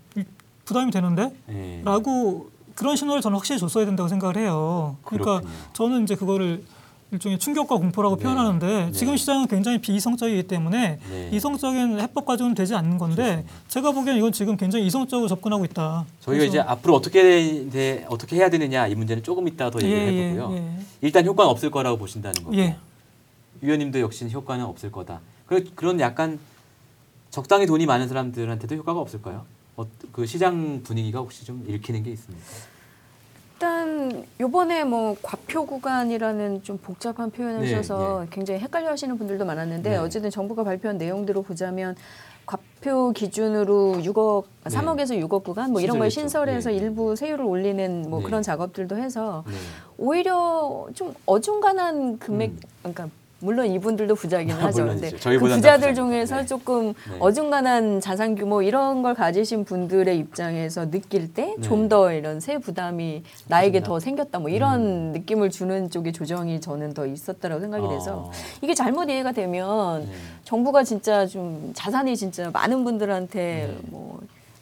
부담이 0.64 0.90
되는데라고 0.90 2.46
예. 2.50 2.58
그런 2.74 2.96
신호를 2.96 3.22
저는 3.22 3.36
확실히 3.36 3.58
줬어야 3.58 3.86
된다고 3.86 4.08
생각을 4.08 4.36
해요. 4.36 4.96
그러니까 5.02 5.40
그렇군요. 5.40 5.52
저는 5.72 6.02
이제 6.02 6.14
그거를 6.14 6.62
일종의 7.10 7.38
충격과 7.38 7.76
공포라고 7.76 8.16
네. 8.16 8.22
표현하는데 8.22 8.66
네. 8.66 8.92
지금 8.92 9.16
시장은 9.16 9.46
굉장히 9.46 9.78
비이성적이기 9.78 10.42
때문에 10.42 10.98
네. 11.08 11.30
이성적인 11.32 12.00
해법 12.00 12.26
가지고는 12.26 12.54
되지 12.54 12.74
않는 12.74 12.98
건데 12.98 13.46
제가 13.68 13.92
보기엔 13.92 14.18
이건 14.18 14.30
지금 14.32 14.56
굉장히 14.56 14.86
이성적으로 14.86 15.26
접근하고 15.26 15.64
있다. 15.64 16.04
저희가 16.20 16.44
이제 16.44 16.60
앞으로 16.60 16.94
어떻게 16.94 17.66
돼, 17.70 18.04
어떻게 18.10 18.36
해야 18.36 18.50
되느냐 18.50 18.86
이 18.88 18.94
문제는 18.94 19.22
조금 19.22 19.48
이따 19.48 19.70
더 19.70 19.78
예, 19.82 19.86
얘기를 19.86 20.12
예, 20.12 20.30
해보고요. 20.32 20.56
예. 20.58 20.72
일단 21.00 21.24
효과는 21.24 21.50
없을 21.50 21.70
거라고 21.70 21.96
보신다는 21.96 22.42
거고 22.42 22.56
예. 22.56 22.76
위원님도 23.62 24.00
역시 24.00 24.28
효과는 24.30 24.66
없을 24.66 24.92
거다. 24.92 25.20
그 25.48 25.64
그런 25.74 25.98
약간 26.00 26.38
적당히 27.30 27.66
돈이 27.66 27.86
많은 27.86 28.06
사람들한테도 28.08 28.76
효과가 28.76 29.00
없을까요? 29.00 29.44
어, 29.76 29.86
그 30.12 30.26
시장 30.26 30.82
분위기가 30.82 31.20
혹시 31.20 31.44
좀 31.44 31.64
읽히는 31.66 32.02
게 32.02 32.10
있습니까? 32.12 32.44
일단 33.54 34.24
요번에 34.38 34.84
뭐 34.84 35.16
과표 35.20 35.66
구간이라는 35.66 36.62
좀 36.62 36.78
복잡한 36.78 37.30
표현을 37.30 37.62
네, 37.62 37.74
써서 37.74 38.24
굉장히 38.30 38.60
헷갈려 38.60 38.90
하시는 38.90 39.16
분들도 39.18 39.44
많았는데 39.44 39.90
네. 39.90 39.96
어쨌든 39.96 40.30
정부가 40.30 40.62
발표한 40.62 40.96
내용대로 40.96 41.42
보자면 41.42 41.96
과표 42.46 43.12
기준으로 43.12 43.96
6억, 44.00 44.44
네. 44.64 44.70
3억에서 44.70 45.20
6억 45.28 45.42
구간 45.44 45.72
뭐 45.72 45.80
이런 45.80 45.98
걸. 45.98 46.10
신설해서 46.10 46.72
예. 46.72 46.76
일부 46.76 47.16
세율을 47.16 47.44
올리는 47.44 48.08
뭐 48.08 48.20
네. 48.20 48.26
그런 48.26 48.42
작업들도 48.42 48.96
해서 48.96 49.44
네. 49.46 49.54
오히려 49.98 50.86
좀 50.94 51.14
어중간한 51.26 52.18
금액, 52.20 52.50
음. 52.50 52.60
그러니까 52.82 53.08
물론 53.40 53.66
이분들도 53.66 54.14
부자긴 54.16 54.50
하죠. 54.50 54.82
물론이죠. 54.82 55.16
근데 55.16 55.38
그 55.38 55.38
부자들. 55.38 55.94
중에서 55.94 56.36
네. 56.38 56.46
조금 56.46 56.88
네. 56.88 57.16
어중간한 57.20 58.00
자산 58.00 58.34
규모 58.34 58.62
이런 58.62 59.02
걸 59.02 59.14
가지신 59.14 59.64
분들의 59.64 60.18
입장에서 60.18 60.90
느낄 60.90 61.32
때 61.32 61.54
네. 61.56 61.62
좀더 61.62 62.12
이런 62.12 62.40
세 62.40 62.58
부담이 62.58 63.22
나에게. 63.46 63.78
더 63.78 64.00
생겼다 64.00 64.40
뭐 64.40 64.50
이런 64.50 65.12
느낌을 65.12 65.50
주는 65.50 65.88
쪽의 65.88 66.12
조정이 66.12 66.60
저는 66.60 66.94
더 66.94 67.06
있었다라고 67.06 67.60
생각이 67.60 67.86
돼서 67.88 68.16
어, 68.16 68.30
이게 68.60 68.74
잘못 68.74 69.08
이해가 69.08 69.30
되면 69.30 70.04
네. 70.04 70.12
정부가 70.42 70.82
진짜 70.82 71.26
좀 71.26 71.70
자산이 71.74 72.16
진짜 72.16 72.50
많은 72.50 72.82
분들한테 72.82 73.68
네. 73.70 73.78
뭐, 73.82 74.18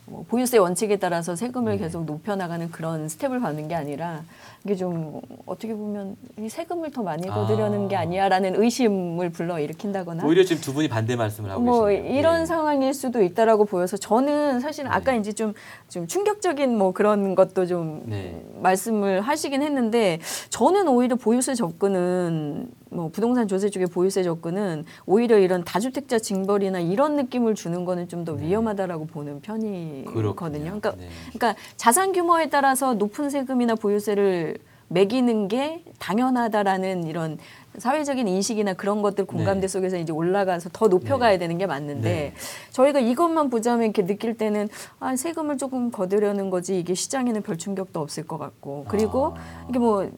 뭐 0.07 0.25
보유세 0.29 0.59
원칙에 0.59 0.97
따라서 0.97 1.35
세금을 1.35 1.73
네. 1.73 1.79
계속 1.79 2.05
높여 2.05 2.37
나가는 2.37 2.71
그런 2.71 3.09
스텝을 3.09 3.41
밟는 3.41 3.67
게 3.69 3.75
아니라 3.75 4.23
이게 4.65 4.77
좀 4.77 5.21
어떻게 5.47 5.75
보면 5.75 6.17
이 6.39 6.49
세금을 6.49 6.91
더 6.93 7.03
많이 7.03 7.27
거두려는 7.27 7.85
아. 7.85 7.89
게 7.89 7.97
아니야라는 7.97 8.61
의심을 8.63 9.31
불러 9.31 9.59
일으킨다거나 9.59 10.25
오히려 10.25 10.45
지금 10.45 10.63
두 10.63 10.73
분이 10.75 10.89
반대 10.89 11.17
말씀을 11.17 11.51
하고 11.51 11.61
뭐 11.61 11.87
계시네요. 11.87 12.19
이런 12.19 12.43
예. 12.43 12.47
상황일 12.47 12.95
수도 12.95 13.23
있다라고 13.23 13.65
보여서 13.65 13.97
저는 13.97 14.61
사실 14.61 14.87
아까 14.89 15.15
이제 15.15 15.33
좀, 15.33 15.55
좀 15.89 16.07
충격적인 16.07 16.77
뭐 16.77 16.93
그런 16.93 17.35
것도 17.35 17.67
좀 17.67 18.03
네. 18.07 18.45
말씀을 18.61 19.21
하시긴 19.21 19.63
했는데 19.63 20.21
저는 20.51 20.89
오히려 20.89 21.17
보유세 21.17 21.55
접근은 21.55 22.69
뭐 22.97 23.11
부동산 23.11 23.47
조세 23.47 23.69
쪽의 23.69 23.89
보유세 23.89 24.23
접근은 24.23 24.87
오히려 25.05 25.39
이런 25.39 25.63
다주택자 25.63 26.19
징벌이나 26.19 26.81
이런 26.81 27.17
느낌을 27.17 27.55
주는 27.55 27.85
거는 27.85 28.09
좀더 28.09 28.37
네. 28.37 28.47
위험하다라고 28.47 29.07
보는 29.07 29.43
편이거든요. 29.43 30.65
그러니까 30.65 30.97
네. 30.97 31.09
그러니까 31.35 31.55
자산 31.77 32.13
규모에 32.13 32.49
따라서 32.49 32.95
높은 32.95 33.29
세금이나 33.29 33.75
보유세를 33.75 34.57
매기는 34.89 35.49
게 35.49 35.83
당연하다라는 35.99 37.07
이런 37.07 37.39
사회적인 37.77 38.27
인식이나 38.29 38.73
그런 38.73 39.03
것들 39.03 39.27
공감대 39.27 39.63
네. 39.63 39.69
속에서 39.69 39.99
이제 39.99 40.13
올라가서 40.13 40.71
더 40.73 40.89
높여가야 40.89 41.39
되는 41.39 41.59
게 41.59 41.67
맞는데 41.67 42.09
네. 42.09 42.33
저희가 42.71 43.01
이것만 43.01 43.51
보자면 43.51 43.85
이렇게 43.85 44.07
느낄 44.07 44.39
때는 44.39 44.69
아 45.01 45.17
세금을 45.17 45.59
조금 45.59 45.91
거두려는 45.91 46.49
거지 46.49 46.79
이게 46.79 46.95
시장에는 46.95 47.43
별 47.43 47.59
충격도 47.59 48.01
없을 48.01 48.27
것 48.27 48.39
같고 48.39 48.87
그리고 48.89 49.35
아. 49.37 49.67
이게 49.69 49.79
뭐 49.79 50.09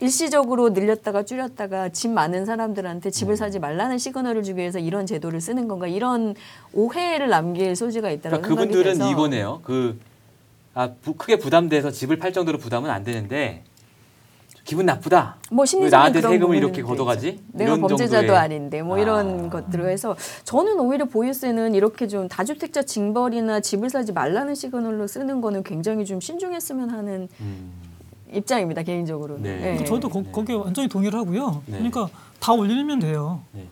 일시적으로 0.00 0.70
늘렸다가 0.70 1.22
줄였다가 1.24 1.90
집 1.90 2.08
많은 2.10 2.46
사람들한테 2.46 3.10
집을 3.10 3.36
사지 3.36 3.58
말라는 3.58 3.98
시그널을 3.98 4.42
주기 4.42 4.60
위해서 4.60 4.78
이런 4.78 5.06
제도를 5.06 5.40
쓰는 5.40 5.68
건가 5.68 5.86
이런 5.86 6.34
오해를 6.72 7.28
남길 7.28 7.76
소지가 7.76 8.10
있다고 8.10 8.40
그러니까 8.42 8.48
그분들은 8.48 8.92
돼서 8.98 9.10
이거네요. 9.10 9.60
그 9.62 9.98
아, 10.72 10.90
부- 11.02 11.14
크게 11.14 11.36
부담돼서 11.38 11.90
집을 11.90 12.18
팔 12.18 12.32
정도로 12.32 12.56
부담은 12.58 12.88
안 12.90 13.04
되는데 13.04 13.62
기분 14.64 14.86
나쁘다. 14.86 15.36
뭐왜 15.50 15.66
심리적인 15.66 15.90
나한테 15.90 16.20
세금을 16.22 16.56
이렇게 16.56 16.80
걷어가지? 16.82 17.28
있죠. 17.28 17.42
내가 17.52 17.76
범죄자도 17.76 18.28
정도의- 18.28 18.36
아닌데 18.36 18.82
뭐 18.82 18.98
이런 18.98 19.46
아. 19.46 19.50
것들을 19.50 19.88
해서 19.90 20.16
저는 20.44 20.78
오히려 20.80 21.04
보유세는 21.06 21.74
이렇게 21.74 22.06
좀 22.06 22.28
다주택자 22.28 22.82
징벌이나 22.84 23.60
집을 23.60 23.90
사지 23.90 24.12
말라는 24.12 24.54
시그널로 24.54 25.06
쓰는 25.08 25.40
거는 25.40 25.62
굉장히 25.64 26.04
좀 26.04 26.20
신중했으면 26.20 26.90
하는 26.90 27.28
음, 27.40 27.72
입장입니다 28.34 28.82
개인적으로. 28.82 29.38
네. 29.38 29.82
저도 29.84 30.08
거, 30.08 30.22
네. 30.22 30.30
거기에 30.32 30.56
완전히 30.56 30.88
동의를 30.88 31.18
하고요. 31.18 31.62
네. 31.66 31.76
그러니까 31.78 32.08
다 32.38 32.52
올리면 32.52 32.98
돼요. 33.00 33.42
네. 33.52 33.68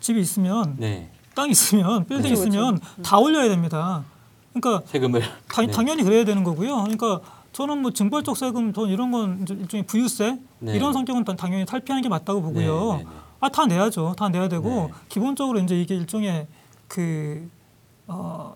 집이 0.00 0.20
있으면 0.20 0.76
네. 0.78 1.10
땅 1.34 1.48
있으면 1.50 2.04
빌딩 2.06 2.34
그렇죠, 2.34 2.48
있으면 2.48 2.80
다 3.02 3.18
올려야 3.18 3.48
됩니다. 3.48 4.04
그러니까 4.52 4.86
세금을 4.86 5.20
다, 5.48 5.62
네. 5.62 5.66
당연히 5.68 6.02
그래야 6.02 6.24
되는 6.24 6.44
거고요. 6.44 6.76
그러니까 6.82 7.20
저는 7.52 7.78
뭐 7.82 7.90
증벌적 7.90 8.36
세금 8.36 8.72
돈 8.72 8.88
이런 8.90 9.10
건 9.10 9.46
일종의 9.48 9.86
부유세 9.86 10.38
네. 10.58 10.74
이런 10.76 10.92
성격은 10.92 11.24
다- 11.24 11.36
당연히 11.36 11.64
탈피하는 11.64 12.02
게 12.02 12.08
맞다고 12.08 12.42
보고요. 12.42 12.92
네, 12.92 12.98
네, 12.98 13.04
네. 13.04 13.10
아다 13.40 13.66
내야죠. 13.66 14.14
다 14.16 14.28
내야 14.28 14.48
되고 14.48 14.68
네. 14.68 14.88
기본적으로 15.08 15.58
이제 15.60 15.78
이게 15.80 15.94
일종의 15.94 16.46
그 16.88 17.48
어, 18.06 18.54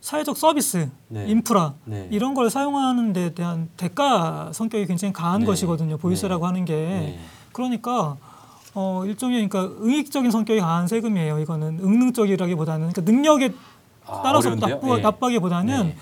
사회적 0.00 0.36
서비스, 0.36 0.88
네. 1.08 1.26
인프라 1.28 1.74
네. 1.84 2.08
이런 2.10 2.34
걸 2.34 2.50
사용하는 2.50 3.12
데 3.12 3.34
대한 3.34 3.68
대가 3.76 4.50
성격이 4.52 4.86
굉장히 4.86 5.12
강한 5.12 5.40
네. 5.40 5.46
것이거든요. 5.46 5.98
보유세라고 5.98 6.46
하는 6.46 6.64
게. 6.64 6.74
네. 6.74 7.18
그러니까 7.52 8.16
어 8.74 9.02
일종의 9.04 9.48
그러니까 9.48 9.74
응익적인 9.84 10.30
성격이 10.30 10.60
강한 10.60 10.86
세금이에요. 10.88 11.38
이거는 11.40 11.80
응능적이라기보다는 11.80 12.92
그러니까 12.92 13.12
능력에 13.12 13.52
아, 14.06 14.22
따라서? 14.22 14.54
나쁘, 14.54 14.96
네. 14.96 15.02
나빠기보다는 15.02 15.86
네. 15.88 15.96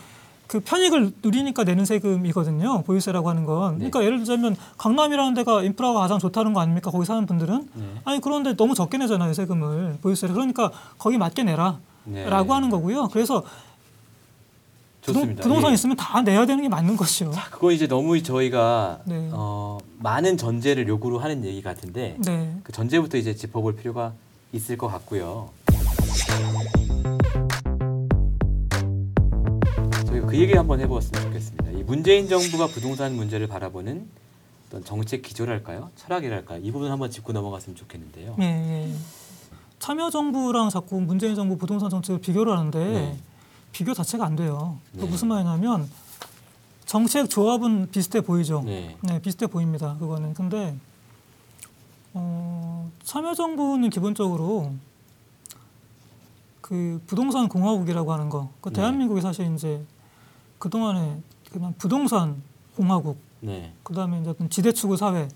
그 0.46 0.60
편익을 0.60 1.12
누리니까 1.22 1.64
내는 1.64 1.84
세금이거든요. 1.84 2.82
보유세라고 2.82 3.28
하는 3.28 3.44
건. 3.44 3.72
네. 3.72 3.90
그러니까 3.90 4.04
예를 4.04 4.18
들자면 4.18 4.56
강남이라는 4.78 5.34
데가 5.34 5.62
인프라가 5.62 6.00
가장 6.00 6.18
좋다는 6.18 6.52
거 6.52 6.60
아닙니까? 6.60 6.90
거기 6.90 7.04
사는 7.04 7.26
분들은 7.26 7.68
네. 7.74 7.84
아니 8.04 8.20
그런데 8.20 8.54
너무 8.54 8.74
적게 8.74 8.96
내잖아요 8.98 9.34
세금을 9.34 9.98
보유세를. 10.02 10.34
그러니까 10.34 10.70
거기 10.98 11.18
맞게 11.18 11.42
내라 11.42 11.78
라고 12.06 12.48
네. 12.48 12.52
하는 12.54 12.70
거고요. 12.70 13.08
그래서 13.08 13.42
좋습니다. 15.00 15.42
부동 15.42 15.60
산 15.60 15.70
예. 15.70 15.74
있으면 15.74 15.96
다 15.96 16.20
내야 16.22 16.44
되는 16.44 16.62
게 16.62 16.68
맞는 16.68 16.96
것이요. 16.96 17.30
자, 17.32 17.48
그거 17.50 17.72
이제 17.72 17.86
너무 17.86 18.20
저희가 18.22 19.00
네. 19.06 19.30
어, 19.32 19.78
많은 19.98 20.36
전제를 20.36 20.88
요구로 20.88 21.18
하는 21.18 21.44
얘기 21.44 21.62
같은데 21.62 22.16
네. 22.24 22.56
그 22.62 22.72
전제부터 22.72 23.16
이제 23.16 23.34
짚어볼 23.34 23.76
필요가 23.76 24.12
있을 24.52 24.76
것 24.76 24.88
같고요. 24.88 25.50
저희가 30.06 30.26
그 30.26 30.36
얘기 30.36 30.54
한번 30.54 30.80
해보았으면 30.80 31.22
좋겠습니다. 31.24 31.70
이 31.70 31.82
문재인 31.84 32.28
정부가 32.28 32.66
부동산 32.66 33.14
문제를 33.14 33.46
바라보는 33.46 34.06
어떤 34.68 34.84
정책 34.84 35.22
기조랄까요, 35.22 35.90
철학이랄까요, 35.96 36.60
이 36.62 36.70
부분 36.70 36.90
한번 36.90 37.10
짚고 37.10 37.32
넘어갔으면 37.32 37.76
좋겠는데요. 37.76 38.36
예, 38.40 38.44
예. 38.44 38.92
참여정부랑 39.78 40.68
자꾸 40.70 41.00
문재인 41.00 41.34
정부 41.34 41.56
부동산 41.56 41.88
정책을 41.88 42.20
비교를 42.20 42.52
하는데 42.58 42.78
네. 42.78 43.16
비교 43.78 43.94
자체가 43.94 44.26
안 44.26 44.34
돼요. 44.34 44.76
그 44.92 45.04
네. 45.04 45.06
무슨 45.06 45.28
말이냐면 45.28 45.88
정책 46.84 47.30
조합은 47.30 47.92
비슷해 47.92 48.20
보이죠. 48.20 48.62
네. 48.66 48.96
네, 49.02 49.22
비슷해 49.22 49.46
보입니다. 49.46 49.96
그거는. 50.00 50.34
근데 50.34 50.76
어, 52.12 52.90
참여정부는 53.04 53.90
기본적으로 53.90 54.72
그 56.60 57.00
부동산 57.06 57.48
공화국이라고 57.48 58.12
하는 58.12 58.28
거. 58.28 58.50
그 58.60 58.70
네. 58.70 58.80
대한민국이 58.80 59.20
사실 59.20 59.54
이제 59.54 59.80
그 60.58 60.68
동안에 60.68 61.20
그냥 61.52 61.72
부동산 61.78 62.42
공화국, 62.74 63.16
네. 63.38 63.72
그 63.84 63.94
다음에 63.94 64.20
이제 64.20 64.30
어떤 64.30 64.50
지대추구 64.50 64.96
사회. 64.96 65.28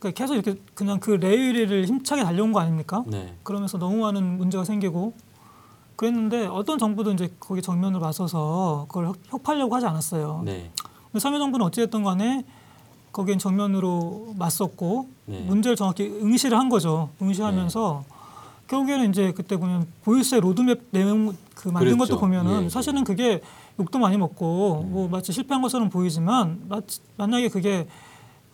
그러니까 0.00 0.18
계속 0.18 0.34
이렇게 0.34 0.60
그냥 0.74 0.98
그 0.98 1.12
레일을 1.12 1.86
힘차게 1.86 2.24
달려온 2.24 2.52
거 2.52 2.58
아닙니까? 2.58 3.04
네. 3.06 3.36
그러면서 3.44 3.78
너무 3.78 3.98
많은 3.98 4.36
문제가 4.36 4.64
생기고 4.64 5.12
그랬는데 5.96 6.46
어떤 6.46 6.78
정부도 6.78 7.12
이제 7.12 7.32
거기 7.40 7.62
정면으로 7.62 8.00
맞서서 8.00 8.86
그걸 8.88 9.06
협- 9.08 9.16
협하려고 9.28 9.74
하지 9.76 9.86
않았어요. 9.86 10.42
네. 10.44 10.70
근데 11.12 11.18
참여 11.20 11.38
정부는 11.38 11.66
어찌됐든 11.66 12.02
간에 12.02 12.44
거기엔 13.12 13.38
정면으로 13.38 14.34
맞섰고 14.36 15.08
네. 15.26 15.40
문제를 15.42 15.76
정확히 15.76 16.04
응시를 16.20 16.58
한 16.58 16.68
거죠. 16.68 17.10
응시하면서 17.22 18.04
결국에는 18.66 19.10
이제 19.10 19.32
그때 19.32 19.56
보면 19.56 19.86
보유세 20.02 20.40
로드맵 20.40 20.86
내용 20.90 21.36
그 21.54 21.68
만든 21.68 21.92
그랬죠. 21.96 21.96
것도 22.14 22.20
보면은 22.20 22.64
예, 22.64 22.68
사실은 22.68 23.04
그게 23.04 23.40
욕도 23.78 23.98
많이 23.98 24.16
먹고 24.16 24.80
네. 24.84 24.90
뭐 24.90 25.08
마치 25.08 25.32
실패한 25.32 25.62
것처럼 25.62 25.90
보이지만 25.90 26.62
마- 26.68 26.80
만약에 27.16 27.50
그게 27.50 27.86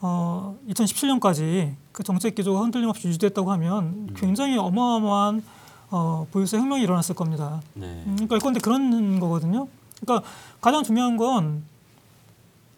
어 0.02 0.56
2017년까지 0.68 1.74
그 1.92 2.02
정책 2.02 2.34
기조가 2.34 2.60
흔들림 2.60 2.88
없이 2.88 3.06
유지됐다고 3.08 3.50
하면 3.52 3.84
음. 3.84 4.08
굉장히 4.16 4.58
어마어마한 4.58 5.42
어 5.90 6.26
보유세 6.30 6.56
혁명이 6.58 6.82
일어났을 6.82 7.14
겁니다. 7.14 7.60
네. 7.74 7.86
음, 8.06 8.14
그러니까 8.14 8.38
그런데 8.38 8.60
그런 8.60 9.18
거거든요. 9.20 9.68
그러니까 10.00 10.28
가장 10.60 10.82
중요한 10.84 11.16
건 11.16 11.62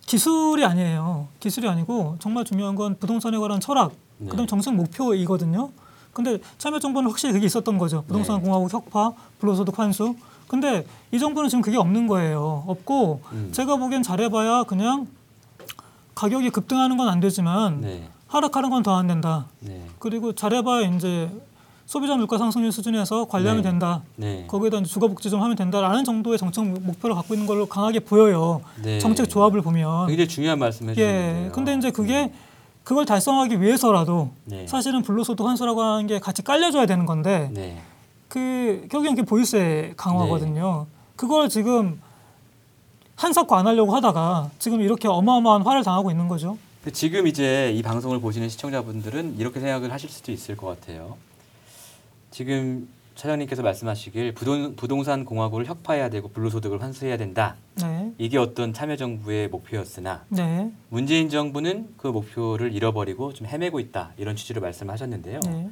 기술이 0.07 0.65
아니에요. 0.65 1.29
기술이 1.41 1.69
아니고 1.69 2.17
정말 2.21 2.45
중요한 2.45 2.75
건 2.75 2.97
부동산에 2.99 3.37
관한 3.39 3.61
철학, 3.61 3.93
네. 4.19 4.29
그다음 4.29 4.47
정책 4.47 4.75
목표이거든요. 4.75 5.71
근데 6.13 6.39
참여정부는 6.59 7.09
확실히 7.11 7.33
그게 7.33 7.47
있었던 7.47 7.79
거죠. 7.79 8.03
부동산 8.07 8.39
네. 8.39 8.45
공화국 8.45 8.73
혁파, 8.73 9.13
불로소득 9.39 9.79
환수. 9.79 10.15
근데 10.49 10.87
이 11.11 11.19
정부는 11.19 11.49
지금 11.49 11.63
그게 11.63 11.79
없는 11.79 12.07
거예요. 12.07 12.65
없고 12.67 13.23
음. 13.33 13.49
제가 13.53 13.77
보기엔 13.77 14.03
잘해봐야 14.03 14.65
그냥 14.65 15.07
가격이 16.15 16.51
급등하는 16.51 16.97
건 16.99 17.09
안 17.09 17.21
되지만 17.21 17.81
네. 17.81 18.09
하락하는 18.27 18.69
건 18.71 18.83
더 18.83 18.95
안 18.95 19.07
된다. 19.07 19.47
네. 19.61 19.87
그리고 19.99 20.35
잘해봐야 20.35 20.89
이제 20.89 21.31
소비자 21.93 22.17
물가 22.17 22.39
상승률 22.39 22.73
수준에서 22.73 23.27
관리하면 23.27 23.63
네. 23.63 23.69
된다. 23.69 24.01
네. 24.17 24.47
거기에다 24.49 24.79
이제 24.79 24.89
주거 24.89 25.09
복지 25.09 25.29
좀 25.29 25.43
하면 25.43 25.55
된다라는 25.55 26.05
정도의 26.05 26.39
정책 26.39 26.65
목표를 26.65 27.15
갖고 27.15 27.35
있는 27.35 27.47
걸로 27.47 27.67
강하게 27.67 28.01
보여요. 28.01 28.63
네. 28.83 28.99
정책 28.99 29.29
조합을 29.29 29.61
보면. 29.61 30.07
굉장히 30.07 30.27
중요한 30.27 30.59
말씀을 30.59 30.93
해주셨는데요. 30.93 31.45
예. 31.45 31.51
근데 31.51 31.75
이제 31.75 31.91
그게 31.91 32.33
그걸 32.83 33.05
달성하기 33.05 33.61
위해서라도 33.61 34.31
네. 34.47 34.67
사실은 34.67 35.03
불로소득 35.03 35.47
환수라고 35.47 35.83
하는 35.83 36.07
게 36.07 36.19
같이 36.19 36.41
깔려줘야 36.41 36.87
되는 36.87 37.05
건데 37.05 37.51
네. 37.53 37.83
그 38.29 38.87
결국엔 38.91 39.15
그게 39.15 39.27
보유세 39.27 39.93
강화거든요. 39.99 40.87
그걸 41.15 41.51
지금 41.51 42.01
한석과 43.17 43.59
안 43.59 43.67
하려고 43.67 43.95
하다가 43.95 44.49
지금 44.59 44.81
이렇게 44.81 45.09
어마어마한 45.09 45.61
화를 45.61 45.85
당하고 45.85 46.11
있는 46.11 46.27
거죠. 46.27 46.57
지금 46.95 47.27
이제 47.27 47.71
이 47.77 47.83
방송을 47.83 48.19
보시는 48.19 48.49
시청자분들은 48.49 49.37
이렇게 49.39 49.61
생각을 49.61 49.93
하실 49.93 50.09
수도 50.09 50.33
있을 50.33 50.57
것 50.57 50.69
같아요. 50.69 51.19
지금 52.33 52.89
차장님께서 53.15 53.63
말씀하시길 53.63 54.33
부동, 54.33 54.75
부동산 54.75 55.25
공화국을 55.27 55.67
혁파해야 55.67 56.09
되고 56.09 56.29
불로소득을 56.29 56.81
환수해야 56.83 57.19
된다. 57.19 57.57
네. 57.77 58.11
이게 58.17 58.39
어떤 58.39 58.73
참여정부의 58.73 59.49
목표였으나 59.49 60.25
네. 60.31 60.73
문재인 60.89 61.29
정부는 61.29 61.89
그 61.99 62.09
목표를 62.09 62.73
잃어버리고 62.73 63.35
좀 63.35 63.47
헤매고 63.47 63.81
있다 63.81 64.13
이런 64.17 64.35
취지로 64.35 64.63
말씀하셨는데요. 64.63 65.41
네. 65.45 65.69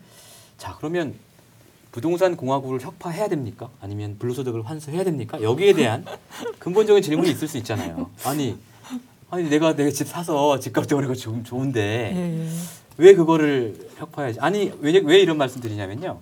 자 0.58 0.76
그러면 0.76 1.14
부동산 1.92 2.36
공화국을 2.36 2.80
혁파해야 2.82 3.28
됩니까? 3.28 3.70
아니면 3.80 4.16
불로소득을 4.18 4.62
환수해야 4.66 5.02
됩니까? 5.02 5.40
여기에 5.42 5.72
대한 5.72 6.04
근본적인 6.60 7.02
질문이 7.02 7.30
있을 7.30 7.48
수 7.48 7.56
있잖아요. 7.56 8.10
아니 8.24 8.56
아니 9.30 9.48
내가 9.48 9.74
내 9.74 9.90
집 9.90 10.06
사서 10.06 10.58
집값 10.60 10.86
때문에 10.86 11.12
좋, 11.14 11.42
좋은데 11.42 12.12
예, 12.14 12.44
예. 12.44 12.48
왜 12.98 13.14
그거를 13.14 13.88
혁파해야지? 13.96 14.40
아니 14.40 14.70
왜, 14.80 14.98
왜 14.98 15.20
이런 15.20 15.38
말씀 15.38 15.62
드리냐면요. 15.62 16.20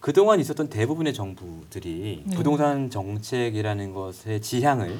그동안 0.00 0.40
있었던 0.40 0.68
대부분의 0.68 1.14
정부들이 1.14 2.24
네. 2.26 2.36
부동산 2.36 2.90
정책이라는 2.90 3.92
것의 3.92 4.40
지향을 4.40 4.98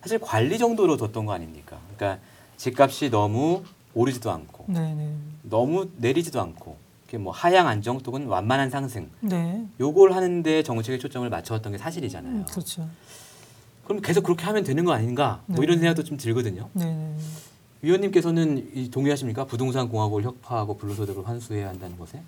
사실 0.00 0.18
관리 0.18 0.58
정도로 0.58 0.96
뒀던 0.96 1.26
거 1.26 1.32
아닙니까? 1.32 1.78
그러니까 1.96 2.22
집값이 2.56 3.10
너무 3.10 3.62
오르지도 3.94 4.30
않고 4.30 4.64
네, 4.68 4.94
네. 4.94 5.14
너무 5.42 5.88
내리지도 5.96 6.40
않고 6.40 6.76
뭐 7.18 7.30
하향 7.30 7.68
안정 7.68 8.00
또는 8.00 8.26
완만한 8.26 8.70
상승 8.70 9.10
네. 9.20 9.66
요걸 9.78 10.12
하는데 10.12 10.62
정책의 10.62 10.98
초점을 10.98 11.28
맞춰왔던 11.28 11.72
게 11.72 11.78
사실이잖아요. 11.78 12.32
음, 12.32 12.44
그렇죠. 12.48 12.88
그럼 13.84 14.00
계속 14.00 14.22
그렇게 14.22 14.44
하면 14.44 14.64
되는 14.64 14.84
거 14.84 14.92
아닌가? 14.92 15.42
뭐 15.46 15.58
네. 15.58 15.64
이런 15.64 15.78
생각도 15.78 16.04
좀 16.04 16.16
들거든요. 16.16 16.70
네, 16.72 16.86
네. 16.86 17.16
위원님께서는 17.82 18.70
이 18.74 18.90
동의하십니까? 18.90 19.44
부동산 19.44 19.88
공화국을 19.88 20.22
혁파하고 20.22 20.78
불로소득을 20.78 21.28
환수해야 21.28 21.68
한다는 21.68 21.98
것에? 21.98 22.22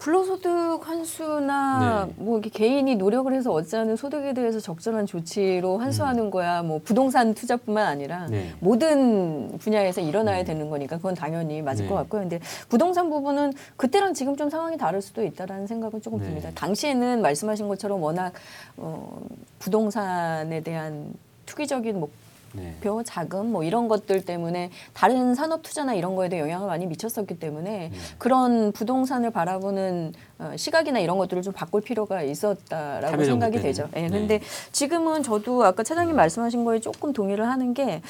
불로소득 0.00 0.80
환수나 0.88 2.06
네. 2.06 2.14
뭐 2.16 2.38
이렇게 2.38 2.48
개인이 2.48 2.96
노력을 2.96 3.32
해서 3.34 3.52
얻지 3.52 3.76
않은 3.76 3.96
소득에 3.96 4.32
대해서 4.32 4.58
적절한 4.58 5.04
조치로 5.04 5.76
환수하는 5.78 6.30
거야 6.30 6.62
뭐 6.62 6.80
부동산 6.82 7.34
투자뿐만 7.34 7.86
아니라 7.86 8.24
음. 8.24 8.30
네. 8.30 8.54
모든 8.60 9.58
분야에서 9.58 10.00
일어나야 10.00 10.38
네. 10.38 10.44
되는 10.44 10.70
거니까 10.70 10.96
그건 10.96 11.14
당연히 11.14 11.60
맞을 11.60 11.84
네. 11.84 11.88
것 11.90 11.96
같고요. 11.96 12.22
근데 12.22 12.40
부동산 12.70 13.10
부분은 13.10 13.52
그때랑 13.76 14.14
지금 14.14 14.36
좀 14.36 14.48
상황이 14.48 14.78
다를 14.78 15.02
수도 15.02 15.22
있다라는 15.22 15.66
생각은 15.66 16.00
조금 16.00 16.18
네. 16.18 16.24
듭니다. 16.24 16.50
당시에는 16.54 17.20
말씀하신 17.20 17.68
것처럼 17.68 18.02
워낙 18.02 18.32
어, 18.78 19.20
부동산에 19.58 20.62
대한 20.62 21.12
투기적인 21.44 22.00
목 22.00 22.10
네. 22.52 22.76
표 22.80 23.02
자금 23.02 23.52
뭐 23.52 23.64
이런 23.64 23.88
것들 23.88 24.24
때문에 24.24 24.70
다른 24.92 25.34
산업 25.34 25.62
투자나 25.62 25.94
이런 25.94 26.16
거에도 26.16 26.38
영향을 26.38 26.66
많이 26.66 26.86
미쳤었기 26.86 27.38
때문에 27.38 27.70
네. 27.70 27.92
그런 28.18 28.72
부동산을 28.72 29.30
바라보는 29.30 30.12
어, 30.38 30.52
시각이나 30.56 30.98
이런 30.98 31.18
것들을 31.18 31.42
좀 31.42 31.52
바꿀 31.52 31.82
필요가 31.82 32.22
있었다라고 32.22 33.24
생각이 33.24 33.58
때는. 33.58 33.62
되죠. 33.62 33.88
예, 33.96 34.02
네. 34.02 34.08
근데 34.08 34.40
지금은 34.72 35.22
저도 35.22 35.64
아까 35.64 35.82
차장님 35.82 36.16
말씀하신 36.16 36.64
거에 36.64 36.80
조금 36.80 37.12
동의를 37.12 37.46
하는 37.48 37.74
게 37.74 38.02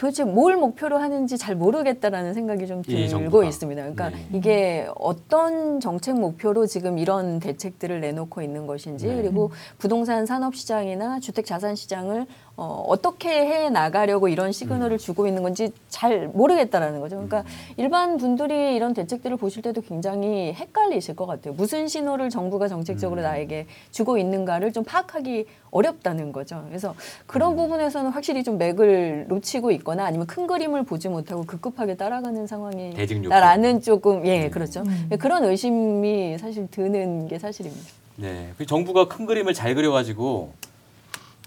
도대체 0.00 0.24
뭘 0.24 0.56
목표로 0.56 0.96
하는지 0.96 1.36
잘 1.36 1.54
모르겠다라는 1.54 2.32
생각이 2.32 2.66
좀이 2.66 2.82
들고. 2.82 3.44
있습니다. 3.44 3.82
그러니까 3.82 4.08
네. 4.08 4.26
이게 4.32 4.88
어떤 4.96 5.78
정책 5.78 6.18
목표로 6.18 6.64
지금 6.64 6.96
이런 6.96 7.38
대책들을 7.38 8.00
내놓고 8.00 8.40
있는 8.40 8.66
것인지 8.66 9.08
네. 9.08 9.16
그리고 9.16 9.50
부동산 9.76 10.24
산업 10.24 10.54
시장이나 10.54 11.20
주택 11.20 11.44
자산 11.44 11.76
시장을 11.76 12.26
어, 12.60 12.84
어떻게 12.88 13.30
해 13.30 13.70
나가려고 13.70 14.28
이런 14.28 14.52
시그널을 14.52 14.98
주고 14.98 15.26
있는 15.26 15.42
건지 15.42 15.72
잘 15.88 16.28
모르겠다라는 16.28 17.00
거죠. 17.00 17.16
그러니까 17.16 17.42
일반 17.78 18.18
분들이 18.18 18.76
이런 18.76 18.92
대책들을 18.92 19.38
보실 19.38 19.62
때도 19.62 19.80
굉장히 19.80 20.52
헷갈리실 20.52 21.16
것 21.16 21.24
같아요. 21.24 21.54
무슨 21.54 21.88
신호를 21.88 22.28
정부가 22.28 22.68
정책적으로 22.68 23.22
음. 23.22 23.24
나에게 23.24 23.66
주고 23.92 24.18
있는가를 24.18 24.74
좀 24.74 24.84
파악하기 24.84 25.46
어렵다는 25.70 26.32
거죠. 26.32 26.62
그래서 26.68 26.94
그런 27.26 27.56
부분에서는 27.56 28.10
확실히 28.10 28.44
좀 28.44 28.58
맥을 28.58 29.24
놓치고 29.28 29.70
있거나 29.70 30.04
아니면 30.04 30.26
큰 30.26 30.46
그림을 30.46 30.82
보지 30.82 31.08
못하고 31.08 31.44
급급하게 31.44 31.94
따라가는 31.96 32.46
상황이. 32.46 32.92
나라는 33.30 33.80
조금 33.80 34.26
예 34.26 34.44
음. 34.44 34.50
그렇죠. 34.50 34.82
음. 34.82 35.08
그런 35.18 35.44
의심이 35.44 36.36
사실 36.36 36.66
드는 36.70 37.26
게 37.26 37.38
사실입니다. 37.38 37.86
네. 38.16 38.50
그 38.58 38.66
정부가 38.66 39.08
큰 39.08 39.24
그림을 39.24 39.54
잘 39.54 39.74
그려가지고 39.74 40.52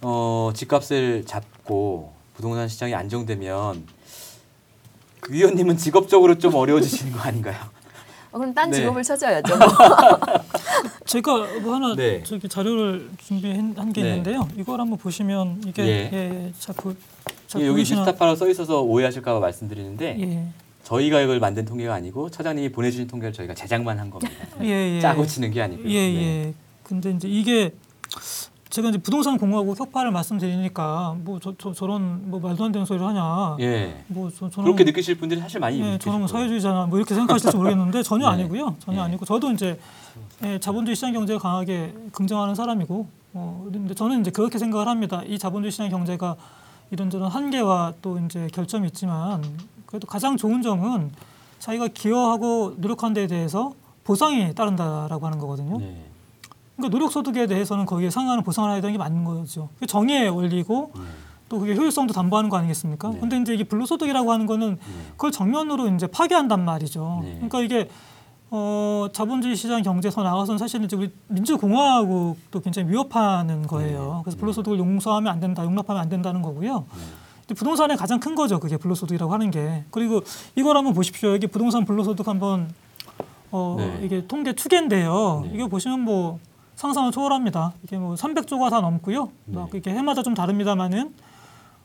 어, 0.03 0.51
집값을 0.53 1.23
잡고 1.25 2.11
부동산 2.35 2.67
시장이 2.67 2.93
안정되면 2.93 3.87
그 5.21 5.33
위원님은 5.33 5.77
직업적으로 5.77 6.37
좀 6.37 6.53
어려워지시는 6.55 7.13
거 7.13 7.19
아닌가요? 7.19 7.55
어, 8.31 8.37
그럼 8.37 8.53
딴 8.53 8.69
네. 8.69 8.77
직업을 8.77 9.01
찾아야죠. 9.03 9.53
제가 11.05 11.37
뭐 11.61 11.75
하나 11.75 11.95
네. 11.95 12.21
저기 12.23 12.49
자료를 12.49 13.09
준비한 13.17 13.93
게 13.93 14.01
네. 14.01 14.09
있는데요. 14.09 14.47
이걸 14.57 14.81
한번 14.81 14.97
보시면 14.97 15.63
이게 15.67 15.83
예. 15.83 16.09
예, 16.11 16.53
자꾸 16.59 16.95
자 17.47 17.59
예, 17.59 17.67
여기 17.67 17.83
뉴스타파로 17.83 18.35
써 18.35 18.49
있어서 18.49 18.81
오해하실까봐 18.81 19.39
말씀드리는데 19.39 20.17
예. 20.19 20.47
저희가 20.83 21.21
이걸 21.21 21.39
만든 21.39 21.63
통계가 21.63 21.93
아니고 21.93 22.29
차장님이 22.29 22.71
보내주신 22.71 23.07
통계를 23.07 23.31
저희가 23.31 23.53
제작만 23.53 23.99
한 23.99 24.09
겁니다. 24.09 24.33
예, 24.63 24.95
예. 24.95 24.99
짜고 24.99 25.25
치는 25.25 25.51
게 25.51 25.61
아니고요. 25.61 25.87
예, 25.87 26.11
네. 26.11 26.15
예. 26.47 26.53
근데 26.83 27.11
이제 27.11 27.27
이게 27.29 27.73
제가 28.73 28.89
이제 28.89 28.97
부동산 28.97 29.37
공화국 29.37 29.79
혁파를 29.79 30.09
말씀드리니까 30.09 31.15
뭐저 31.23 31.53
저, 31.75 31.85
런 31.85 32.23
뭐 32.25 32.39
말도 32.39 32.63
안 32.65 32.71
되는 32.71 32.83
소리를 32.87 33.05
하냐. 33.05 33.57
예. 33.59 34.03
뭐 34.07 34.31
저, 34.31 34.49
저는 34.49 34.65
그렇게 34.65 34.83
느끼실 34.83 35.19
분들이 35.19 35.39
사실 35.39 35.59
많이 35.59 35.79
예, 35.79 35.99
저는 35.99 36.19
뭐. 36.19 36.27
사회주의자나 36.27 36.87
뭐 36.87 36.97
이렇게 36.97 37.13
생각하실지 37.13 37.55
모르겠는데 37.55 38.01
전혀 38.03 38.25
네. 38.25 38.33
아니고요. 38.33 38.75
전혀 38.79 38.97
네. 39.01 39.05
아니고 39.05 39.25
저도 39.25 39.51
이제 39.51 39.79
예, 40.43 40.59
자본주의 40.59 40.95
시장 40.95 41.13
경제를 41.13 41.39
강하게 41.39 41.93
긍정하는 42.13 42.55
사람이고 42.55 43.07
어, 43.33 43.67
근데 43.71 43.93
저는 43.93 44.21
이제 44.21 44.31
그렇게 44.31 44.57
생각을 44.57 44.87
합니다. 44.87 45.21
이 45.27 45.37
자본주의 45.37 45.71
시장 45.71 45.89
경제가 45.89 46.35
이런저런 46.89 47.29
한계와 47.29 47.93
또 48.01 48.17
이제 48.25 48.47
결점이 48.51 48.87
있지만 48.87 49.43
그래도 49.85 50.07
가장 50.07 50.35
좋은 50.35 50.63
점은 50.63 51.11
자기가 51.59 51.89
기여하고 51.89 52.73
노력한 52.77 53.13
데에 53.13 53.27
대해서 53.27 53.73
보상이 54.03 54.55
따른다라고 54.55 55.27
하는 55.27 55.37
거거든요. 55.37 55.77
네. 55.77 56.05
그러니까 56.75 56.97
노력 56.97 57.11
소득에 57.11 57.47
대해서는 57.47 57.85
거기에 57.85 58.09
상하는 58.09 58.43
보상을 58.43 58.69
해야 58.71 58.81
되는 58.81 58.93
게 58.93 58.97
맞는 58.97 59.23
거죠. 59.23 59.69
그게 59.75 59.85
정의의 59.85 60.29
원리고 60.29 60.91
네. 60.95 61.01
또 61.49 61.59
그게 61.59 61.75
효율성도 61.75 62.13
담보하는 62.13 62.49
거 62.49 62.57
아니겠습니까? 62.57 63.09
네. 63.09 63.19
근데 63.19 63.37
이제 63.37 63.53
이게 63.53 63.63
불로소득이라고 63.63 64.31
하는 64.31 64.45
거는 64.45 64.77
네. 64.77 64.93
그걸 65.11 65.31
정면으로 65.31 65.87
이제 65.89 66.07
파괴한단 66.07 66.65
말이죠. 66.65 67.19
네. 67.23 67.33
그러니까 67.35 67.61
이게 67.61 67.89
어, 68.49 69.07
자본주의 69.11 69.55
시장 69.55 69.81
경제에서 69.81 70.21
나가서는 70.21 70.57
사실은 70.57 70.85
이제 70.85 70.95
우리 70.95 71.11
민주공화국도 71.27 72.59
굉장히 72.61 72.89
위협하는 72.89 73.67
거예요. 73.67 73.99
네. 73.99 74.21
그래서 74.23 74.37
네. 74.37 74.39
불로소득을 74.39 74.77
용서하면 74.79 75.31
안 75.31 75.39
된다, 75.39 75.63
용납하면 75.63 76.01
안 76.01 76.09
된다는 76.09 76.41
거고요. 76.41 76.79
네. 76.79 77.01
근데 77.41 77.55
부동산의 77.55 77.97
가장 77.97 78.19
큰 78.19 78.35
거죠, 78.35 78.59
그게 78.59 78.77
불로소득이라고 78.77 79.33
하는 79.33 79.51
게. 79.51 79.83
그리고 79.91 80.21
이걸 80.55 80.77
한번 80.77 80.93
보십시오. 80.93 81.35
이게 81.35 81.47
부동산 81.47 81.85
불로소득 81.85 82.27
한번 82.27 82.69
어, 83.51 83.75
네. 83.77 83.99
이게 84.03 84.25
통계 84.27 84.53
추계인데요. 84.53 85.43
네. 85.45 85.51
이거 85.55 85.67
보시면 85.67 85.99
뭐 85.99 86.39
상상을 86.75 87.11
초월합니다. 87.11 87.73
이게 87.83 87.97
뭐 87.97 88.15
300조가 88.15 88.69
다 88.69 88.81
넘고요. 88.81 89.29
막 89.45 89.69
네. 89.71 89.77
이게 89.77 89.91
해마다 89.91 90.23
좀 90.23 90.33
다릅니다만은 90.33 91.13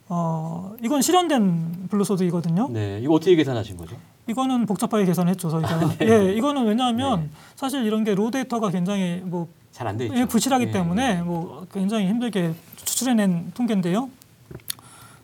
어, 0.08 0.74
이건 0.82 1.02
실현된 1.02 1.88
불로소득이거든요. 1.90 2.68
네. 2.70 2.98
이거 3.02 3.14
어떻게 3.14 3.36
계산하신 3.36 3.76
거죠? 3.76 3.96
이거는 4.26 4.66
복잡하게 4.66 5.04
계산했죠 5.04 5.48
저희가. 5.50 5.80
예, 6.02 6.32
이거는 6.34 6.66
왜냐하면 6.66 7.30
사실 7.56 7.84
이런 7.84 8.04
게 8.04 8.14
로 8.14 8.30
데이터가 8.30 8.70
굉장히 8.70 9.20
뭐 9.24 9.48
잘안돼 9.72 10.06
있죠. 10.06 10.16
예, 10.16 10.24
부실하기 10.24 10.66
예, 10.66 10.70
때문에 10.70 11.22
뭐 11.22 11.66
굉장히 11.72 12.08
힘들게 12.08 12.54
추출해낸 12.84 13.52
통계인데요. 13.54 14.08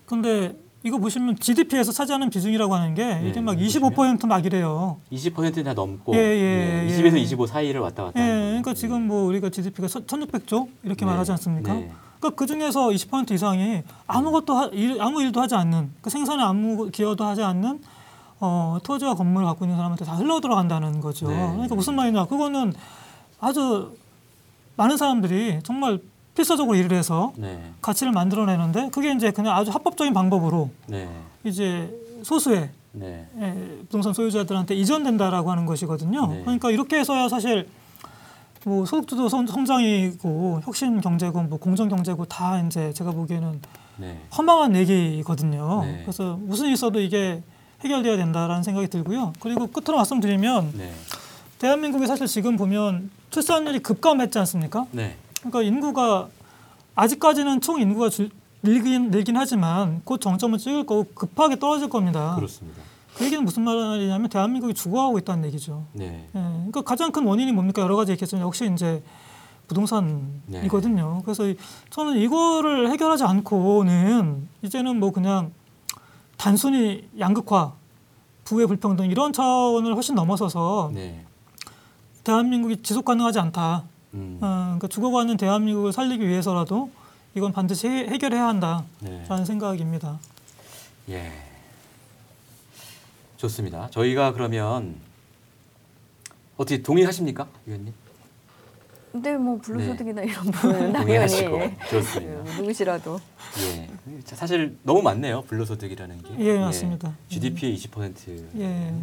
근데 0.07 0.55
이거 0.85 0.99
보시면 0.99 1.37
GDP에서 1.39 1.93
차지하는 1.93 2.29
비중이라고 2.29 2.75
하는 2.75 2.95
게 2.95 3.03
예, 3.23 3.29
이게 3.29 3.41
막 3.41 3.57
보시면. 3.57 3.91
25% 3.93 4.27
막 4.27 4.45
이래요. 4.45 4.99
20%는 5.11 5.65
다 5.65 5.73
넘고 5.73 6.15
예, 6.15 6.19
예, 6.19 6.85
네, 6.85 6.89
예. 6.91 7.03
20에서 7.03 7.17
25 7.17 7.47
사이를 7.47 7.81
왔다 7.81 8.05
갔다 8.05 8.21
예. 8.21 8.27
그러니까 8.27 8.75
지금 8.75 9.07
뭐 9.09 9.25
우리가 9.25 9.49
GDP가 9.49 9.89
1,600조 9.89 10.69
이렇게 10.83 11.07
네, 11.07 11.11
말하지 11.11 11.33
않습니까? 11.33 11.73
네. 11.73 11.91
그러니까 12.21 12.37
그 12.37 12.47
중에서 12.47 12.89
20% 12.89 13.31
이상이 13.31 13.83
아무것도 14.07 14.53
하, 14.53 14.67
일, 14.75 15.01
아무 15.01 15.23
일도 15.23 15.41
하지 15.41 15.55
않는 15.55 15.91
그 16.03 16.11
생산에 16.11 16.43
아무 16.43 16.91
기여도 16.91 17.25
하지 17.25 17.43
않는 17.43 17.81
어, 18.41 18.77
토지와 18.83 19.15
건물을 19.15 19.47
갖고 19.47 19.65
있는 19.65 19.77
사람한테 19.77 20.05
다 20.05 20.17
흘러 20.17 20.39
들어간다는 20.41 21.01
거죠. 21.01 21.29
네. 21.29 21.35
그러니까 21.53 21.75
무슨 21.75 21.97
말이냐? 21.97 22.27
그거는 22.27 22.75
아주 23.41 23.97
많은 24.77 24.99
사람들이 24.99 25.61
정말 25.63 25.99
필사적으로 26.35 26.77
일을 26.77 26.97
해서 26.97 27.33
네. 27.37 27.59
가치를 27.81 28.13
만들어내는데 28.13 28.91
그게 28.91 29.13
이제 29.13 29.31
그냥 29.31 29.57
아주 29.57 29.71
합법적인 29.71 30.13
방법으로 30.13 30.71
네. 30.87 31.09
이제 31.45 31.95
소수의 32.23 32.71
네. 32.93 33.27
예, 33.41 33.55
부동산 33.83 34.13
소유자들한테 34.13 34.75
이전된다라고 34.75 35.51
하는 35.51 35.67
것이거든요. 35.67 36.27
네. 36.27 36.41
그러니까 36.43 36.71
이렇게 36.71 36.99
해서야 36.99 37.29
사실 37.29 37.69
뭐 38.65 38.87
소득주도 38.87 39.29
성- 39.29 39.47
성장이고 39.47 40.63
혁신 40.65 41.01
경제고 41.01 41.43
뭐 41.43 41.59
공정 41.59 41.89
경제고 41.89 42.25
다 42.25 42.59
이제 42.61 42.93
제가 42.93 43.11
보기에는 43.13 43.61
네. 43.99 44.21
허망한 44.37 44.75
얘기거든요. 44.77 45.83
네. 45.85 46.01
그래서 46.03 46.37
무슨 46.41 46.67
일 46.67 46.73
있어도 46.73 47.01
이게 47.01 47.43
해결돼야 47.83 48.17
된다라는 48.17 48.63
생각이 48.63 48.89
들고요. 48.89 49.35
그리고 49.41 49.67
끝으로 49.67 49.99
말씀드리면 49.99 50.73
네. 50.77 50.93
대한민국이 51.59 52.07
사실 52.07 52.27
지금 52.27 52.57
보면 52.57 53.11
출산율이 53.31 53.81
급감했지 53.81 54.39
않습니까? 54.41 54.87
네. 54.91 55.17
그러니까 55.45 55.63
인구가 55.63 56.29
아직까지는 56.95 57.61
총 57.61 57.81
인구가 57.81 58.09
줄, 58.09 58.31
늘긴, 58.63 59.11
늘긴 59.11 59.37
하지만 59.37 60.01
곧 60.05 60.21
정점을 60.21 60.59
찍을 60.59 60.87
거고 60.87 61.05
급하게 61.15 61.59
떨어질 61.59 61.89
겁니다. 61.89 62.35
그렇습니다. 62.37 62.81
그 63.17 63.25
얘기는 63.25 63.45
무슨 63.45 63.63
말이냐면 63.63 64.29
대한민국이 64.29 64.75
죽어가고 64.75 65.19
있다는 65.19 65.45
얘기죠. 65.47 65.85
네. 65.93 66.27
예, 66.35 66.41
그러니까 66.41 66.83
가장 66.83 67.13
큰 67.13 67.25
원인이 67.25 67.53
뭡니까 67.53 67.83
여러 67.83 67.95
가지 67.97 68.13
있겠지만 68.13 68.45
역시 68.45 68.69
이제 68.73 69.03
부동산이거든요. 69.69 71.23
그래서 71.25 71.47
이- 71.49 71.57
저는 71.91 72.17
이거를 72.19 72.91
해결하지 72.91 73.25
않고는 73.25 74.49
이제는 74.63 74.99
뭐 74.99 75.13
그냥 75.13 75.53
단순히 76.37 77.09
양극화, 77.19 77.73
부의 78.45 78.67
불평등 78.67 79.07
이런 79.11 79.33
차원을 79.33 79.95
훨씬 79.95 80.15
넘어서서 80.15 80.91
네. 80.93 81.25
대한민국이 82.25 82.83
지속 82.83 83.05
가능하지 83.05 83.39
않다. 83.39 83.85
음. 84.15 84.39
어, 84.41 84.47
그러니까 84.65 84.89
죽어가는 84.89 85.37
대한민국을 85.37 85.93
살리기 85.93 86.27
위해서라도 86.27 86.91
이건 87.35 87.53
반드시 87.53 87.89
해, 87.89 88.07
해결해야 88.07 88.47
한다라는 88.47 88.87
네. 89.01 89.45
생각입니다. 89.45 90.19
예. 91.11 91.33
좋습니다. 93.37 93.89
저희가 93.91 94.33
그러면 94.33 94.95
어떻게 96.57 96.81
동의하십니까, 96.83 97.49
위원님? 97.67 97.93
근데 99.13 99.37
뭐 99.37 99.59
불로소득이나 99.59 100.23
이런 100.23 100.45
부분은 100.51 100.93
네. 100.93 100.99
동의하시고 100.99 101.51
당연히 101.59 101.77
좋습니다. 101.89 102.51
예, 102.51 102.57
누구시라도 102.57 103.21
예. 103.61 103.89
자, 104.25 104.35
사실 104.35 104.77
너무 104.83 105.03
많네요. 105.03 105.43
불로소득이라는 105.43 106.23
게. 106.23 106.39
예, 106.41 106.59
맞습니다. 106.59 107.13
GDP의 107.29 107.77
20% 107.77 108.59
예, 108.59 108.95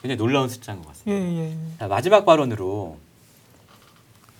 굉장히 0.00 0.16
놀라운 0.16 0.48
숫자인 0.48 0.80
것 0.80 0.88
같습니다. 0.88 1.10
예, 1.12 1.50
예. 1.50 1.56
자, 1.78 1.88
마지막 1.88 2.24
발언으로 2.24 2.98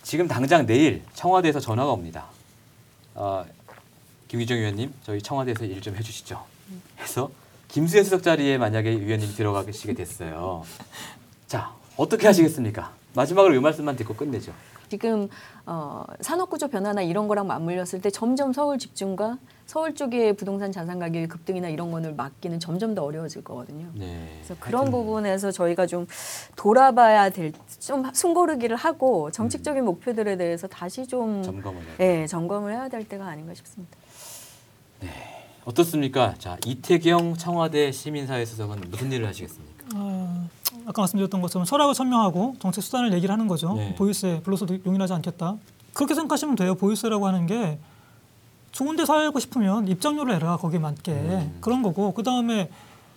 지금 0.09 0.27
당장 0.27 0.65
내일 0.65 1.03
청와대에서 1.13 1.61
전화가 1.61 1.93
옵니다. 1.93 2.25
어, 3.15 3.45
김기정 4.27 4.57
위원님, 4.57 4.95
저희 5.03 5.21
청와대에서 5.21 5.67
일 5.67 5.83
좀 5.83 5.95
해주시죠. 5.97 6.43
해서 6.99 7.31
김수현 7.69 8.05
수석 8.05 8.23
자리에 8.23 8.57
만약에 8.57 8.89
위원님이 8.89 9.35
들어가시게 9.35 9.93
됐어요. 9.93 10.65
자, 11.47 11.75
어떻게 11.99 12.27
하시겠습니까? 12.27 12.91
마지막으로 13.15 13.55
이 13.55 13.61
말씀만 13.61 13.97
듣고 13.97 14.15
끝내죠. 14.15 14.55
지금 14.89 15.29
어, 15.67 16.07
산업구조 16.23 16.69
변화나 16.69 17.03
이런 17.03 17.29
거랑 17.29 17.47
맞물렸을 17.47 18.01
때 18.01 18.09
점점 18.09 18.55
서울 18.55 18.79
집중과 18.79 19.37
서울 19.69 19.95
쪽의 19.95 20.33
부동산 20.33 20.73
자산 20.73 20.99
가격의 20.99 21.29
급등이나 21.29 21.69
이런 21.69 21.91
거를 21.91 22.15
막기는 22.15 22.59
점점 22.59 22.95
더 22.95 23.05
어려워질 23.05 23.45
거거든요. 23.45 23.87
네. 23.93 24.27
그래서 24.39 24.57
그런 24.59 24.91
부분에서 24.91 25.51
저희가 25.51 25.87
좀 25.87 26.07
돌아봐야 26.57 27.29
될 27.29 27.53
좀 27.79 28.03
숨고르기를 28.13 28.77
하고 28.77 29.31
정책적인 29.31 29.85
목표들에 29.85 30.37
대해서 30.39 30.67
다시 30.67 31.07
좀 31.07 31.43
점검을 31.43 31.83
해야 31.83 32.23
예, 32.23 32.27
점검을 32.27 32.73
해야 32.73 32.89
될 32.89 33.07
때가 33.07 33.27
아닌가 33.27 33.53
싶습니다. 33.55 33.97
어떻습니까? 35.65 36.35
자, 36.39 36.57
이태경 36.65 37.35
청와대 37.37 37.93
시민사회 37.93 38.45
수석은 38.47 38.81
무슨 38.91 39.13
일을 39.13 39.27
하시겠습니까? 39.29 39.85
어, 39.97 40.49
아까 40.87 41.03
말씀드렸던 41.03 41.43
것처럼 41.43 41.67
철학을 41.67 41.93
천명하고 41.95 42.55
정책 42.59 42.83
수단을 42.83 43.13
얘기를 43.13 43.31
하는 43.33 43.47
거죠. 43.47 43.75
네. 43.75 43.95
보유세 43.97 44.41
불로소득 44.43 44.85
용인하지 44.87 45.13
않겠다. 45.13 45.57
그렇게 45.93 46.15
생각하시면 46.15 46.57
돼요. 46.57 46.75
보유세라고 46.75 47.27
하는 47.27 47.47
게 47.47 47.79
좋은 48.79 48.95
데 48.95 49.05
살고 49.05 49.41
싶으면 49.41 49.89
입장료를 49.89 50.35
내라 50.35 50.57
거기에 50.57 50.79
맞게 50.79 51.11
음. 51.13 51.59
그런 51.61 51.83
거고 51.83 52.15
그 52.15 52.23
다음에 52.23 52.71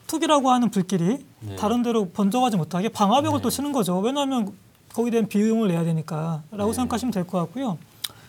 투기라고 0.07 0.49
하는 0.49 0.71
불길이 0.71 1.23
네. 1.41 1.55
다른 1.55 1.83
데로 1.83 2.09
번져가지 2.09 2.57
못하게 2.57 2.89
방화벽을 2.89 3.37
네. 3.37 3.43
또 3.43 3.51
치는 3.51 3.71
거죠. 3.71 3.99
왜냐하면 3.99 4.53
거기에 4.91 5.11
대한 5.11 5.27
비용을 5.27 5.67
내야 5.67 5.83
되니까라고 5.83 6.65
네. 6.65 6.73
생각하시면 6.73 7.11
될 7.11 7.27
것 7.27 7.37
같고요. 7.37 7.77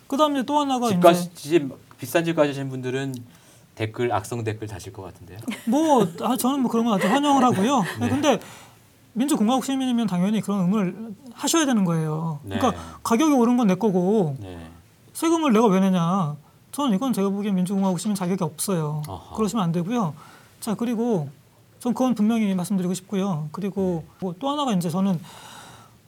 그 0.09 0.19
다음에 0.19 0.43
또 0.43 0.61
하나가 0.61 0.89
집 0.89 0.99
이제 0.99 1.09
가시 1.09 1.35
집 1.35 1.73
비싼 1.99 2.23
집 2.23 2.37
가시는 2.37 2.69
분들은 2.69 3.15
댓글 3.77 4.13
악성 4.13 4.45
댓글 4.45 4.69
다실 4.69 4.93
것 4.93 5.01
같은데요. 5.01 5.39
뭐 5.67 6.07
아, 6.21 6.37
저는 6.37 6.61
뭐 6.61 6.71
그런 6.71 6.85
거 6.85 6.93
아주 6.95 7.07
환영을 7.09 7.43
하고요. 7.43 7.83
네. 7.99 8.09
근데 8.11 8.39
민주공화국 9.15 9.65
시민이면 9.65 10.07
당연히 10.07 10.43
그런 10.43 10.61
의무를 10.61 11.15
하셔야 11.33 11.65
되는 11.65 11.87
거예요. 11.87 12.41
네. 12.45 12.59
그러니까 12.59 12.83
가격이 13.03 13.33
오른 13.33 13.57
건 13.57 13.67
내 13.69 13.75
거고 13.75 14.37
네. 14.39 14.59
세금을 15.15 15.55
내가 15.55 15.67
왜 15.69 15.81
내냐? 15.81 16.37
저는 16.73 16.95
이건 16.97 17.13
제가 17.13 17.29
보기엔 17.29 17.55
민주공화국 17.55 18.01
시민 18.01 18.15
자격이 18.15 18.43
없어요. 18.43 19.03
어허. 19.07 19.37
그러시면 19.37 19.65
안 19.65 19.73
되고요. 19.73 20.15
자 20.61 20.75
그리고 20.75 21.29
전 21.81 21.93
그건 21.95 22.15
분명히 22.15 22.55
말씀드리고 22.55 22.95
싶고요. 22.95 23.49
그리고 23.53 24.05
뭐 24.21 24.35
또 24.39 24.49
하나가 24.49 24.73
이제 24.73 24.89
저는 24.89 25.21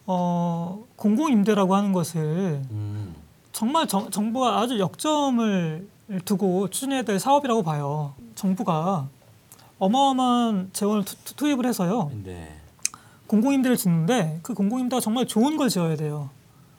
어, 0.07 0.83
공공임대라고 0.95 1.75
하는 1.75 1.91
것을 1.93 2.61
음. 2.71 3.15
정말 3.51 3.87
정, 3.87 4.09
정부가 4.11 4.59
아주 4.59 4.79
역점을 4.79 5.87
두고 6.25 6.69
추진해야 6.69 7.03
될 7.03 7.19
사업이라고 7.19 7.63
봐요. 7.63 8.13
정부가 8.35 9.07
어마어마한 9.79 10.69
재원을 10.73 11.03
투, 11.05 11.15
투- 11.23 11.35
투입을 11.35 11.65
해서요. 11.65 12.11
네. 12.23 12.55
공공임대를 13.27 13.75
짓는데 13.77 14.39
그 14.43 14.53
공공임대가 14.53 14.99
정말 14.99 15.25
좋은 15.25 15.57
걸 15.57 15.69
지어야 15.69 15.95
돼요. 15.95 16.29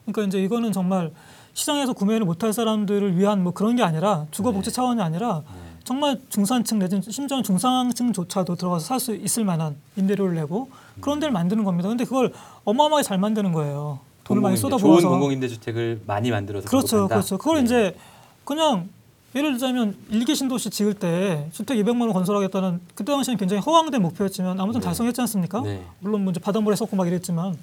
그러니까 0.05 0.23
이제 0.29 0.43
이거는 0.43 0.73
정말 0.73 1.11
시장에서 1.57 1.95
구매를 1.95 2.27
못할 2.27 2.53
사람들을 2.53 3.17
위한 3.17 3.43
뭐 3.43 3.53
그런 3.53 3.77
게 3.77 3.83
아니라 3.83 4.27
주거 4.31 4.53
복지 4.53 4.69
네. 4.69 4.75
차원이 4.75 5.01
아니라 5.01 5.43
네. 5.47 5.79
정말 5.85 6.21
중산층 6.29 6.79
내지는 6.79 7.03
심지어 7.03 7.41
중상층조차도 7.41 8.57
들어가서 8.57 8.85
살 8.85 9.01
수 9.01 9.15
있을 9.15 9.45
만한 9.45 9.75
임대료를 9.97 10.35
내고 10.35 10.69
그런 11.01 11.19
데를 11.19 11.33
만드는 11.33 11.65
겁니다. 11.65 11.89
근데 11.89 12.05
그걸 12.05 12.33
어마어마하게 12.65 13.05
잘 13.05 13.17
만드는 13.17 13.53
거예요. 13.53 14.01
돈을 14.25 14.43
많이 14.43 14.57
쏟아부어서. 14.59 15.01
좋은 15.01 15.13
공공임대 15.13 15.49
주택을 15.49 16.03
많이 16.07 16.31
만들어서 16.31 16.69
그렇죠, 16.69 16.97
공급한다. 16.99 17.15
그렇죠. 17.15 17.39
그걸 17.39 17.57
네. 17.59 17.63
이제 17.65 17.97
그냥 18.45 18.91
예를 19.35 19.53
들자면 19.53 19.97
일개 20.11 20.35
신도시 20.35 20.69
지을 20.69 20.93
때 20.95 21.49
주택 21.53 21.77
200만 21.79 22.03
원 22.03 22.13
건설하겠다는 22.13 22.81
그때 22.95 23.13
당시에는 23.13 23.39
굉장히 23.39 23.63
허황된 23.63 24.03
목표였지만 24.03 24.61
아무튼 24.61 24.81
네. 24.81 24.85
달성했지 24.85 25.19
않습니까? 25.23 25.63
네. 25.63 25.83
물론 26.01 26.25
뭐 26.25 26.33
이제 26.33 26.41
바닷물에 26.41 26.77
섞고 26.77 26.97
막 26.97 27.07
이랬지만 27.07 27.57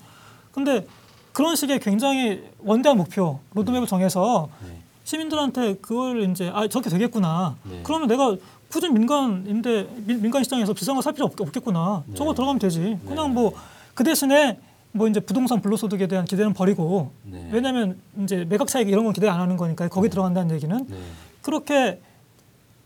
근데 0.51 0.87
그런 1.33 1.55
식의 1.55 1.79
굉장히 1.79 2.43
원대한 2.59 2.97
목표 2.97 3.39
로드맵을 3.55 3.87
정해서 3.87 4.49
네. 4.65 4.77
시민들한테 5.03 5.75
그걸 5.81 6.29
이제 6.29 6.49
아 6.53 6.67
저렇게 6.67 6.89
되겠구나. 6.89 7.55
네. 7.63 7.81
그러면 7.83 8.07
내가 8.07 8.35
굳이 8.69 8.87
민간 8.89 9.43
임대 9.47 9.87
민, 10.05 10.21
민간 10.21 10.43
시장에서 10.43 10.73
비싼 10.73 10.95
거 10.95 11.01
살 11.01 11.13
필요 11.13 11.25
없, 11.25 11.39
없겠구나. 11.39 12.03
네. 12.05 12.13
저거 12.15 12.33
들어가면 12.33 12.59
되지. 12.59 12.97
그냥 13.05 13.27
네. 13.29 13.33
뭐그 13.33 14.03
대신에 14.05 14.59
뭐 14.91 15.07
이제 15.07 15.19
부동산 15.19 15.59
불로소득에 15.59 16.07
대한 16.07 16.23
기대는 16.25 16.53
버리고 16.53 17.11
네. 17.23 17.49
왜냐하면 17.51 17.99
이제 18.21 18.45
매각 18.47 18.67
차익 18.67 18.87
이런 18.87 19.03
건 19.03 19.11
기대 19.13 19.27
안 19.27 19.39
하는 19.39 19.57
거니까 19.57 19.87
거기 19.87 20.07
들어간다는 20.09 20.53
얘기는 20.55 20.85
네. 20.87 20.97
그렇게 21.41 21.99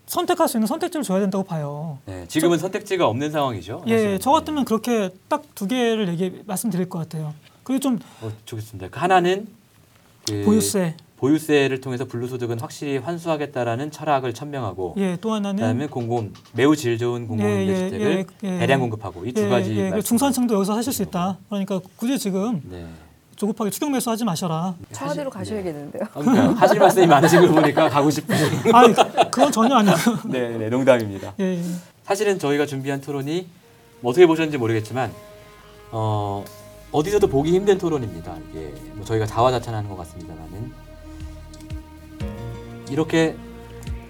선택할 0.06 0.48
수 0.48 0.56
있는 0.56 0.66
선택지를 0.66 1.04
줘야 1.04 1.20
된다고 1.20 1.44
봐요. 1.44 1.98
네. 2.06 2.24
지금은 2.28 2.56
선택지가 2.58 3.06
없는 3.06 3.30
상황이죠. 3.30 3.84
예, 3.88 3.92
사실. 3.98 4.18
저 4.20 4.30
같으면 4.30 4.64
그렇게 4.64 5.10
딱 5.28 5.42
두 5.54 5.66
개를 5.68 6.08
얘기 6.08 6.42
말씀드릴 6.46 6.88
것 6.88 6.98
같아요. 7.00 7.34
그리고 7.68 7.80
좀 7.80 7.98
어, 8.22 8.32
좋겠습니다. 8.46 8.88
그 8.88 8.98
하나는 8.98 9.46
그 10.26 10.42
보유세, 10.46 10.94
보유세를 11.18 11.82
통해서 11.82 12.06
불로소득은 12.06 12.60
확실히 12.60 12.96
환수하겠다라는 12.96 13.90
철학을 13.90 14.32
천명하고 14.32 14.94
예, 14.96 15.18
또 15.20 15.34
하나는 15.34 15.56
그다음에 15.56 15.86
공공 15.86 16.32
매우 16.54 16.74
질 16.74 16.96
좋은 16.96 17.28
공공임대 17.28 17.66
예, 17.66 17.68
예, 17.68 17.76
주택을 17.90 18.24
예, 18.42 18.48
예. 18.54 18.58
대량 18.60 18.80
공급하고 18.80 19.26
이두 19.26 19.42
예, 19.42 19.48
가지 19.50 19.76
예, 19.76 20.00
중산층도 20.00 20.54
여기서 20.54 20.76
사실 20.76 20.94
수 20.94 21.02
있다. 21.02 21.36
그러니까 21.50 21.78
굳이 21.96 22.18
지금 22.18 22.62
네. 22.70 22.86
조급하게 23.36 23.68
추격 23.68 23.90
매수하지 23.90 24.24
마셔라. 24.24 24.74
청와대로 24.92 25.28
가셔야겠는데요. 25.28 26.04
네. 26.04 26.08
그러니까 26.14 26.62
하실 26.62 26.78
말씀이 26.78 27.06
많으신 27.06 27.40
걸 27.40 27.48
보니까 27.50 27.90
가고 27.90 28.08
싶으신 28.08 28.46
아, 28.72 28.86
그건 29.28 29.52
전혀 29.52 29.74
아니고. 29.74 29.96
네, 30.32 30.56
네, 30.56 30.70
농담입니다. 30.70 31.34
예, 31.38 31.58
예. 31.58 31.62
사실은 32.02 32.38
저희가 32.38 32.64
준비한 32.64 33.02
토론이 33.02 33.46
뭐 34.00 34.12
어떻게 34.12 34.26
보셨는지 34.26 34.56
모르겠지만 34.56 35.12
어, 35.90 36.44
어디서도 36.90 37.26
보기 37.28 37.52
힘든 37.52 37.76
토론입니다. 37.78 38.36
이게 38.50 38.72
뭐 38.94 39.04
저희가 39.04 39.26
자화자찬하는 39.26 39.88
것 39.90 39.96
같습니다만은 39.98 40.72
이렇게 42.90 43.36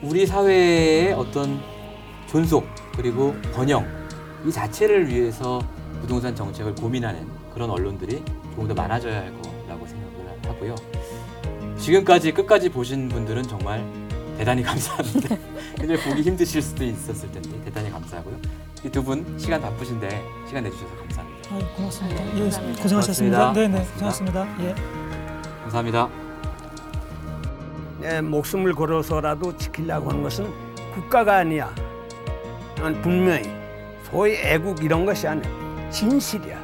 우리 0.03 0.27
사회의 0.27 1.13
어떤 1.13 1.61
존속 2.29 2.67
그리고 2.97 3.35
번영 3.55 3.87
이 4.47 4.53
자체를 4.53 5.09
위해서 5.09 5.61
부동산 6.01 6.35
정책을 6.37 6.77
고민하는 6.77 7.27
그런 7.53 7.71
언론들이 7.71 8.23
조금 8.51 8.69
더 8.69 8.75
많아져야 8.75 9.23
할 9.23 9.33
거라고 9.43 9.87
생각을 9.87 10.39
하고요. 10.45 10.75
지금까지 11.79 12.33
끝까지 12.33 12.69
보신 12.69 13.09
분들은 13.09 13.43
정말 13.45 13.85
대단히 14.37 14.63
감사합니다. 14.65 15.37
굉장히 15.77 16.01
보기 16.03 16.23
힘드실 16.23 16.63
수도 16.63 16.85
있었을 16.85 17.31
텐데 17.33 17.51
대단히 17.65 17.91
감사하고요. 17.91 18.37
이 18.85 18.89
두 18.91 19.03
분 19.03 19.37
시간 19.37 19.61
바쁘신데 19.61 20.23
시간 20.47 20.63
내주셔서 20.63 20.95
감사합니다. 20.97 21.28
아, 21.51 21.59
고맙습니다. 21.77 22.23
네, 22.23 22.33
예, 22.35 22.41
감사합니다. 22.41 22.83
고생하셨습니다. 22.83 23.39
고맙습니다. 23.39 23.53
네, 23.53 23.69
네, 23.69 23.87
고맙습니다. 23.99 24.45
고생하셨습니다. 24.45 24.65
예. 24.65 25.63
감사합니다. 25.63 26.09
내 28.01 28.21
목숨을 28.21 28.75
걸어서라도 28.75 29.57
지키려고 29.57 30.11
하는 30.11 30.23
것은 30.23 30.53
국가가 30.95 31.39
아니야. 31.39 31.75
난 32.77 33.01
분명히 33.03 33.51
소위 34.11 34.35
애국 34.37 34.83
이런 34.85 35.05
것이 35.05 35.27
아니야. 35.27 35.51
진실이야. 35.91 36.58